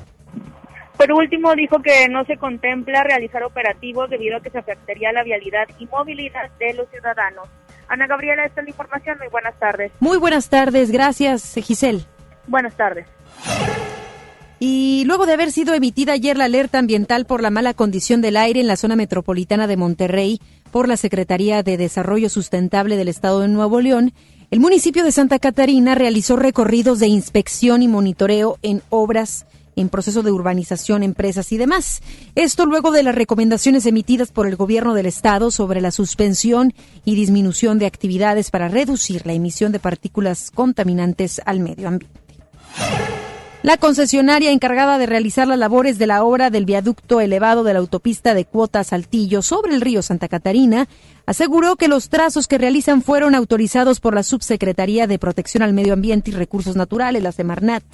Por 0.97 1.11
último, 1.11 1.53
dijo 1.55 1.81
que 1.81 2.07
no 2.07 2.23
se 2.25 2.37
contempla 2.37 3.03
realizar 3.03 3.43
operativos 3.43 4.09
debido 4.09 4.37
a 4.37 4.41
que 4.41 4.51
se 4.51 4.59
afectaría 4.59 5.11
la 5.11 5.23
vialidad 5.23 5.67
y 5.79 5.85
movilidad 5.87 6.49
de 6.59 6.73
los 6.75 6.87
ciudadanos. 6.89 7.49
Ana 7.89 8.07
Gabriela, 8.07 8.45
esta 8.45 8.61
es 8.61 8.65
la 8.65 8.71
información. 8.71 9.17
Muy 9.17 9.27
buenas 9.27 9.59
tardes. 9.59 9.91
Muy 9.99 10.17
buenas 10.17 10.49
tardes. 10.49 10.91
Gracias, 10.91 11.55
Giselle. 11.55 12.05
Buenas 12.47 12.75
tardes. 12.75 13.07
Y 14.65 15.03
luego 15.07 15.25
de 15.25 15.33
haber 15.33 15.51
sido 15.51 15.73
emitida 15.73 16.13
ayer 16.13 16.37
la 16.37 16.45
alerta 16.45 16.79
ambiental 16.79 17.25
por 17.25 17.41
la 17.41 17.49
mala 17.49 17.73
condición 17.73 18.21
del 18.21 18.37
aire 18.37 18.61
en 18.61 18.67
la 18.67 18.77
zona 18.77 18.95
metropolitana 18.95 19.67
de 19.67 19.75
Monterrey 19.75 20.39
por 20.71 20.87
la 20.87 20.95
Secretaría 20.95 21.63
de 21.63 21.75
Desarrollo 21.75 22.29
Sustentable 22.29 22.95
del 22.95 23.09
Estado 23.09 23.41
de 23.41 23.49
Nuevo 23.49 23.81
León, 23.81 24.13
el 24.51 24.61
municipio 24.61 25.03
de 25.03 25.11
Santa 25.11 25.37
Catarina 25.37 25.95
realizó 25.95 26.37
recorridos 26.37 26.99
de 26.99 27.07
inspección 27.07 27.81
y 27.81 27.89
monitoreo 27.89 28.57
en 28.61 28.81
obras 28.87 29.45
en 29.75 29.89
proceso 29.89 30.23
de 30.23 30.31
urbanización, 30.31 31.03
empresas 31.03 31.51
y 31.51 31.57
demás. 31.57 31.99
Esto 32.35 32.65
luego 32.65 32.91
de 32.91 33.03
las 33.03 33.15
recomendaciones 33.15 33.85
emitidas 33.85 34.31
por 34.31 34.47
el 34.47 34.55
gobierno 34.55 34.93
del 34.93 35.07
estado 35.07 35.51
sobre 35.51 35.81
la 35.81 35.91
suspensión 35.91 36.73
y 37.03 37.15
disminución 37.15 37.79
de 37.79 37.87
actividades 37.87 38.49
para 38.49 38.69
reducir 38.69 39.27
la 39.27 39.33
emisión 39.33 39.73
de 39.73 39.79
partículas 39.79 40.51
contaminantes 40.51 41.41
al 41.43 41.59
medio 41.59 41.89
ambiente. 41.89 42.21
La 43.63 43.77
concesionaria 43.77 44.51
encargada 44.51 44.97
de 44.97 45.05
realizar 45.05 45.47
las 45.47 45.57
labores 45.57 45.97
de 45.97 46.05
la 46.05 46.25
obra 46.25 46.49
del 46.49 46.65
viaducto 46.65 47.21
elevado 47.21 47.63
de 47.63 47.71
la 47.71 47.79
autopista 47.79 48.33
de 48.33 48.43
Cuota 48.43 48.83
Saltillo 48.83 49.41
sobre 49.41 49.73
el 49.73 49.79
río 49.79 50.01
Santa 50.01 50.27
Catarina 50.27 50.89
aseguró 51.25 51.77
que 51.77 51.87
los 51.87 52.09
trazos 52.09 52.49
que 52.49 52.57
realizan 52.57 53.01
fueron 53.01 53.35
autorizados 53.35 54.01
por 54.01 54.15
la 54.15 54.23
Subsecretaría 54.23 55.07
de 55.07 55.17
Protección 55.17 55.63
al 55.63 55.71
Medio 55.71 55.93
Ambiente 55.93 56.31
y 56.31 56.33
Recursos 56.33 56.75
Naturales, 56.75 57.23
la 57.23 57.31
Semarnat. 57.31 57.85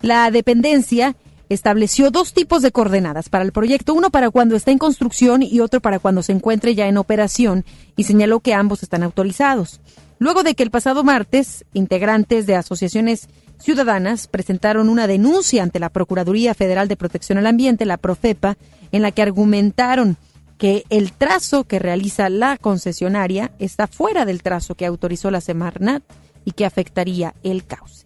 La 0.00 0.30
dependencia 0.30 1.16
estableció 1.48 2.12
dos 2.12 2.32
tipos 2.32 2.62
de 2.62 2.70
coordenadas 2.70 3.28
para 3.28 3.42
el 3.42 3.50
proyecto, 3.50 3.94
uno 3.94 4.10
para 4.10 4.30
cuando 4.30 4.54
está 4.54 4.70
en 4.70 4.78
construcción 4.78 5.42
y 5.42 5.58
otro 5.58 5.80
para 5.80 5.98
cuando 5.98 6.22
se 6.22 6.30
encuentre 6.30 6.76
ya 6.76 6.86
en 6.86 6.98
operación, 6.98 7.64
y 7.96 8.04
señaló 8.04 8.38
que 8.38 8.54
ambos 8.54 8.84
están 8.84 9.02
autorizados. 9.02 9.80
Luego 10.20 10.42
de 10.42 10.54
que 10.54 10.62
el 10.62 10.70
pasado 10.70 11.02
martes, 11.02 11.64
integrantes 11.72 12.46
de 12.46 12.54
asociaciones 12.54 13.30
ciudadanas 13.58 14.28
presentaron 14.28 14.90
una 14.90 15.06
denuncia 15.06 15.62
ante 15.62 15.80
la 15.80 15.88
Procuraduría 15.88 16.52
Federal 16.52 16.88
de 16.88 16.96
Protección 16.96 17.38
al 17.38 17.46
Ambiente, 17.46 17.86
la 17.86 17.96
Profepa, 17.96 18.58
en 18.92 19.00
la 19.00 19.12
que 19.12 19.22
argumentaron 19.22 20.18
que 20.58 20.84
el 20.90 21.12
trazo 21.12 21.64
que 21.64 21.78
realiza 21.78 22.28
la 22.28 22.58
concesionaria 22.58 23.50
está 23.58 23.86
fuera 23.86 24.26
del 24.26 24.42
trazo 24.42 24.74
que 24.74 24.84
autorizó 24.84 25.30
la 25.30 25.40
Semarnat 25.40 26.02
y 26.44 26.50
que 26.50 26.66
afectaría 26.66 27.34
el 27.42 27.64
cauce. 27.64 28.04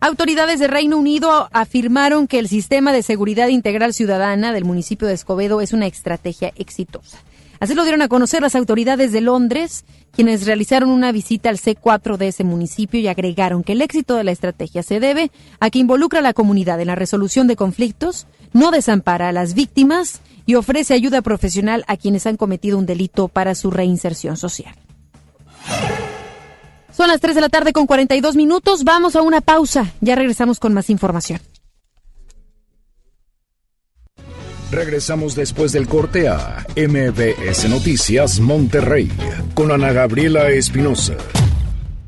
Autoridades 0.00 0.58
de 0.58 0.68
Reino 0.68 0.96
Unido 0.96 1.50
afirmaron 1.52 2.28
que 2.28 2.38
el 2.38 2.48
sistema 2.48 2.94
de 2.94 3.02
seguridad 3.02 3.48
integral 3.48 3.92
ciudadana 3.92 4.54
del 4.54 4.64
municipio 4.64 5.06
de 5.06 5.12
Escobedo 5.12 5.60
es 5.60 5.74
una 5.74 5.86
estrategia 5.86 6.50
exitosa. 6.56 7.18
Así 7.60 7.74
lo 7.74 7.82
dieron 7.82 8.02
a 8.02 8.08
conocer 8.08 8.42
las 8.42 8.54
autoridades 8.54 9.12
de 9.12 9.20
Londres, 9.20 9.84
quienes 10.12 10.46
realizaron 10.46 10.90
una 10.90 11.12
visita 11.12 11.48
al 11.48 11.58
C4 11.58 12.16
de 12.16 12.28
ese 12.28 12.44
municipio 12.44 13.00
y 13.00 13.08
agregaron 13.08 13.62
que 13.62 13.72
el 13.72 13.82
éxito 13.82 14.16
de 14.16 14.24
la 14.24 14.32
estrategia 14.32 14.82
se 14.82 15.00
debe 15.00 15.30
a 15.60 15.70
que 15.70 15.78
involucra 15.78 16.20
a 16.20 16.22
la 16.22 16.34
comunidad 16.34 16.80
en 16.80 16.88
la 16.88 16.94
resolución 16.94 17.46
de 17.46 17.56
conflictos, 17.56 18.26
no 18.52 18.70
desampara 18.70 19.28
a 19.28 19.32
las 19.32 19.54
víctimas 19.54 20.20
y 20.46 20.56
ofrece 20.56 20.94
ayuda 20.94 21.22
profesional 21.22 21.84
a 21.86 21.96
quienes 21.96 22.26
han 22.26 22.36
cometido 22.36 22.78
un 22.78 22.86
delito 22.86 23.28
para 23.28 23.54
su 23.54 23.70
reinserción 23.70 24.36
social. 24.36 24.74
Son 26.96 27.08
las 27.08 27.20
3 27.20 27.34
de 27.34 27.40
la 27.40 27.48
tarde 27.48 27.72
con 27.72 27.86
42 27.86 28.36
minutos. 28.36 28.84
Vamos 28.84 29.16
a 29.16 29.22
una 29.22 29.40
pausa. 29.40 29.92
Ya 30.00 30.14
regresamos 30.14 30.60
con 30.60 30.74
más 30.74 30.90
información. 30.90 31.40
Regresamos 34.70 35.34
después 35.34 35.72
del 35.72 35.86
corte 35.86 36.28
a 36.28 36.66
MBS 36.76 37.68
Noticias 37.68 38.40
Monterrey 38.40 39.10
con 39.54 39.70
Ana 39.70 39.92
Gabriela 39.92 40.48
Espinosa. 40.48 41.16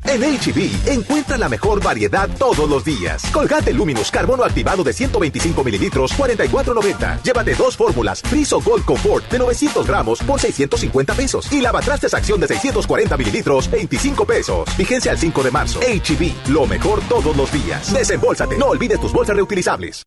En 0.08 0.20
HB, 0.20 0.86
e 0.86 0.92
encuentra 0.92 1.36
la 1.36 1.48
mejor 1.48 1.82
variedad 1.82 2.28
todos 2.38 2.68
los 2.68 2.84
días. 2.84 3.24
Colgate 3.32 3.72
Luminous 3.72 4.10
Carbono 4.10 4.44
Activado 4.44 4.84
de 4.84 4.92
125 4.92 5.64
mililitros, 5.64 6.16
44.90. 6.16 7.22
Llévate 7.22 7.54
dos 7.56 7.76
fórmulas. 7.76 8.22
Friso 8.22 8.60
Gold 8.60 8.84
Comfort 8.84 9.28
de 9.30 9.38
900 9.38 9.86
gramos 9.86 10.20
por 10.20 10.40
650 10.40 11.14
pesos. 11.14 11.52
Y 11.52 11.60
lavatrastes 11.60 12.14
acción 12.14 12.40
de 12.40 12.46
640 12.46 13.16
mililitros, 13.16 13.70
25 13.70 14.24
pesos. 14.24 14.68
Vigencia 14.78 15.10
al 15.10 15.18
5 15.18 15.42
de 15.42 15.50
marzo. 15.50 15.80
HB, 15.80 16.22
e 16.22 16.50
lo 16.50 16.66
mejor 16.66 17.00
todos 17.08 17.36
los 17.36 17.52
días. 17.52 17.92
Desembolsate. 17.92 18.56
No 18.56 18.66
olvides 18.66 19.00
tus 19.00 19.12
bolsas 19.12 19.34
reutilizables. 19.34 20.06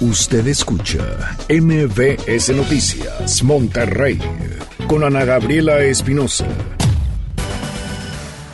Usted 0.00 0.46
escucha 0.46 1.36
MBS 1.48 2.54
Noticias 2.54 3.42
Monterrey 3.42 4.18
con 4.86 5.04
Ana 5.04 5.24
Gabriela 5.24 5.80
Espinosa. 5.80 6.46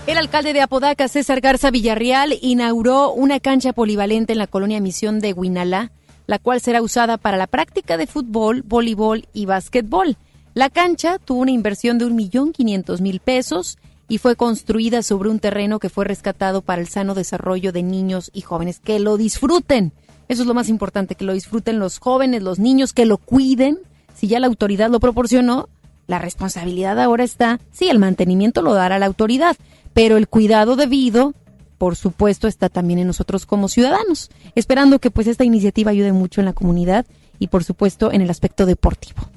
El 0.06 0.18
alcalde 0.18 0.52
de 0.52 0.60
Apodaca, 0.60 1.08
César 1.08 1.40
Garza 1.40 1.70
Villarreal, 1.70 2.36
inauguró 2.40 3.12
una 3.12 3.40
cancha 3.40 3.72
polivalente 3.72 4.32
en 4.32 4.38
la 4.38 4.46
colonia 4.46 4.80
Misión 4.80 5.20
de 5.20 5.32
Guinalá, 5.32 5.90
la 6.26 6.38
cual 6.38 6.60
será 6.60 6.82
usada 6.82 7.16
para 7.16 7.36
la 7.36 7.46
práctica 7.46 7.96
de 7.96 8.06
fútbol, 8.06 8.62
voleibol 8.62 9.26
y 9.32 9.46
básquetbol. 9.46 10.16
La 10.54 10.70
cancha 10.70 11.18
tuvo 11.18 11.40
una 11.40 11.50
inversión 11.50 11.98
de 11.98 12.06
1.500.000 12.06 13.20
pesos 13.20 13.78
y 14.08 14.18
fue 14.18 14.36
construida 14.36 15.02
sobre 15.02 15.28
un 15.28 15.38
terreno 15.38 15.78
que 15.78 15.90
fue 15.90 16.04
rescatado 16.04 16.62
para 16.62 16.80
el 16.80 16.88
sano 16.88 17.14
desarrollo 17.14 17.72
de 17.72 17.82
niños 17.82 18.30
y 18.32 18.42
jóvenes. 18.42 18.80
Que 18.80 18.98
lo 18.98 19.16
disfruten. 19.16 19.92
Eso 20.28 20.42
es 20.42 20.48
lo 20.48 20.54
más 20.54 20.68
importante, 20.68 21.14
que 21.14 21.24
lo 21.24 21.32
disfruten 21.32 21.78
los 21.78 21.98
jóvenes, 21.98 22.42
los 22.42 22.58
niños, 22.58 22.92
que 22.92 23.06
lo 23.06 23.18
cuiden. 23.18 23.78
Si 24.14 24.26
ya 24.26 24.40
la 24.40 24.46
autoridad 24.46 24.90
lo 24.90 25.00
proporcionó, 25.00 25.68
la 26.06 26.18
responsabilidad 26.18 27.00
ahora 27.00 27.24
está, 27.24 27.60
sí, 27.72 27.88
el 27.88 27.98
mantenimiento 27.98 28.62
lo 28.62 28.74
dará 28.74 28.98
la 28.98 29.06
autoridad, 29.06 29.56
pero 29.92 30.16
el 30.16 30.28
cuidado 30.28 30.76
debido, 30.76 31.34
por 31.78 31.96
supuesto, 31.96 32.48
está 32.48 32.68
también 32.68 32.98
en 32.98 33.06
nosotros 33.06 33.46
como 33.46 33.68
ciudadanos, 33.68 34.30
esperando 34.54 34.98
que 34.98 35.10
pues 35.10 35.26
esta 35.26 35.44
iniciativa 35.44 35.90
ayude 35.90 36.12
mucho 36.12 36.40
en 36.40 36.46
la 36.46 36.52
comunidad 36.52 37.06
y 37.38 37.48
por 37.48 37.64
supuesto 37.64 38.12
en 38.12 38.20
el 38.20 38.30
aspecto 38.30 38.66
deportivo. 38.66 39.28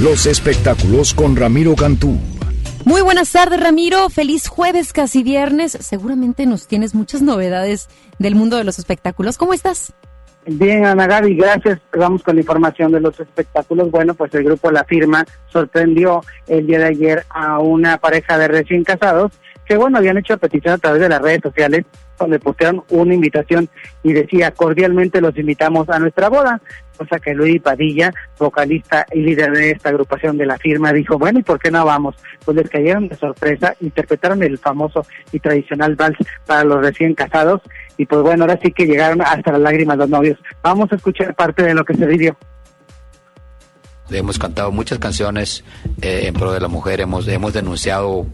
Los 0.00 0.26
espectáculos 0.26 1.14
con 1.14 1.34
Ramiro 1.34 1.74
Cantú. 1.74 2.18
Muy 2.84 3.02
buenas 3.02 3.32
tardes, 3.32 3.60
Ramiro. 3.60 4.08
Feliz 4.08 4.48
jueves, 4.48 4.92
casi 4.92 5.22
viernes. 5.22 5.72
Seguramente 5.72 6.46
nos 6.46 6.66
tienes 6.66 6.94
muchas 6.94 7.22
novedades 7.22 7.88
del 8.18 8.34
mundo 8.34 8.56
de 8.56 8.64
los 8.64 8.78
espectáculos. 8.78 9.36
¿Cómo 9.36 9.52
estás? 9.52 9.92
Bien, 10.46 10.86
Ana 10.86 11.06
Gaby, 11.06 11.36
gracias. 11.36 11.78
Vamos 11.92 12.22
con 12.22 12.36
la 12.36 12.40
información 12.40 12.90
de 12.92 13.00
los 13.00 13.18
espectáculos. 13.20 13.90
Bueno, 13.90 14.14
pues 14.14 14.32
el 14.34 14.44
grupo 14.44 14.70
La 14.70 14.84
Firma 14.84 15.26
sorprendió 15.52 16.22
el 16.46 16.66
día 16.66 16.78
de 16.78 16.86
ayer 16.86 17.24
a 17.28 17.58
una 17.58 17.98
pareja 17.98 18.38
de 18.38 18.48
recién 18.48 18.84
casados 18.84 19.32
que, 19.66 19.76
bueno, 19.76 19.98
habían 19.98 20.16
hecho 20.16 20.38
petición 20.38 20.74
a 20.74 20.78
través 20.78 21.02
de 21.02 21.08
las 21.10 21.20
redes 21.20 21.40
sociales 21.42 21.84
donde 22.18 22.38
postearon 22.38 22.82
una 22.90 23.14
invitación 23.14 23.68
y 24.02 24.12
decía 24.12 24.50
cordialmente 24.50 25.20
los 25.20 25.36
invitamos 25.36 25.88
a 25.88 25.98
nuestra 25.98 26.28
boda, 26.28 26.60
cosa 26.96 27.18
que 27.18 27.34
Luis 27.34 27.62
Padilla, 27.62 28.12
vocalista 28.38 29.06
y 29.12 29.20
líder 29.20 29.52
de 29.52 29.70
esta 29.70 29.90
agrupación 29.90 30.36
de 30.36 30.46
la 30.46 30.58
firma, 30.58 30.92
dijo, 30.92 31.18
bueno, 31.18 31.38
¿y 31.38 31.42
por 31.42 31.58
qué 31.58 31.70
no 31.70 31.84
vamos? 31.84 32.16
Pues 32.44 32.56
les 32.56 32.68
cayeron 32.68 33.08
de 33.08 33.16
sorpresa, 33.16 33.74
interpretaron 33.80 34.42
el 34.42 34.58
famoso 34.58 35.06
y 35.32 35.38
tradicional 35.38 35.94
vals 35.94 36.18
para 36.46 36.64
los 36.64 36.80
recién 36.80 37.14
casados 37.14 37.62
y 37.96 38.06
pues 38.06 38.22
bueno, 38.22 38.44
ahora 38.44 38.58
sí 38.62 38.72
que 38.72 38.86
llegaron 38.86 39.22
hasta 39.22 39.52
las 39.52 39.60
lágrimas 39.60 39.98
los 39.98 40.08
novios. 40.08 40.38
Vamos 40.62 40.90
a 40.92 40.96
escuchar 40.96 41.34
parte 41.34 41.62
de 41.62 41.74
lo 41.74 41.84
que 41.84 41.94
se 41.94 42.06
vivió. 42.06 42.36
Hemos 44.10 44.38
cantado 44.38 44.72
muchas 44.72 44.98
canciones 44.98 45.64
eh, 46.00 46.22
en 46.24 46.34
pro 46.34 46.52
de 46.52 46.60
la 46.60 46.68
mujer, 46.68 47.00
hemos, 47.00 47.28
hemos 47.28 47.52
denunciado 47.52 48.26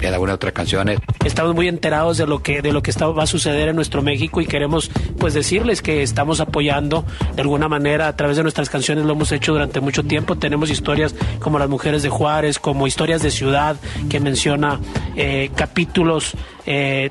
en 0.00 0.12
algunas 0.12 0.36
otras 0.36 0.52
canciones. 0.52 0.98
Estamos 1.24 1.54
muy 1.54 1.68
enterados 1.68 2.18
de 2.18 2.26
lo 2.26 2.42
que 2.42 2.62
de 2.62 2.72
lo 2.72 2.82
que 2.82 2.90
está, 2.90 3.06
va 3.06 3.24
a 3.24 3.26
suceder 3.26 3.68
en 3.68 3.76
nuestro 3.76 4.02
México 4.02 4.40
y 4.40 4.46
queremos 4.46 4.90
pues 5.18 5.34
decirles 5.34 5.82
que 5.82 6.02
estamos 6.02 6.40
apoyando 6.40 7.04
de 7.34 7.42
alguna 7.42 7.68
manera 7.68 8.08
a 8.08 8.16
través 8.16 8.36
de 8.36 8.42
nuestras 8.42 8.70
canciones 8.70 9.04
lo 9.04 9.12
hemos 9.12 9.32
hecho 9.32 9.52
durante 9.52 9.80
mucho 9.80 10.02
tiempo. 10.04 10.36
Tenemos 10.36 10.70
historias 10.70 11.14
como 11.40 11.58
las 11.58 11.68
mujeres 11.68 12.02
de 12.02 12.08
Juárez, 12.08 12.58
como 12.58 12.86
historias 12.86 13.22
de 13.22 13.30
ciudad 13.30 13.76
que 14.08 14.20
menciona 14.20 14.80
eh, 15.16 15.50
capítulos 15.54 16.34
eh, 16.66 17.10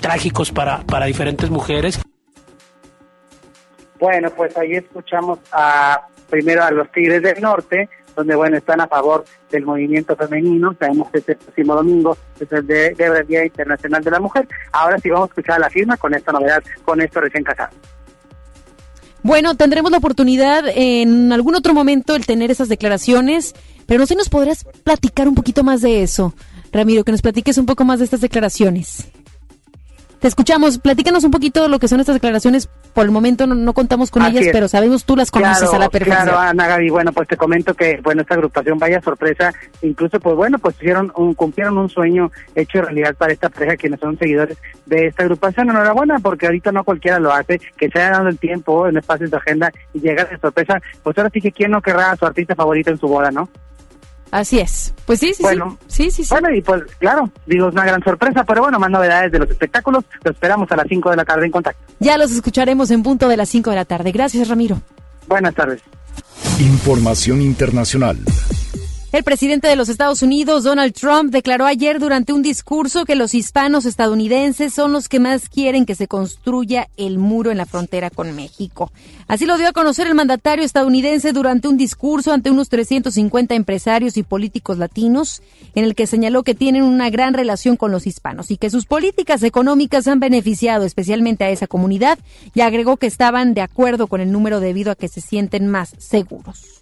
trágicos 0.00 0.50
para, 0.50 0.82
para 0.82 1.06
diferentes 1.06 1.50
mujeres. 1.50 2.00
Bueno, 3.98 4.30
pues 4.30 4.56
ahí 4.56 4.72
escuchamos 4.72 5.38
a 5.52 6.08
primero 6.28 6.64
a 6.64 6.70
los 6.70 6.90
Tigres 6.90 7.22
del 7.22 7.40
Norte, 7.40 7.88
donde 8.14 8.34
bueno 8.34 8.56
están 8.56 8.80
a 8.80 8.86
favor 8.86 9.24
del 9.50 9.64
movimiento 9.64 10.16
femenino. 10.16 10.74
Sabemos 10.78 11.10
que 11.10 11.18
este 11.18 11.36
próximo 11.36 11.74
domingo 11.74 12.16
es 12.38 12.50
el 12.52 12.66
de, 12.66 12.94
de 12.94 13.24
Día 13.24 13.44
Internacional 13.44 14.02
de 14.02 14.10
la 14.10 14.20
Mujer. 14.20 14.48
Ahora 14.72 14.98
sí 14.98 15.10
vamos 15.10 15.28
a 15.28 15.32
escuchar 15.32 15.56
a 15.56 15.60
la 15.60 15.70
firma 15.70 15.96
con 15.96 16.14
esta 16.14 16.32
novedad, 16.32 16.62
con 16.84 17.00
esto 17.00 17.20
recién 17.20 17.44
casado. 17.44 17.70
Bueno, 19.22 19.56
tendremos 19.56 19.92
la 19.92 19.98
oportunidad 19.98 20.64
en 20.74 21.32
algún 21.32 21.54
otro 21.54 21.74
momento 21.74 22.16
el 22.16 22.26
tener 22.26 22.50
esas 22.50 22.68
declaraciones, 22.68 23.54
pero 23.86 24.00
no 24.00 24.06
sé, 24.06 24.16
nos 24.16 24.28
podrás 24.28 24.64
platicar 24.82 25.28
un 25.28 25.36
poquito 25.36 25.62
más 25.62 25.80
de 25.80 26.02
eso, 26.02 26.34
Ramiro, 26.72 27.04
que 27.04 27.12
nos 27.12 27.22
platiques 27.22 27.56
un 27.56 27.66
poco 27.66 27.84
más 27.84 28.00
de 28.00 28.06
estas 28.06 28.20
declaraciones. 28.20 29.06
Te 30.22 30.28
escuchamos, 30.28 30.78
platícanos 30.78 31.24
un 31.24 31.32
poquito 31.32 31.66
lo 31.66 31.80
que 31.80 31.88
son 31.88 31.98
estas 31.98 32.14
declaraciones. 32.14 32.68
Por 32.94 33.04
el 33.04 33.10
momento 33.10 33.44
no, 33.48 33.72
contamos 33.72 34.12
con 34.12 34.22
ellas, 34.22 34.46
pero 34.52 34.68
sabemos 34.68 35.04
tú 35.04 35.16
las 35.16 35.32
conoces 35.32 35.74
a 35.74 35.80
la 35.80 35.88
perfección. 35.88 36.28
Claro, 36.28 36.38
Ana 36.38 36.68
Gaby, 36.68 36.90
bueno, 36.90 37.12
pues 37.12 37.26
te 37.26 37.36
comento 37.36 37.74
que, 37.74 37.98
bueno, 38.04 38.22
esta 38.22 38.34
agrupación, 38.34 38.78
vaya 38.78 39.00
sorpresa, 39.00 39.52
incluso, 39.80 40.20
pues 40.20 40.36
bueno, 40.36 40.60
pues 40.60 40.76
hicieron 40.76 41.10
un, 41.16 41.34
cumplieron 41.34 41.76
un 41.76 41.88
sueño 41.88 42.30
hecho 42.54 42.82
realidad 42.82 43.16
para 43.16 43.32
esta 43.32 43.48
pareja, 43.48 43.76
quienes 43.76 43.98
son 43.98 44.16
seguidores 44.16 44.58
de 44.86 45.08
esta 45.08 45.24
agrupación. 45.24 45.70
Enhorabuena, 45.70 46.20
porque 46.20 46.46
ahorita 46.46 46.70
no 46.70 46.84
cualquiera 46.84 47.18
lo 47.18 47.32
hace, 47.32 47.60
que 47.76 47.90
se 47.90 47.98
haya 47.98 48.12
dado 48.12 48.28
el 48.28 48.38
tiempo 48.38 48.86
en 48.86 48.98
espacios 48.98 49.28
de 49.32 49.38
agenda 49.38 49.72
y 49.92 49.98
llegar 49.98 50.30
de 50.30 50.38
sorpresa, 50.38 50.80
pues 51.02 51.18
ahora 51.18 51.30
sí 51.32 51.40
que 51.40 51.50
quién 51.50 51.72
no 51.72 51.82
querrá 51.82 52.12
a 52.12 52.16
su 52.16 52.26
artista 52.26 52.54
favorito 52.54 52.92
en 52.92 52.98
su 52.98 53.08
boda, 53.08 53.32
¿no? 53.32 53.48
Así 54.32 54.58
es. 54.58 54.94
Pues 55.04 55.20
sí, 55.20 55.34
sí, 55.34 55.42
bueno, 55.42 55.78
sí. 55.86 56.10
sí. 56.10 56.24
Bueno, 56.30 56.50
y 56.54 56.62
pues 56.62 56.82
claro, 56.98 57.30
digo, 57.46 57.68
es 57.68 57.74
una 57.74 57.84
gran 57.84 58.02
sorpresa, 58.02 58.44
pero 58.44 58.62
bueno, 58.62 58.78
más 58.78 58.90
novedades 58.90 59.30
de 59.30 59.38
los 59.38 59.50
espectáculos. 59.50 60.04
Lo 60.24 60.30
esperamos 60.30 60.72
a 60.72 60.76
las 60.76 60.86
5 60.88 61.10
de 61.10 61.16
la 61.16 61.24
tarde 61.26 61.44
en 61.44 61.52
contacto. 61.52 61.82
Ya 62.00 62.16
los 62.16 62.32
escucharemos 62.32 62.90
en 62.90 63.02
punto 63.02 63.28
de 63.28 63.36
las 63.36 63.50
5 63.50 63.68
de 63.68 63.76
la 63.76 63.84
tarde. 63.84 64.10
Gracias, 64.10 64.48
Ramiro. 64.48 64.80
Buenas 65.28 65.54
tardes. 65.54 65.82
Información 66.58 67.42
internacional. 67.42 68.16
El 69.12 69.24
presidente 69.24 69.68
de 69.68 69.76
los 69.76 69.90
Estados 69.90 70.22
Unidos, 70.22 70.64
Donald 70.64 70.94
Trump, 70.94 71.30
declaró 71.30 71.66
ayer 71.66 71.98
durante 71.98 72.32
un 72.32 72.40
discurso 72.40 73.04
que 73.04 73.14
los 73.14 73.34
hispanos 73.34 73.84
estadounidenses 73.84 74.72
son 74.72 74.94
los 74.94 75.10
que 75.10 75.20
más 75.20 75.50
quieren 75.50 75.84
que 75.84 75.94
se 75.94 76.08
construya 76.08 76.88
el 76.96 77.18
muro 77.18 77.50
en 77.50 77.58
la 77.58 77.66
frontera 77.66 78.08
con 78.08 78.34
México. 78.34 78.90
Así 79.28 79.44
lo 79.44 79.58
dio 79.58 79.68
a 79.68 79.72
conocer 79.72 80.06
el 80.06 80.14
mandatario 80.14 80.64
estadounidense 80.64 81.34
durante 81.34 81.68
un 81.68 81.76
discurso 81.76 82.32
ante 82.32 82.50
unos 82.50 82.70
350 82.70 83.54
empresarios 83.54 84.16
y 84.16 84.22
políticos 84.22 84.78
latinos, 84.78 85.42
en 85.74 85.84
el 85.84 85.94
que 85.94 86.06
señaló 86.06 86.42
que 86.42 86.54
tienen 86.54 86.82
una 86.82 87.10
gran 87.10 87.34
relación 87.34 87.76
con 87.76 87.92
los 87.92 88.06
hispanos 88.06 88.50
y 88.50 88.56
que 88.56 88.70
sus 88.70 88.86
políticas 88.86 89.42
económicas 89.42 90.08
han 90.08 90.20
beneficiado 90.20 90.86
especialmente 90.86 91.44
a 91.44 91.50
esa 91.50 91.66
comunidad 91.66 92.18
y 92.54 92.62
agregó 92.62 92.96
que 92.96 93.08
estaban 93.08 93.52
de 93.52 93.60
acuerdo 93.60 94.06
con 94.06 94.22
el 94.22 94.32
número 94.32 94.58
debido 94.58 94.90
a 94.90 94.94
que 94.94 95.08
se 95.08 95.20
sienten 95.20 95.68
más 95.68 95.94
seguros. 95.98 96.80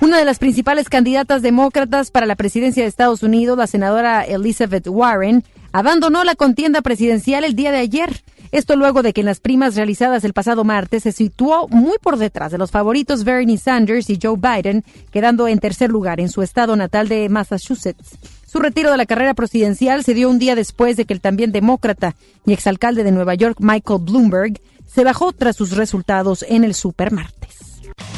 Una 0.00 0.16
de 0.16 0.24
las 0.24 0.38
principales 0.38 0.88
candidatas 0.88 1.42
demócratas 1.42 2.12
para 2.12 2.24
la 2.24 2.36
presidencia 2.36 2.84
de 2.84 2.88
Estados 2.88 3.24
Unidos, 3.24 3.58
la 3.58 3.66
senadora 3.66 4.22
Elizabeth 4.22 4.86
Warren, 4.86 5.42
abandonó 5.72 6.22
la 6.22 6.36
contienda 6.36 6.82
presidencial 6.82 7.42
el 7.42 7.56
día 7.56 7.72
de 7.72 7.78
ayer. 7.78 8.22
Esto 8.52 8.76
luego 8.76 9.02
de 9.02 9.12
que 9.12 9.22
en 9.22 9.26
las 9.26 9.40
primas 9.40 9.74
realizadas 9.74 10.22
el 10.22 10.34
pasado 10.34 10.62
martes 10.62 11.02
se 11.02 11.10
situó 11.10 11.66
muy 11.68 11.98
por 12.00 12.16
detrás 12.16 12.52
de 12.52 12.58
los 12.58 12.70
favoritos 12.70 13.24
Bernie 13.24 13.58
Sanders 13.58 14.08
y 14.08 14.20
Joe 14.22 14.36
Biden, 14.38 14.84
quedando 15.10 15.48
en 15.48 15.58
tercer 15.58 15.90
lugar 15.90 16.20
en 16.20 16.28
su 16.28 16.42
estado 16.42 16.76
natal 16.76 17.08
de 17.08 17.28
Massachusetts. 17.28 18.18
Su 18.46 18.60
retiro 18.60 18.92
de 18.92 18.98
la 18.98 19.04
carrera 19.04 19.34
presidencial 19.34 20.04
se 20.04 20.14
dio 20.14 20.30
un 20.30 20.38
día 20.38 20.54
después 20.54 20.96
de 20.96 21.06
que 21.06 21.12
el 21.12 21.20
también 21.20 21.50
demócrata 21.50 22.14
y 22.46 22.52
exalcalde 22.52 23.02
de 23.02 23.10
Nueva 23.10 23.34
York, 23.34 23.58
Michael 23.58 24.00
Bloomberg, 24.02 24.60
se 24.86 25.02
bajó 25.02 25.32
tras 25.32 25.56
sus 25.56 25.72
resultados 25.72 26.44
en 26.48 26.62
el 26.62 26.74
supermartes. 26.74 27.67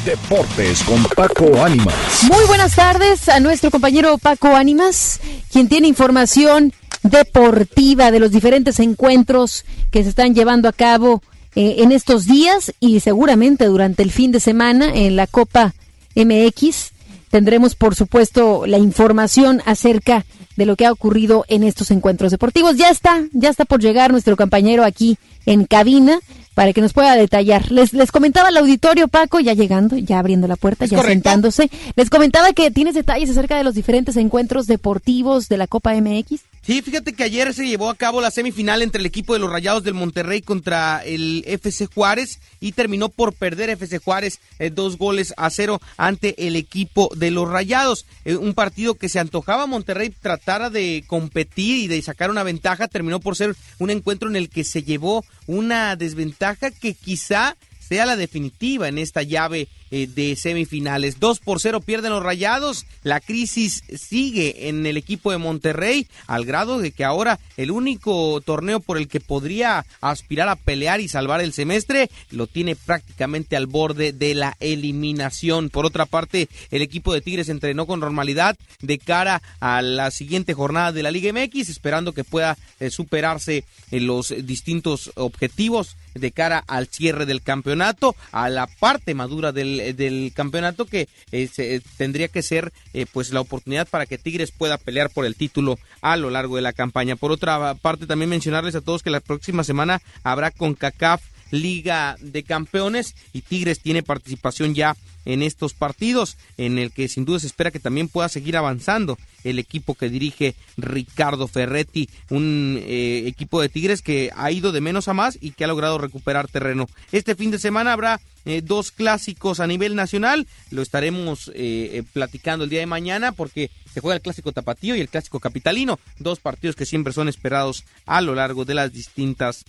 Deportes 0.05 0.83
con 0.83 1.03
Paco 1.15 1.63
Ánimas. 1.63 1.93
Muy 2.23 2.45
buenas 2.47 2.75
tardes 2.75 3.29
a 3.29 3.39
nuestro 3.39 3.71
compañero 3.71 4.17
Paco 4.17 4.55
Ánimas, 4.55 5.19
quien 5.51 5.67
tiene 5.67 5.87
información 5.87 6.73
deportiva 7.03 8.11
de 8.11 8.19
los 8.19 8.31
diferentes 8.31 8.79
encuentros 8.79 9.65
que 9.91 10.03
se 10.03 10.09
están 10.09 10.35
llevando 10.35 10.69
a 10.69 10.73
cabo 10.73 11.21
eh, 11.55 11.77
en 11.79 11.91
estos 11.91 12.25
días 12.25 12.73
y 12.79 12.99
seguramente 12.99 13.65
durante 13.65 14.03
el 14.03 14.11
fin 14.11 14.31
de 14.31 14.39
semana 14.39 14.91
en 14.93 15.15
la 15.15 15.27
Copa 15.27 15.73
MX. 16.15 16.91
Tendremos, 17.29 17.75
por 17.75 17.95
supuesto, 17.95 18.65
la 18.65 18.77
información 18.77 19.61
acerca 19.65 20.25
de 20.55 20.65
lo 20.65 20.75
que 20.75 20.85
ha 20.85 20.91
ocurrido 20.91 21.45
en 21.47 21.63
estos 21.63 21.91
encuentros 21.91 22.31
deportivos. 22.31 22.75
Ya 22.75 22.89
está, 22.89 23.23
ya 23.31 23.49
está 23.49 23.65
por 23.65 23.81
llegar 23.81 24.11
nuestro 24.11 24.35
compañero 24.35 24.83
aquí 24.83 25.17
en 25.45 25.65
cabina. 25.65 26.19
Para 26.53 26.73
que 26.73 26.81
nos 26.81 26.93
pueda 26.93 27.15
detallar. 27.15 27.71
Les, 27.71 27.93
les 27.93 28.11
comentaba 28.11 28.49
al 28.49 28.57
auditorio, 28.57 29.07
Paco, 29.07 29.39
ya 29.39 29.53
llegando, 29.53 29.97
ya 29.97 30.19
abriendo 30.19 30.47
la 30.47 30.55
puerta, 30.55 30.85
ya 30.85 31.01
sentándose. 31.01 31.69
Les 31.95 32.09
comentaba 32.09 32.53
que 32.53 32.71
tienes 32.71 32.95
detalles 32.95 33.29
acerca 33.29 33.57
de 33.57 33.63
los 33.63 33.75
diferentes 33.75 34.17
encuentros 34.17 34.67
deportivos 34.67 35.49
de 35.49 35.57
la 35.57 35.67
Copa 35.67 35.93
MX. 35.93 36.41
Sí, 36.63 36.83
fíjate 36.83 37.13
que 37.13 37.23
ayer 37.23 37.51
se 37.55 37.67
llevó 37.67 37.89
a 37.89 37.95
cabo 37.95 38.21
la 38.21 38.29
semifinal 38.29 38.83
entre 38.83 38.99
el 38.99 39.07
equipo 39.07 39.33
de 39.33 39.39
los 39.39 39.51
Rayados 39.51 39.83
del 39.83 39.95
Monterrey 39.95 40.43
contra 40.43 41.03
el 41.03 41.43
FC 41.47 41.87
Juárez 41.87 42.39
y 42.59 42.73
terminó 42.73 43.09
por 43.09 43.33
perder 43.33 43.71
FC 43.71 43.97
Juárez 43.97 44.39
eh, 44.59 44.69
dos 44.69 44.99
goles 44.99 45.33
a 45.37 45.49
cero 45.49 45.81
ante 45.97 46.47
el 46.47 46.55
equipo 46.55 47.09
de 47.15 47.31
los 47.31 47.49
Rayados. 47.49 48.05
Eh, 48.25 48.35
un 48.35 48.53
partido 48.53 48.93
que 48.93 49.09
se 49.09 49.17
antojaba 49.17 49.65
Monterrey 49.65 50.11
tratara 50.11 50.69
de 50.69 51.03
competir 51.07 51.77
y 51.77 51.87
de 51.87 51.99
sacar 52.03 52.29
una 52.29 52.43
ventaja, 52.43 52.87
terminó 52.87 53.19
por 53.19 53.35
ser 53.35 53.55
un 53.79 53.89
encuentro 53.89 54.29
en 54.29 54.35
el 54.35 54.47
que 54.47 54.63
se 54.63 54.83
llevó 54.83 55.25
una 55.47 55.95
desventaja 55.95 56.69
que 56.69 56.93
quizá 56.93 57.57
sea 57.79 58.05
la 58.05 58.15
definitiva 58.15 58.87
en 58.87 58.99
esta 58.99 59.23
llave 59.23 59.67
eh, 59.91 60.07
de 60.07 60.35
semifinales. 60.35 61.19
2 61.19 61.39
por 61.39 61.59
0 61.59 61.81
pierden 61.81 62.11
los 62.11 62.23
rayados. 62.23 62.85
La 63.03 63.19
crisis 63.19 63.83
sigue 63.95 64.69
en 64.69 64.85
el 64.85 64.97
equipo 64.97 65.31
de 65.31 65.37
Monterrey 65.37 66.07
al 66.27 66.45
grado 66.45 66.79
de 66.79 66.91
que 66.91 67.03
ahora 67.03 67.39
el 67.57 67.71
único 67.71 68.41
torneo 68.41 68.79
por 68.79 68.97
el 68.97 69.07
que 69.07 69.19
podría 69.19 69.85
aspirar 69.99 70.49
a 70.49 70.55
pelear 70.55 71.01
y 71.01 71.07
salvar 71.07 71.41
el 71.41 71.53
semestre 71.53 72.09
lo 72.29 72.47
tiene 72.47 72.75
prácticamente 72.75 73.55
al 73.55 73.67
borde 73.67 74.13
de 74.13 74.33
la 74.33 74.55
eliminación. 74.59 75.69
Por 75.69 75.85
otra 75.85 76.05
parte, 76.05 76.47
el 76.69 76.81
equipo 76.81 77.13
de 77.13 77.21
Tigres 77.21 77.49
entrenó 77.49 77.85
con 77.85 77.99
normalidad 77.99 78.57
de 78.81 78.97
cara 78.97 79.41
a 79.59 79.81
la 79.81 80.11
siguiente 80.11 80.53
jornada 80.53 80.91
de 80.91 81.03
la 81.03 81.11
Liga 81.11 81.33
MX, 81.33 81.69
esperando 81.69 82.13
que 82.13 82.23
pueda 82.23 82.57
eh, 82.79 82.89
superarse 82.89 83.65
en 83.91 84.07
los 84.07 84.33
distintos 84.45 85.11
objetivos 85.15 85.97
de 86.13 86.31
cara 86.31 86.63
al 86.67 86.87
cierre 86.87 87.25
del 87.25 87.41
campeonato, 87.41 88.15
a 88.31 88.49
la 88.49 88.67
parte 88.67 89.13
madura 89.13 89.51
del 89.51 89.80
eh, 89.87 89.93
del, 89.93 90.31
campeonato 90.33 90.85
que 90.85 91.07
eh, 91.31 91.49
eh, 91.57 91.81
tendría 91.97 92.27
que 92.27 92.41
ser 92.41 92.71
pues 93.11 93.31
la 93.31 93.41
oportunidad 93.41 93.87
para 93.87 94.05
que 94.05 94.17
Tigres 94.17 94.51
pueda 94.51 94.77
pelear 94.77 95.09
por 95.09 95.25
el 95.25 95.35
título 95.35 95.77
a 96.01 96.17
lo 96.17 96.29
largo 96.29 96.55
de 96.55 96.61
la 96.61 96.73
campaña. 96.73 97.15
Por 97.15 97.31
otra 97.31 97.75
parte, 97.75 98.07
también 98.07 98.29
mencionarles 98.29 98.75
a 98.75 98.81
todos 98.81 99.03
que 99.03 99.09
la 99.09 99.19
próxima 99.19 99.63
semana 99.63 100.01
habrá 100.23 100.51
con 100.51 100.73
CACAF 100.73 101.21
Liga 101.51 102.15
de 102.21 102.43
Campeones 102.43 103.13
y 103.33 103.41
Tigres 103.41 103.81
tiene 103.81 104.03
participación 104.03 104.73
ya 104.73 104.95
en 105.25 105.43
estos 105.43 105.73
partidos, 105.73 106.37
en 106.57 106.79
el 106.79 106.91
que 106.91 107.09
sin 107.09 107.25
duda 107.25 107.39
se 107.39 107.47
espera 107.47 107.71
que 107.71 107.79
también 107.79 108.07
pueda 108.07 108.29
seguir 108.29 108.55
avanzando 108.55 109.17
el 109.43 109.59
equipo 109.59 109.93
que 109.93 110.09
dirige 110.09 110.55
Ricardo 110.77 111.47
Ferretti, 111.49 112.09
un 112.29 112.81
equipo 112.87 113.61
de 113.61 113.67
Tigres 113.67 114.01
que 114.01 114.31
ha 114.35 114.49
ido 114.51 114.71
de 114.71 114.81
menos 114.81 115.09
a 115.09 115.13
más 115.13 115.37
y 115.41 115.51
que 115.51 115.65
ha 115.65 115.67
logrado 115.67 115.97
recuperar 115.97 116.47
terreno. 116.47 116.87
Este 117.11 117.35
fin 117.35 117.51
de 117.51 117.59
semana 117.59 117.91
habrá 117.93 118.21
eh, 118.45 118.61
dos 118.61 118.91
clásicos 118.91 119.59
a 119.59 119.67
nivel 119.67 119.95
nacional. 119.95 120.47
Lo 120.69 120.81
estaremos 120.81 121.49
eh, 121.49 121.53
eh, 121.93 122.03
platicando 122.13 122.63
el 122.63 122.69
día 122.69 122.79
de 122.79 122.85
mañana 122.85 123.31
porque 123.31 123.69
se 123.93 123.99
juega 123.99 124.15
el 124.15 124.21
clásico 124.21 124.51
tapatío 124.51 124.95
y 124.95 125.01
el 125.01 125.09
clásico 125.09 125.39
capitalino, 125.39 125.99
dos 126.19 126.39
partidos 126.39 126.75
que 126.75 126.85
siempre 126.85 127.13
son 127.13 127.29
esperados 127.29 127.83
a 128.05 128.21
lo 128.21 128.35
largo 128.35 128.65
de 128.65 128.75
las 128.75 128.91
distintas 128.93 129.65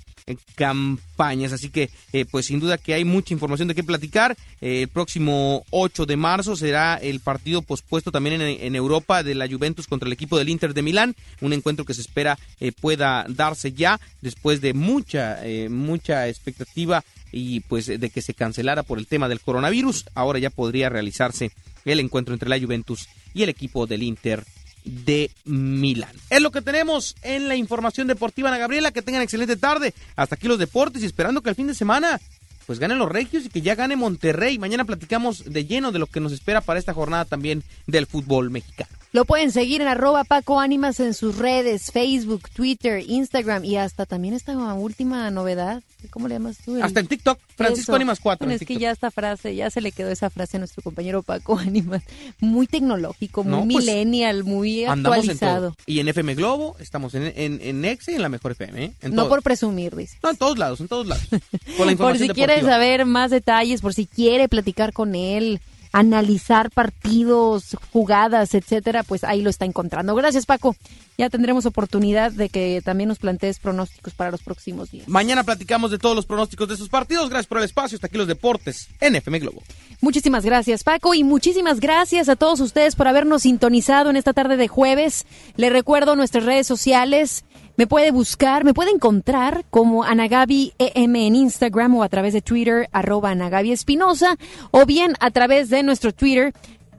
campañas. 0.54 1.52
Así 1.52 1.70
que, 1.70 1.90
pues 2.30 2.46
sin 2.46 2.60
duda 2.60 2.78
que 2.78 2.94
hay 2.94 3.04
mucha 3.04 3.34
información 3.34 3.68
de 3.68 3.74
qué 3.74 3.82
platicar. 3.82 4.36
el 4.60 4.88
próximo 4.88 5.64
8 5.70 6.06
de 6.06 6.16
marzo 6.16 6.56
será 6.56 6.96
el 6.96 7.20
partido 7.20 7.62
pospuesto 7.62 8.12
también 8.12 8.40
en, 8.40 8.60
en, 8.60 8.76
Europa 8.76 9.22
de 9.22 9.34
la 9.34 9.48
Juventus 9.48 9.86
contra 9.86 10.06
el 10.06 10.12
equipo 10.12 10.38
del 10.38 10.48
Inter 10.48 10.74
de 10.74 10.82
Milán. 10.82 11.16
Un 11.40 11.52
encuentro 11.52 11.84
que 11.84 11.94
se 11.94 12.00
espera 12.00 12.38
pueda 12.80 13.26
darse 13.28 13.72
ya 13.72 14.00
después 14.20 14.60
de 14.60 14.74
mucha, 14.74 15.40
mucha 15.68 16.28
expectativa 16.28 17.04
y 17.32 17.60
pues 17.60 17.86
de 17.86 18.10
que 18.10 18.22
se 18.22 18.34
cancelara 18.34 18.82
por 18.82 18.98
el 18.98 19.06
tema 19.06 19.28
del 19.28 19.40
coronavirus, 19.40 20.04
ahora 20.14 20.38
ya 20.38 20.50
podría 20.50 20.90
realizarse 20.90 21.50
el 21.84 21.98
encuentro 21.98 22.34
entre 22.34 22.48
la 22.48 22.60
Juventus 22.60 23.08
y 23.34 23.42
el 23.42 23.48
equipo 23.48 23.86
del 23.86 24.02
Inter 24.02 24.44
de 24.84 25.30
Milán. 25.44 26.14
Es 26.30 26.40
lo 26.40 26.50
que 26.50 26.62
tenemos 26.62 27.14
en 27.22 27.48
la 27.48 27.56
información 27.56 28.06
deportiva, 28.08 28.48
Ana 28.48 28.58
Gabriela. 28.58 28.90
Que 28.90 29.02
tengan 29.02 29.22
excelente 29.22 29.56
tarde. 29.56 29.94
Hasta 30.16 30.34
aquí 30.34 30.48
los 30.48 30.58
deportes 30.58 31.02
y 31.02 31.06
esperando 31.06 31.40
que 31.40 31.50
el 31.50 31.56
fin 31.56 31.66
de 31.66 31.74
semana 31.74 32.20
pues 32.66 32.78
ganen 32.78 32.98
los 32.98 33.10
regios 33.10 33.44
y 33.44 33.48
que 33.48 33.60
ya 33.60 33.74
gane 33.74 33.96
Monterrey. 33.96 34.58
Mañana 34.58 34.84
platicamos 34.84 35.44
de 35.44 35.64
lleno 35.66 35.92
de 35.92 35.98
lo 35.98 36.06
que 36.06 36.20
nos 36.20 36.32
espera 36.32 36.60
para 36.60 36.78
esta 36.78 36.94
jornada 36.94 37.24
también 37.24 37.62
del 37.86 38.06
fútbol 38.06 38.50
mexicano. 38.50 39.01
Lo 39.14 39.26
pueden 39.26 39.52
seguir 39.52 39.82
en 39.82 39.88
arroba 39.88 40.24
Paco 40.24 40.58
Ánimas 40.58 40.98
en 40.98 41.12
sus 41.12 41.36
redes, 41.36 41.92
Facebook, 41.92 42.48
Twitter, 42.48 43.04
Instagram 43.06 43.62
y 43.62 43.76
hasta 43.76 44.06
también 44.06 44.32
esta 44.32 44.56
última 44.72 45.30
novedad. 45.30 45.82
¿Cómo 46.08 46.28
le 46.28 46.36
llamas 46.36 46.56
tú? 46.64 46.82
Hasta 46.82 47.00
en 47.00 47.08
TikTok, 47.08 47.38
Francisco 47.54 47.94
Ánimas 47.94 48.20
4. 48.20 48.50
es 48.50 48.64
que 48.64 48.78
ya 48.78 48.90
esta 48.90 49.10
frase, 49.10 49.54
ya 49.54 49.68
se 49.68 49.82
le 49.82 49.92
quedó 49.92 50.08
esa 50.10 50.30
frase 50.30 50.56
a 50.56 50.60
nuestro 50.60 50.82
compañero 50.82 51.22
Paco 51.22 51.58
Ánimas. 51.58 52.02
Muy 52.40 52.66
tecnológico, 52.66 53.44
muy 53.44 53.74
pues, 53.74 53.84
millennial, 53.84 54.44
muy 54.44 54.86
actualizado. 54.86 55.76
y 55.84 56.00
en 56.00 56.08
FM 56.08 56.34
Globo, 56.34 56.76
estamos 56.78 57.14
en, 57.14 57.34
en, 57.36 57.60
en 57.60 57.84
Exe 57.84 58.12
y 58.12 58.14
en 58.14 58.22
la 58.22 58.30
mejor 58.30 58.52
FM. 58.52 58.82
¿eh? 58.82 58.92
no 59.10 59.28
por 59.28 59.42
presumir, 59.42 59.94
dice. 59.94 60.16
No, 60.22 60.30
en 60.30 60.36
todos 60.38 60.56
lados, 60.56 60.80
en 60.80 60.88
todos 60.88 61.06
lados. 61.06 61.28
por 61.98 62.16
si 62.16 62.30
quiere 62.30 62.62
saber 62.62 63.04
más 63.04 63.30
detalles, 63.30 63.82
por 63.82 63.92
si 63.92 64.06
quiere 64.06 64.48
platicar 64.48 64.94
con 64.94 65.14
él 65.14 65.60
analizar 65.92 66.70
partidos, 66.70 67.76
jugadas, 67.92 68.54
etcétera, 68.54 69.02
pues 69.02 69.24
ahí 69.24 69.42
lo 69.42 69.50
está 69.50 69.64
encontrando. 69.66 70.14
Gracias, 70.14 70.46
Paco. 70.46 70.74
Ya 71.18 71.28
tendremos 71.28 71.66
oportunidad 71.66 72.32
de 72.32 72.48
que 72.48 72.80
también 72.82 73.08
nos 73.08 73.18
plantees 73.18 73.58
pronósticos 73.58 74.14
para 74.14 74.30
los 74.30 74.42
próximos 74.42 74.90
días. 74.90 75.06
Mañana 75.06 75.44
platicamos 75.44 75.90
de 75.90 75.98
todos 75.98 76.16
los 76.16 76.24
pronósticos 76.24 76.68
de 76.68 76.74
esos 76.74 76.88
partidos. 76.88 77.28
Gracias 77.28 77.46
por 77.46 77.58
el 77.58 77.64
espacio. 77.64 77.96
Hasta 77.96 78.06
aquí 78.06 78.16
los 78.16 78.26
deportes 78.26 78.88
en 79.00 79.16
FM 79.16 79.38
Globo. 79.40 79.62
Muchísimas 80.00 80.44
gracias, 80.44 80.82
Paco, 80.82 81.14
y 81.14 81.22
muchísimas 81.22 81.78
gracias 81.78 82.28
a 82.28 82.36
todos 82.36 82.60
ustedes 82.60 82.96
por 82.96 83.06
habernos 83.06 83.42
sintonizado 83.42 84.10
en 84.10 84.16
esta 84.16 84.32
tarde 84.32 84.56
de 84.56 84.68
jueves. 84.68 85.26
Le 85.56 85.70
recuerdo 85.70 86.16
nuestras 86.16 86.44
redes 86.44 86.66
sociales. 86.66 87.44
Me 87.76 87.86
puede 87.86 88.10
buscar, 88.10 88.64
me 88.64 88.74
puede 88.74 88.90
encontrar 88.90 89.64
como 89.70 90.04
Anagabi 90.04 90.74
EM 90.78 91.16
en 91.16 91.34
Instagram 91.34 91.94
o 91.96 92.02
a 92.02 92.08
través 92.08 92.34
de 92.34 92.42
Twitter, 92.42 92.88
arroba 92.92 93.30
Anagabi 93.30 93.72
Espinosa, 93.72 94.36
o 94.70 94.84
bien 94.84 95.14
a 95.20 95.30
través 95.30 95.70
de 95.70 95.82
nuestro 95.82 96.12
Twitter, 96.12 96.52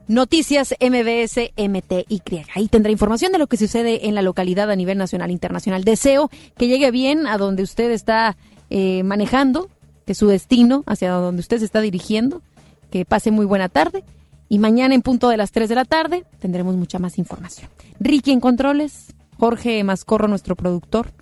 Noticias 0.06 0.74
MBS 0.80 1.52
MTY. 1.56 2.44
Ahí 2.54 2.68
tendrá 2.68 2.92
información 2.92 3.32
de 3.32 3.38
lo 3.38 3.46
que 3.46 3.56
sucede 3.56 4.06
en 4.06 4.14
la 4.14 4.20
localidad 4.20 4.70
a 4.70 4.76
nivel 4.76 4.98
nacional 4.98 5.30
e 5.30 5.32
internacional. 5.32 5.84
Deseo 5.84 6.30
que 6.58 6.68
llegue 6.68 6.90
bien 6.90 7.26
a 7.26 7.38
donde 7.38 7.62
usted 7.62 7.90
está 7.90 8.36
eh, 8.68 9.02
manejando, 9.02 9.70
que 10.06 10.14
su 10.14 10.26
destino, 10.26 10.82
hacia 10.86 11.12
donde 11.12 11.40
usted 11.40 11.58
se 11.60 11.64
está 11.64 11.80
dirigiendo, 11.80 12.42
que 12.90 13.06
pase 13.06 13.30
muy 13.30 13.46
buena 13.46 13.70
tarde. 13.70 14.04
Y 14.50 14.58
mañana 14.58 14.94
en 14.94 15.00
punto 15.00 15.30
de 15.30 15.38
las 15.38 15.52
3 15.52 15.70
de 15.70 15.74
la 15.74 15.86
tarde 15.86 16.24
tendremos 16.38 16.74
mucha 16.76 16.98
más 16.98 17.16
información. 17.16 17.70
Ricky 17.98 18.32
en 18.32 18.40
controles, 18.40 19.06
Jorge 19.38 19.82
Mascorro, 19.84 20.28
nuestro 20.28 20.56
productor, 20.56 21.12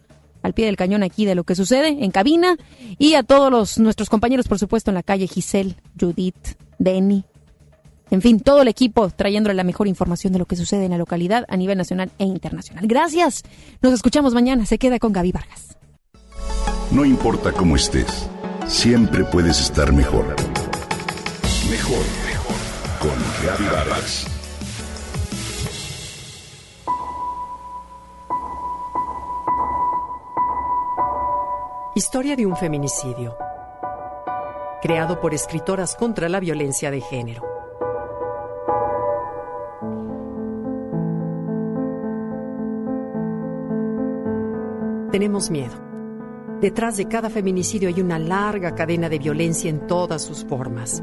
al 0.42 0.54
pie 0.54 0.66
del 0.66 0.76
cañón 0.76 1.02
aquí 1.02 1.24
de 1.24 1.34
lo 1.34 1.44
que 1.44 1.54
sucede 1.54 2.04
en 2.04 2.10
cabina 2.10 2.56
y 2.98 3.14
a 3.14 3.22
todos 3.22 3.50
los, 3.50 3.78
nuestros 3.78 4.10
compañeros, 4.10 4.48
por 4.48 4.58
supuesto, 4.58 4.90
en 4.90 4.96
la 4.96 5.02
calle, 5.02 5.26
Giselle, 5.26 5.76
Judith, 5.98 6.56
Denny, 6.78 7.24
en 8.12 8.20
fin, 8.20 8.40
todo 8.40 8.60
el 8.60 8.68
equipo 8.68 9.08
trayéndole 9.08 9.54
la 9.54 9.64
mejor 9.64 9.88
información 9.88 10.34
de 10.34 10.38
lo 10.38 10.44
que 10.44 10.54
sucede 10.54 10.84
en 10.84 10.90
la 10.90 10.98
localidad 10.98 11.46
a 11.48 11.56
nivel 11.56 11.78
nacional 11.78 12.10
e 12.18 12.24
internacional. 12.24 12.86
Gracias. 12.86 13.42
Nos 13.80 13.94
escuchamos 13.94 14.34
mañana. 14.34 14.66
Se 14.66 14.76
queda 14.76 14.98
con 14.98 15.14
Gaby 15.14 15.32
Vargas. 15.32 15.78
No 16.90 17.06
importa 17.06 17.52
cómo 17.52 17.74
estés, 17.74 18.28
siempre 18.66 19.24
puedes 19.24 19.58
estar 19.60 19.94
mejor. 19.94 20.26
Mejor, 21.70 22.04
mejor. 22.26 22.56
Con 23.00 23.46
Gaby 23.46 23.64
Vargas. 23.74 24.26
Historia 31.94 32.36
de 32.36 32.46
un 32.46 32.56
feminicidio. 32.56 33.36
Creado 34.80 35.20
por 35.20 35.34
escritoras 35.34 35.94
contra 35.94 36.26
la 36.30 36.40
violencia 36.40 36.90
de 36.90 37.02
género. 37.02 37.42
Tenemos 45.10 45.50
miedo. 45.50 45.74
Detrás 46.62 46.96
de 46.96 47.08
cada 47.08 47.28
feminicidio 47.28 47.90
hay 47.90 48.00
una 48.00 48.18
larga 48.18 48.74
cadena 48.74 49.10
de 49.10 49.18
violencia 49.18 49.68
en 49.68 49.86
todas 49.86 50.22
sus 50.22 50.46
formas. 50.46 51.02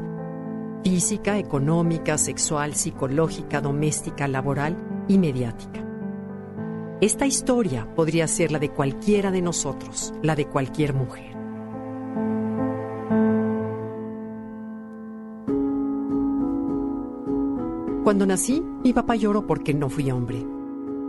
Física, 0.82 1.38
económica, 1.38 2.18
sexual, 2.18 2.74
psicológica, 2.74 3.60
doméstica, 3.60 4.26
laboral 4.26 4.76
y 5.06 5.18
mediática. 5.18 5.89
Esta 7.00 7.24
historia 7.24 7.88
podría 7.94 8.28
ser 8.28 8.52
la 8.52 8.58
de 8.58 8.68
cualquiera 8.68 9.30
de 9.30 9.40
nosotros, 9.40 10.12
la 10.22 10.36
de 10.36 10.44
cualquier 10.44 10.92
mujer. 10.92 11.32
Cuando 18.04 18.26
nací, 18.26 18.62
mi 18.84 18.92
papá 18.92 19.16
lloró 19.16 19.46
porque 19.46 19.72
no 19.72 19.88
fui 19.88 20.10
hombre. 20.10 20.44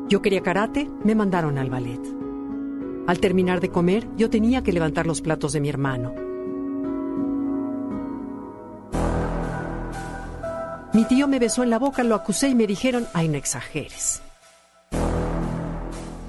Yo 0.08 0.22
quería 0.22 0.39
karate, 0.39 0.89
me 1.04 1.14
mandaron 1.14 1.58
al 1.58 1.70
ballet. 1.70 2.02
Al 3.08 3.20
terminar 3.20 3.60
de 3.60 3.70
comer, 3.70 4.08
yo 4.16 4.30
tenía 4.30 4.64
que 4.64 4.72
levantar 4.72 5.06
los 5.06 5.20
platos 5.20 5.52
de 5.52 5.60
mi 5.60 5.68
hermano. 5.68 6.14
Mi 10.94 11.04
tío 11.04 11.28
me 11.28 11.39
besó 11.39 11.64
en 11.64 11.70
la 11.70 11.80
boca, 11.80 12.06
lo 12.06 12.16
acusé 12.16 12.48
y 12.48 12.56
me 12.56 12.66
dijeron, 12.66 13.08
ay, 13.14 13.28
no 13.28 13.36
exageres. 13.36 14.22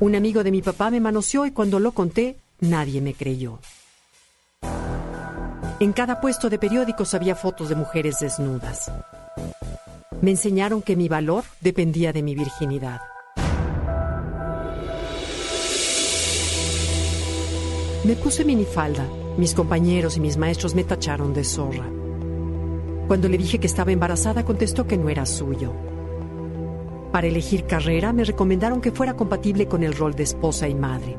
Un 0.02 0.16
amigo 0.16 0.42
de 0.42 0.50
mi 0.50 0.62
papá 0.62 0.90
me 0.90 0.98
manoseó 0.98 1.46
y 1.46 1.52
cuando 1.52 1.78
lo 1.78 1.92
conté, 1.92 2.34
nadie 2.58 3.00
me 3.00 3.14
creyó. 3.14 3.60
En 5.78 5.92
cada 5.92 6.20
puesto 6.20 6.50
de 6.50 6.58
periódicos 6.58 7.14
había 7.14 7.36
fotos 7.36 7.68
de 7.68 7.76
mujeres 7.76 8.16
desnudas. 8.18 8.90
Me 10.20 10.32
enseñaron 10.32 10.82
que 10.82 10.96
mi 10.96 11.06
valor 11.08 11.44
dependía 11.60 12.12
de 12.12 12.20
mi 12.20 12.34
virginidad. 12.34 13.00
Me 18.02 18.16
puse 18.16 18.44
minifalda. 18.44 19.06
Mis 19.36 19.54
compañeros 19.54 20.16
y 20.16 20.20
mis 20.20 20.36
maestros 20.36 20.74
me 20.74 20.82
tacharon 20.82 21.32
de 21.32 21.44
zorra. 21.44 21.88
Cuando 23.06 23.28
le 23.28 23.38
dije 23.38 23.60
que 23.60 23.68
estaba 23.68 23.92
embarazada, 23.92 24.44
contestó 24.44 24.84
que 24.84 24.98
no 24.98 25.08
era 25.10 25.26
suyo. 25.26 25.72
Para 27.12 27.26
elegir 27.26 27.64
carrera, 27.64 28.14
me 28.14 28.24
recomendaron 28.24 28.80
que 28.80 28.90
fuera 28.90 29.14
compatible 29.14 29.66
con 29.66 29.84
el 29.84 29.94
rol 29.94 30.14
de 30.14 30.22
esposa 30.22 30.66
y 30.66 30.74
madre. 30.74 31.14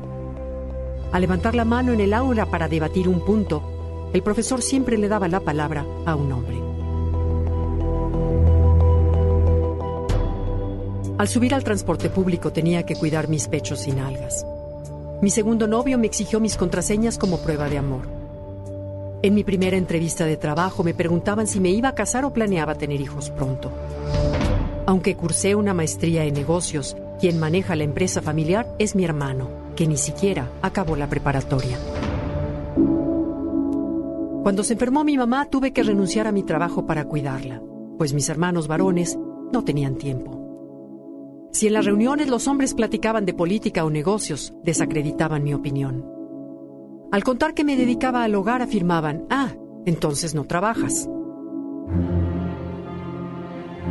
Al 1.12 1.20
levantar 1.20 1.54
la 1.54 1.64
mano 1.64 1.92
en 1.92 2.00
el 2.00 2.12
aula 2.12 2.46
para 2.46 2.66
debatir 2.66 3.08
un 3.08 3.24
punto, 3.24 4.10
el 4.12 4.20
profesor 4.20 4.60
siempre 4.60 4.98
le 4.98 5.08
daba 5.08 5.28
la 5.28 5.38
palabra 5.38 5.86
a 6.04 6.16
un 6.16 6.32
hombre. 6.32 6.56
Al 11.16 11.28
subir 11.28 11.54
al 11.54 11.62
transporte 11.62 12.10
público 12.10 12.52
tenía 12.52 12.84
que 12.84 12.96
cuidar 12.96 13.28
mis 13.28 13.46
pechos 13.46 13.86
y 13.86 13.92
nalgas. 13.92 14.44
Mi 15.22 15.30
segundo 15.30 15.68
novio 15.68 15.96
me 15.96 16.08
exigió 16.08 16.40
mis 16.40 16.56
contraseñas 16.56 17.18
como 17.18 17.38
prueba 17.38 17.68
de 17.68 17.78
amor. 17.78 18.02
En 19.22 19.32
mi 19.32 19.44
primera 19.44 19.76
entrevista 19.76 20.26
de 20.26 20.36
trabajo 20.36 20.82
me 20.82 20.92
preguntaban 20.92 21.46
si 21.46 21.60
me 21.60 21.70
iba 21.70 21.90
a 21.90 21.94
casar 21.94 22.24
o 22.24 22.32
planeaba 22.32 22.74
tener 22.74 23.00
hijos 23.00 23.30
pronto. 23.30 23.70
Aunque 24.86 25.16
cursé 25.16 25.54
una 25.54 25.72
maestría 25.72 26.24
en 26.24 26.34
negocios, 26.34 26.96
quien 27.18 27.40
maneja 27.40 27.74
la 27.74 27.84
empresa 27.84 28.20
familiar 28.20 28.68
es 28.78 28.94
mi 28.94 29.04
hermano, 29.04 29.48
que 29.76 29.86
ni 29.86 29.96
siquiera 29.96 30.50
acabó 30.60 30.94
la 30.96 31.08
preparatoria. 31.08 31.78
Cuando 34.42 34.62
se 34.62 34.74
enfermó 34.74 35.04
mi 35.04 35.16
mamá 35.16 35.46
tuve 35.46 35.72
que 35.72 35.82
renunciar 35.82 36.26
a 36.26 36.32
mi 36.32 36.42
trabajo 36.42 36.84
para 36.86 37.06
cuidarla, 37.06 37.62
pues 37.96 38.12
mis 38.12 38.28
hermanos 38.28 38.68
varones 38.68 39.18
no 39.52 39.64
tenían 39.64 39.96
tiempo. 39.96 40.40
Si 41.50 41.66
en 41.66 41.72
las 41.72 41.86
reuniones 41.86 42.28
los 42.28 42.46
hombres 42.46 42.74
platicaban 42.74 43.24
de 43.24 43.32
política 43.32 43.84
o 43.86 43.90
negocios, 43.90 44.52
desacreditaban 44.64 45.44
mi 45.44 45.54
opinión. 45.54 46.04
Al 47.10 47.24
contar 47.24 47.54
que 47.54 47.64
me 47.64 47.76
dedicaba 47.76 48.22
al 48.24 48.34
hogar 48.34 48.60
afirmaban, 48.60 49.24
ah, 49.30 49.54
entonces 49.86 50.34
no 50.34 50.44
trabajas. 50.44 51.08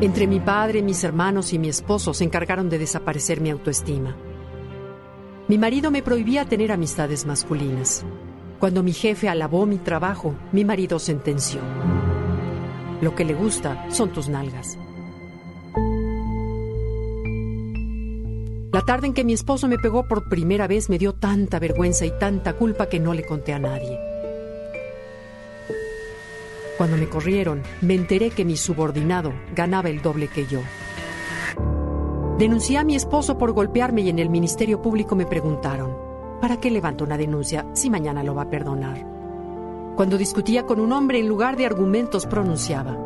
Entre 0.02 0.28
mi 0.28 0.39
padre, 0.39 0.82
mis 0.82 1.04
hermanos 1.04 1.54
y 1.54 1.60
mi 1.60 1.70
esposo 1.70 2.14
se 2.14 2.24
encargaron 2.24 2.70
de 2.70 2.80
desaparecer 2.80 3.39
mi 3.39 3.50
autoestima. 3.50 4.16
Mi 5.48 5.58
marido 5.58 5.91
me 5.91 6.02
prohibía 6.02 6.46
tener 6.46 6.72
amistades 6.72 7.26
masculinas. 7.26 8.06
Cuando 8.60 8.82
mi 8.82 8.94
jefe 8.94 9.30
alabó 9.30 9.66
mi 9.66 9.78
trabajo, 9.78 10.36
mi 10.52 10.66
marido 10.66 11.00
sentenció. 11.00 11.62
Lo 13.02 13.14
que 13.16 13.26
le 13.26 13.34
gusta 13.34 13.86
son 13.89 14.10
tus 14.12 14.30
nalgas. 14.30 14.78
La 18.72 18.82
tarde 18.82 19.08
en 19.08 19.14
que 19.14 19.24
mi 19.24 19.34
esposo 19.34 19.68
me 19.68 19.78
pegó 19.78 20.08
por 20.08 20.30
primera 20.30 20.68
vez 20.68 20.89
me 20.89 20.98
dio 20.98 21.14
tanta 21.14 21.60
vergüenza 21.60 22.06
y 22.06 22.12
tanta 22.18 22.54
culpa 22.54 22.89
que 22.89 23.00
no 23.00 23.14
le 23.14 23.26
conté 23.26 23.54
a 23.54 23.60
nadie. 23.60 24.12
Cuando 26.78 26.97
me 26.97 27.07
corrieron, 27.07 27.61
me 27.82 27.93
enteré 27.93 28.32
que 28.32 28.45
mi 28.45 28.57
subordinado 28.57 29.32
ganaba 29.55 29.89
el 29.89 30.01
doble 30.01 30.28
que 30.28 30.47
yo. 30.47 30.61
Denuncié 32.38 32.80
a 32.80 32.84
mi 32.84 32.95
esposo 32.95 33.38
por 33.38 33.51
golpearme 33.51 34.01
y 34.01 34.09
en 34.09 34.17
el 34.17 34.30
Ministerio 34.30 34.82
Público 34.82 35.15
me 35.15 35.28
preguntaron, 35.28 35.95
¿para 36.41 36.59
qué 36.59 36.71
levanto 36.71 37.03
una 37.03 37.17
denuncia 37.17 37.67
si 37.74 37.91
mañana 37.91 38.24
lo 38.24 38.34
va 38.34 38.43
a 38.43 38.49
perdonar? 38.49 39.05
Cuando 39.95 40.17
discutía 40.17 40.65
con 40.65 40.80
un 40.80 40.91
hombre, 40.91 41.19
en 41.19 41.28
lugar 41.28 41.55
de 41.55 41.67
argumentos 41.67 42.26
pronunciaba, 42.26 42.97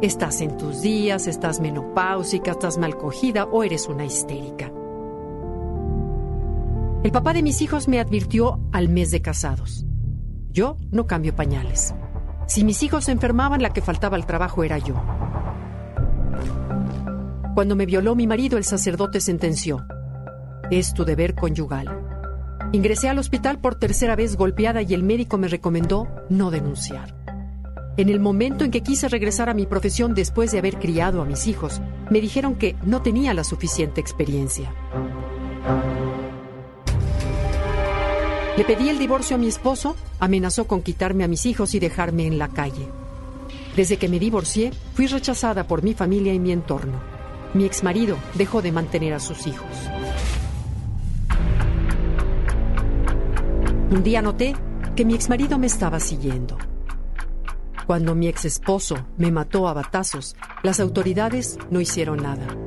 estás 0.00 0.40
en 0.40 0.56
tus 0.56 0.80
días, 0.82 1.26
estás 1.26 1.58
menopáusica, 1.58 2.52
estás 2.52 2.78
mal 2.78 2.96
cogida 2.96 3.44
o 3.46 3.64
eres 3.64 3.88
una 3.88 4.04
histérica. 4.04 4.70
El 7.02 7.10
papá 7.10 7.32
de 7.32 7.42
mis 7.42 7.60
hijos 7.62 7.88
me 7.88 7.98
advirtió 7.98 8.60
al 8.72 8.88
mes 8.88 9.10
de 9.10 9.20
casados. 9.20 9.84
Yo 10.50 10.76
no 10.92 11.06
cambio 11.06 11.34
pañales. 11.34 11.92
Si 12.46 12.64
mis 12.64 12.82
hijos 12.82 13.04
se 13.04 13.12
enfermaban, 13.12 13.60
la 13.60 13.72
que 13.72 13.82
faltaba 13.82 14.16
al 14.16 14.26
trabajo 14.26 14.62
era 14.62 14.78
yo. 14.78 14.94
Cuando 17.54 17.74
me 17.74 17.86
violó 17.86 18.14
mi 18.14 18.26
marido, 18.26 18.58
el 18.58 18.64
sacerdote 18.64 19.20
sentenció. 19.20 19.86
Es 20.70 20.94
tu 20.94 21.04
deber 21.04 21.34
conyugal. 21.34 21.88
Ingresé 22.72 23.08
al 23.08 23.18
hospital 23.18 23.60
por 23.60 23.76
tercera 23.76 24.16
vez 24.16 24.36
golpeada 24.36 24.82
y 24.82 24.94
el 24.94 25.02
médico 25.02 25.38
me 25.38 25.48
recomendó 25.48 26.08
no 26.28 26.50
denunciar. 26.50 27.14
En 27.96 28.10
el 28.10 28.20
momento 28.20 28.64
en 28.64 28.70
que 28.70 28.82
quise 28.82 29.08
regresar 29.08 29.48
a 29.48 29.54
mi 29.54 29.64
profesión 29.64 30.14
después 30.14 30.52
de 30.52 30.58
haber 30.58 30.78
criado 30.78 31.22
a 31.22 31.24
mis 31.24 31.46
hijos, 31.46 31.80
me 32.10 32.20
dijeron 32.20 32.56
que 32.56 32.76
no 32.84 33.00
tenía 33.00 33.32
la 33.32 33.42
suficiente 33.42 34.00
experiencia. 34.02 34.70
Le 38.56 38.64
pedí 38.64 38.88
el 38.88 38.98
divorcio 38.98 39.36
a 39.36 39.38
mi 39.38 39.48
esposo, 39.48 39.96
amenazó 40.18 40.66
con 40.66 40.80
quitarme 40.80 41.24
a 41.24 41.28
mis 41.28 41.44
hijos 41.44 41.74
y 41.74 41.78
dejarme 41.78 42.26
en 42.26 42.38
la 42.38 42.48
calle. 42.48 42.88
Desde 43.76 43.98
que 43.98 44.08
me 44.08 44.18
divorcié, 44.18 44.72
fui 44.94 45.06
rechazada 45.06 45.66
por 45.66 45.82
mi 45.82 45.92
familia 45.92 46.32
y 46.32 46.38
mi 46.38 46.52
entorno. 46.52 46.98
Mi 47.52 47.66
exmarido 47.66 48.16
dejó 48.34 48.62
de 48.62 48.72
mantener 48.72 49.12
a 49.12 49.20
sus 49.20 49.46
hijos. 49.46 49.68
Un 53.90 54.02
día 54.02 54.22
noté 54.22 54.56
que 54.96 55.04
mi 55.04 55.14
exmarido 55.14 55.58
me 55.58 55.66
estaba 55.66 56.00
siguiendo. 56.00 56.56
Cuando 57.86 58.14
mi 58.14 58.26
ex 58.26 58.46
esposo 58.46 59.06
me 59.18 59.30
mató 59.30 59.68
a 59.68 59.74
batazos, 59.74 60.34
las 60.62 60.80
autoridades 60.80 61.58
no 61.70 61.80
hicieron 61.80 62.22
nada. 62.22 62.65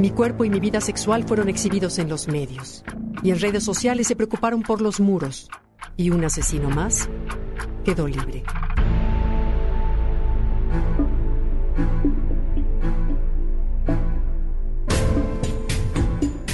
Mi 0.00 0.10
cuerpo 0.10 0.44
y 0.44 0.50
mi 0.50 0.58
vida 0.58 0.80
sexual 0.80 1.22
fueron 1.22 1.48
exhibidos 1.48 2.00
en 2.00 2.08
los 2.08 2.26
medios 2.26 2.82
y 3.22 3.30
en 3.30 3.38
redes 3.38 3.62
sociales 3.62 4.08
se 4.08 4.16
preocuparon 4.16 4.62
por 4.62 4.80
los 4.80 4.98
muros. 4.98 5.48
Y 5.96 6.10
un 6.10 6.24
asesino 6.24 6.68
más 6.68 7.08
quedó 7.84 8.08
libre. 8.08 8.42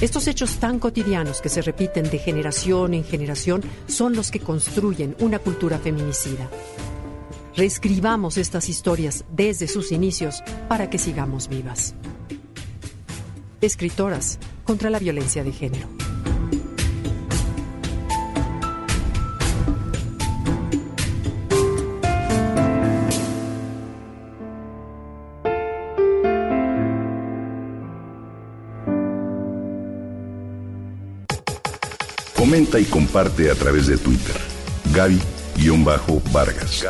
Estos 0.02 0.28
hechos 0.28 0.58
tan 0.58 0.78
cotidianos 0.78 1.40
que 1.40 1.48
se 1.48 1.62
repiten 1.62 2.10
de 2.10 2.18
generación 2.18 2.92
en 2.94 3.04
generación 3.04 3.62
son 3.86 4.14
los 4.14 4.30
que 4.30 4.40
construyen 4.40 5.16
una 5.20 5.38
cultura 5.38 5.78
feminicida. 5.78 6.48
Reescribamos 7.56 8.36
estas 8.36 8.68
historias 8.68 9.24
desde 9.30 9.66
sus 9.66 9.92
inicios 9.92 10.42
para 10.68 10.90
que 10.90 10.98
sigamos 10.98 11.48
vivas. 11.48 11.94
Escritoras 13.60 14.38
contra 14.64 14.88
la 14.88 14.98
violencia 14.98 15.44
de 15.44 15.52
género. 15.52 15.86
Comenta 32.34 32.80
y 32.80 32.84
comparte 32.86 33.50
a 33.50 33.54
través 33.54 33.86
de 33.86 33.98
Twitter. 33.98 34.34
Gaby-Vargas. 34.94 36.86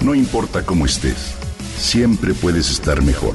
No 0.00 0.14
importa 0.14 0.64
cómo 0.64 0.86
estés, 0.86 1.34
siempre 1.76 2.32
puedes 2.34 2.70
estar 2.70 3.02
mejor. 3.02 3.34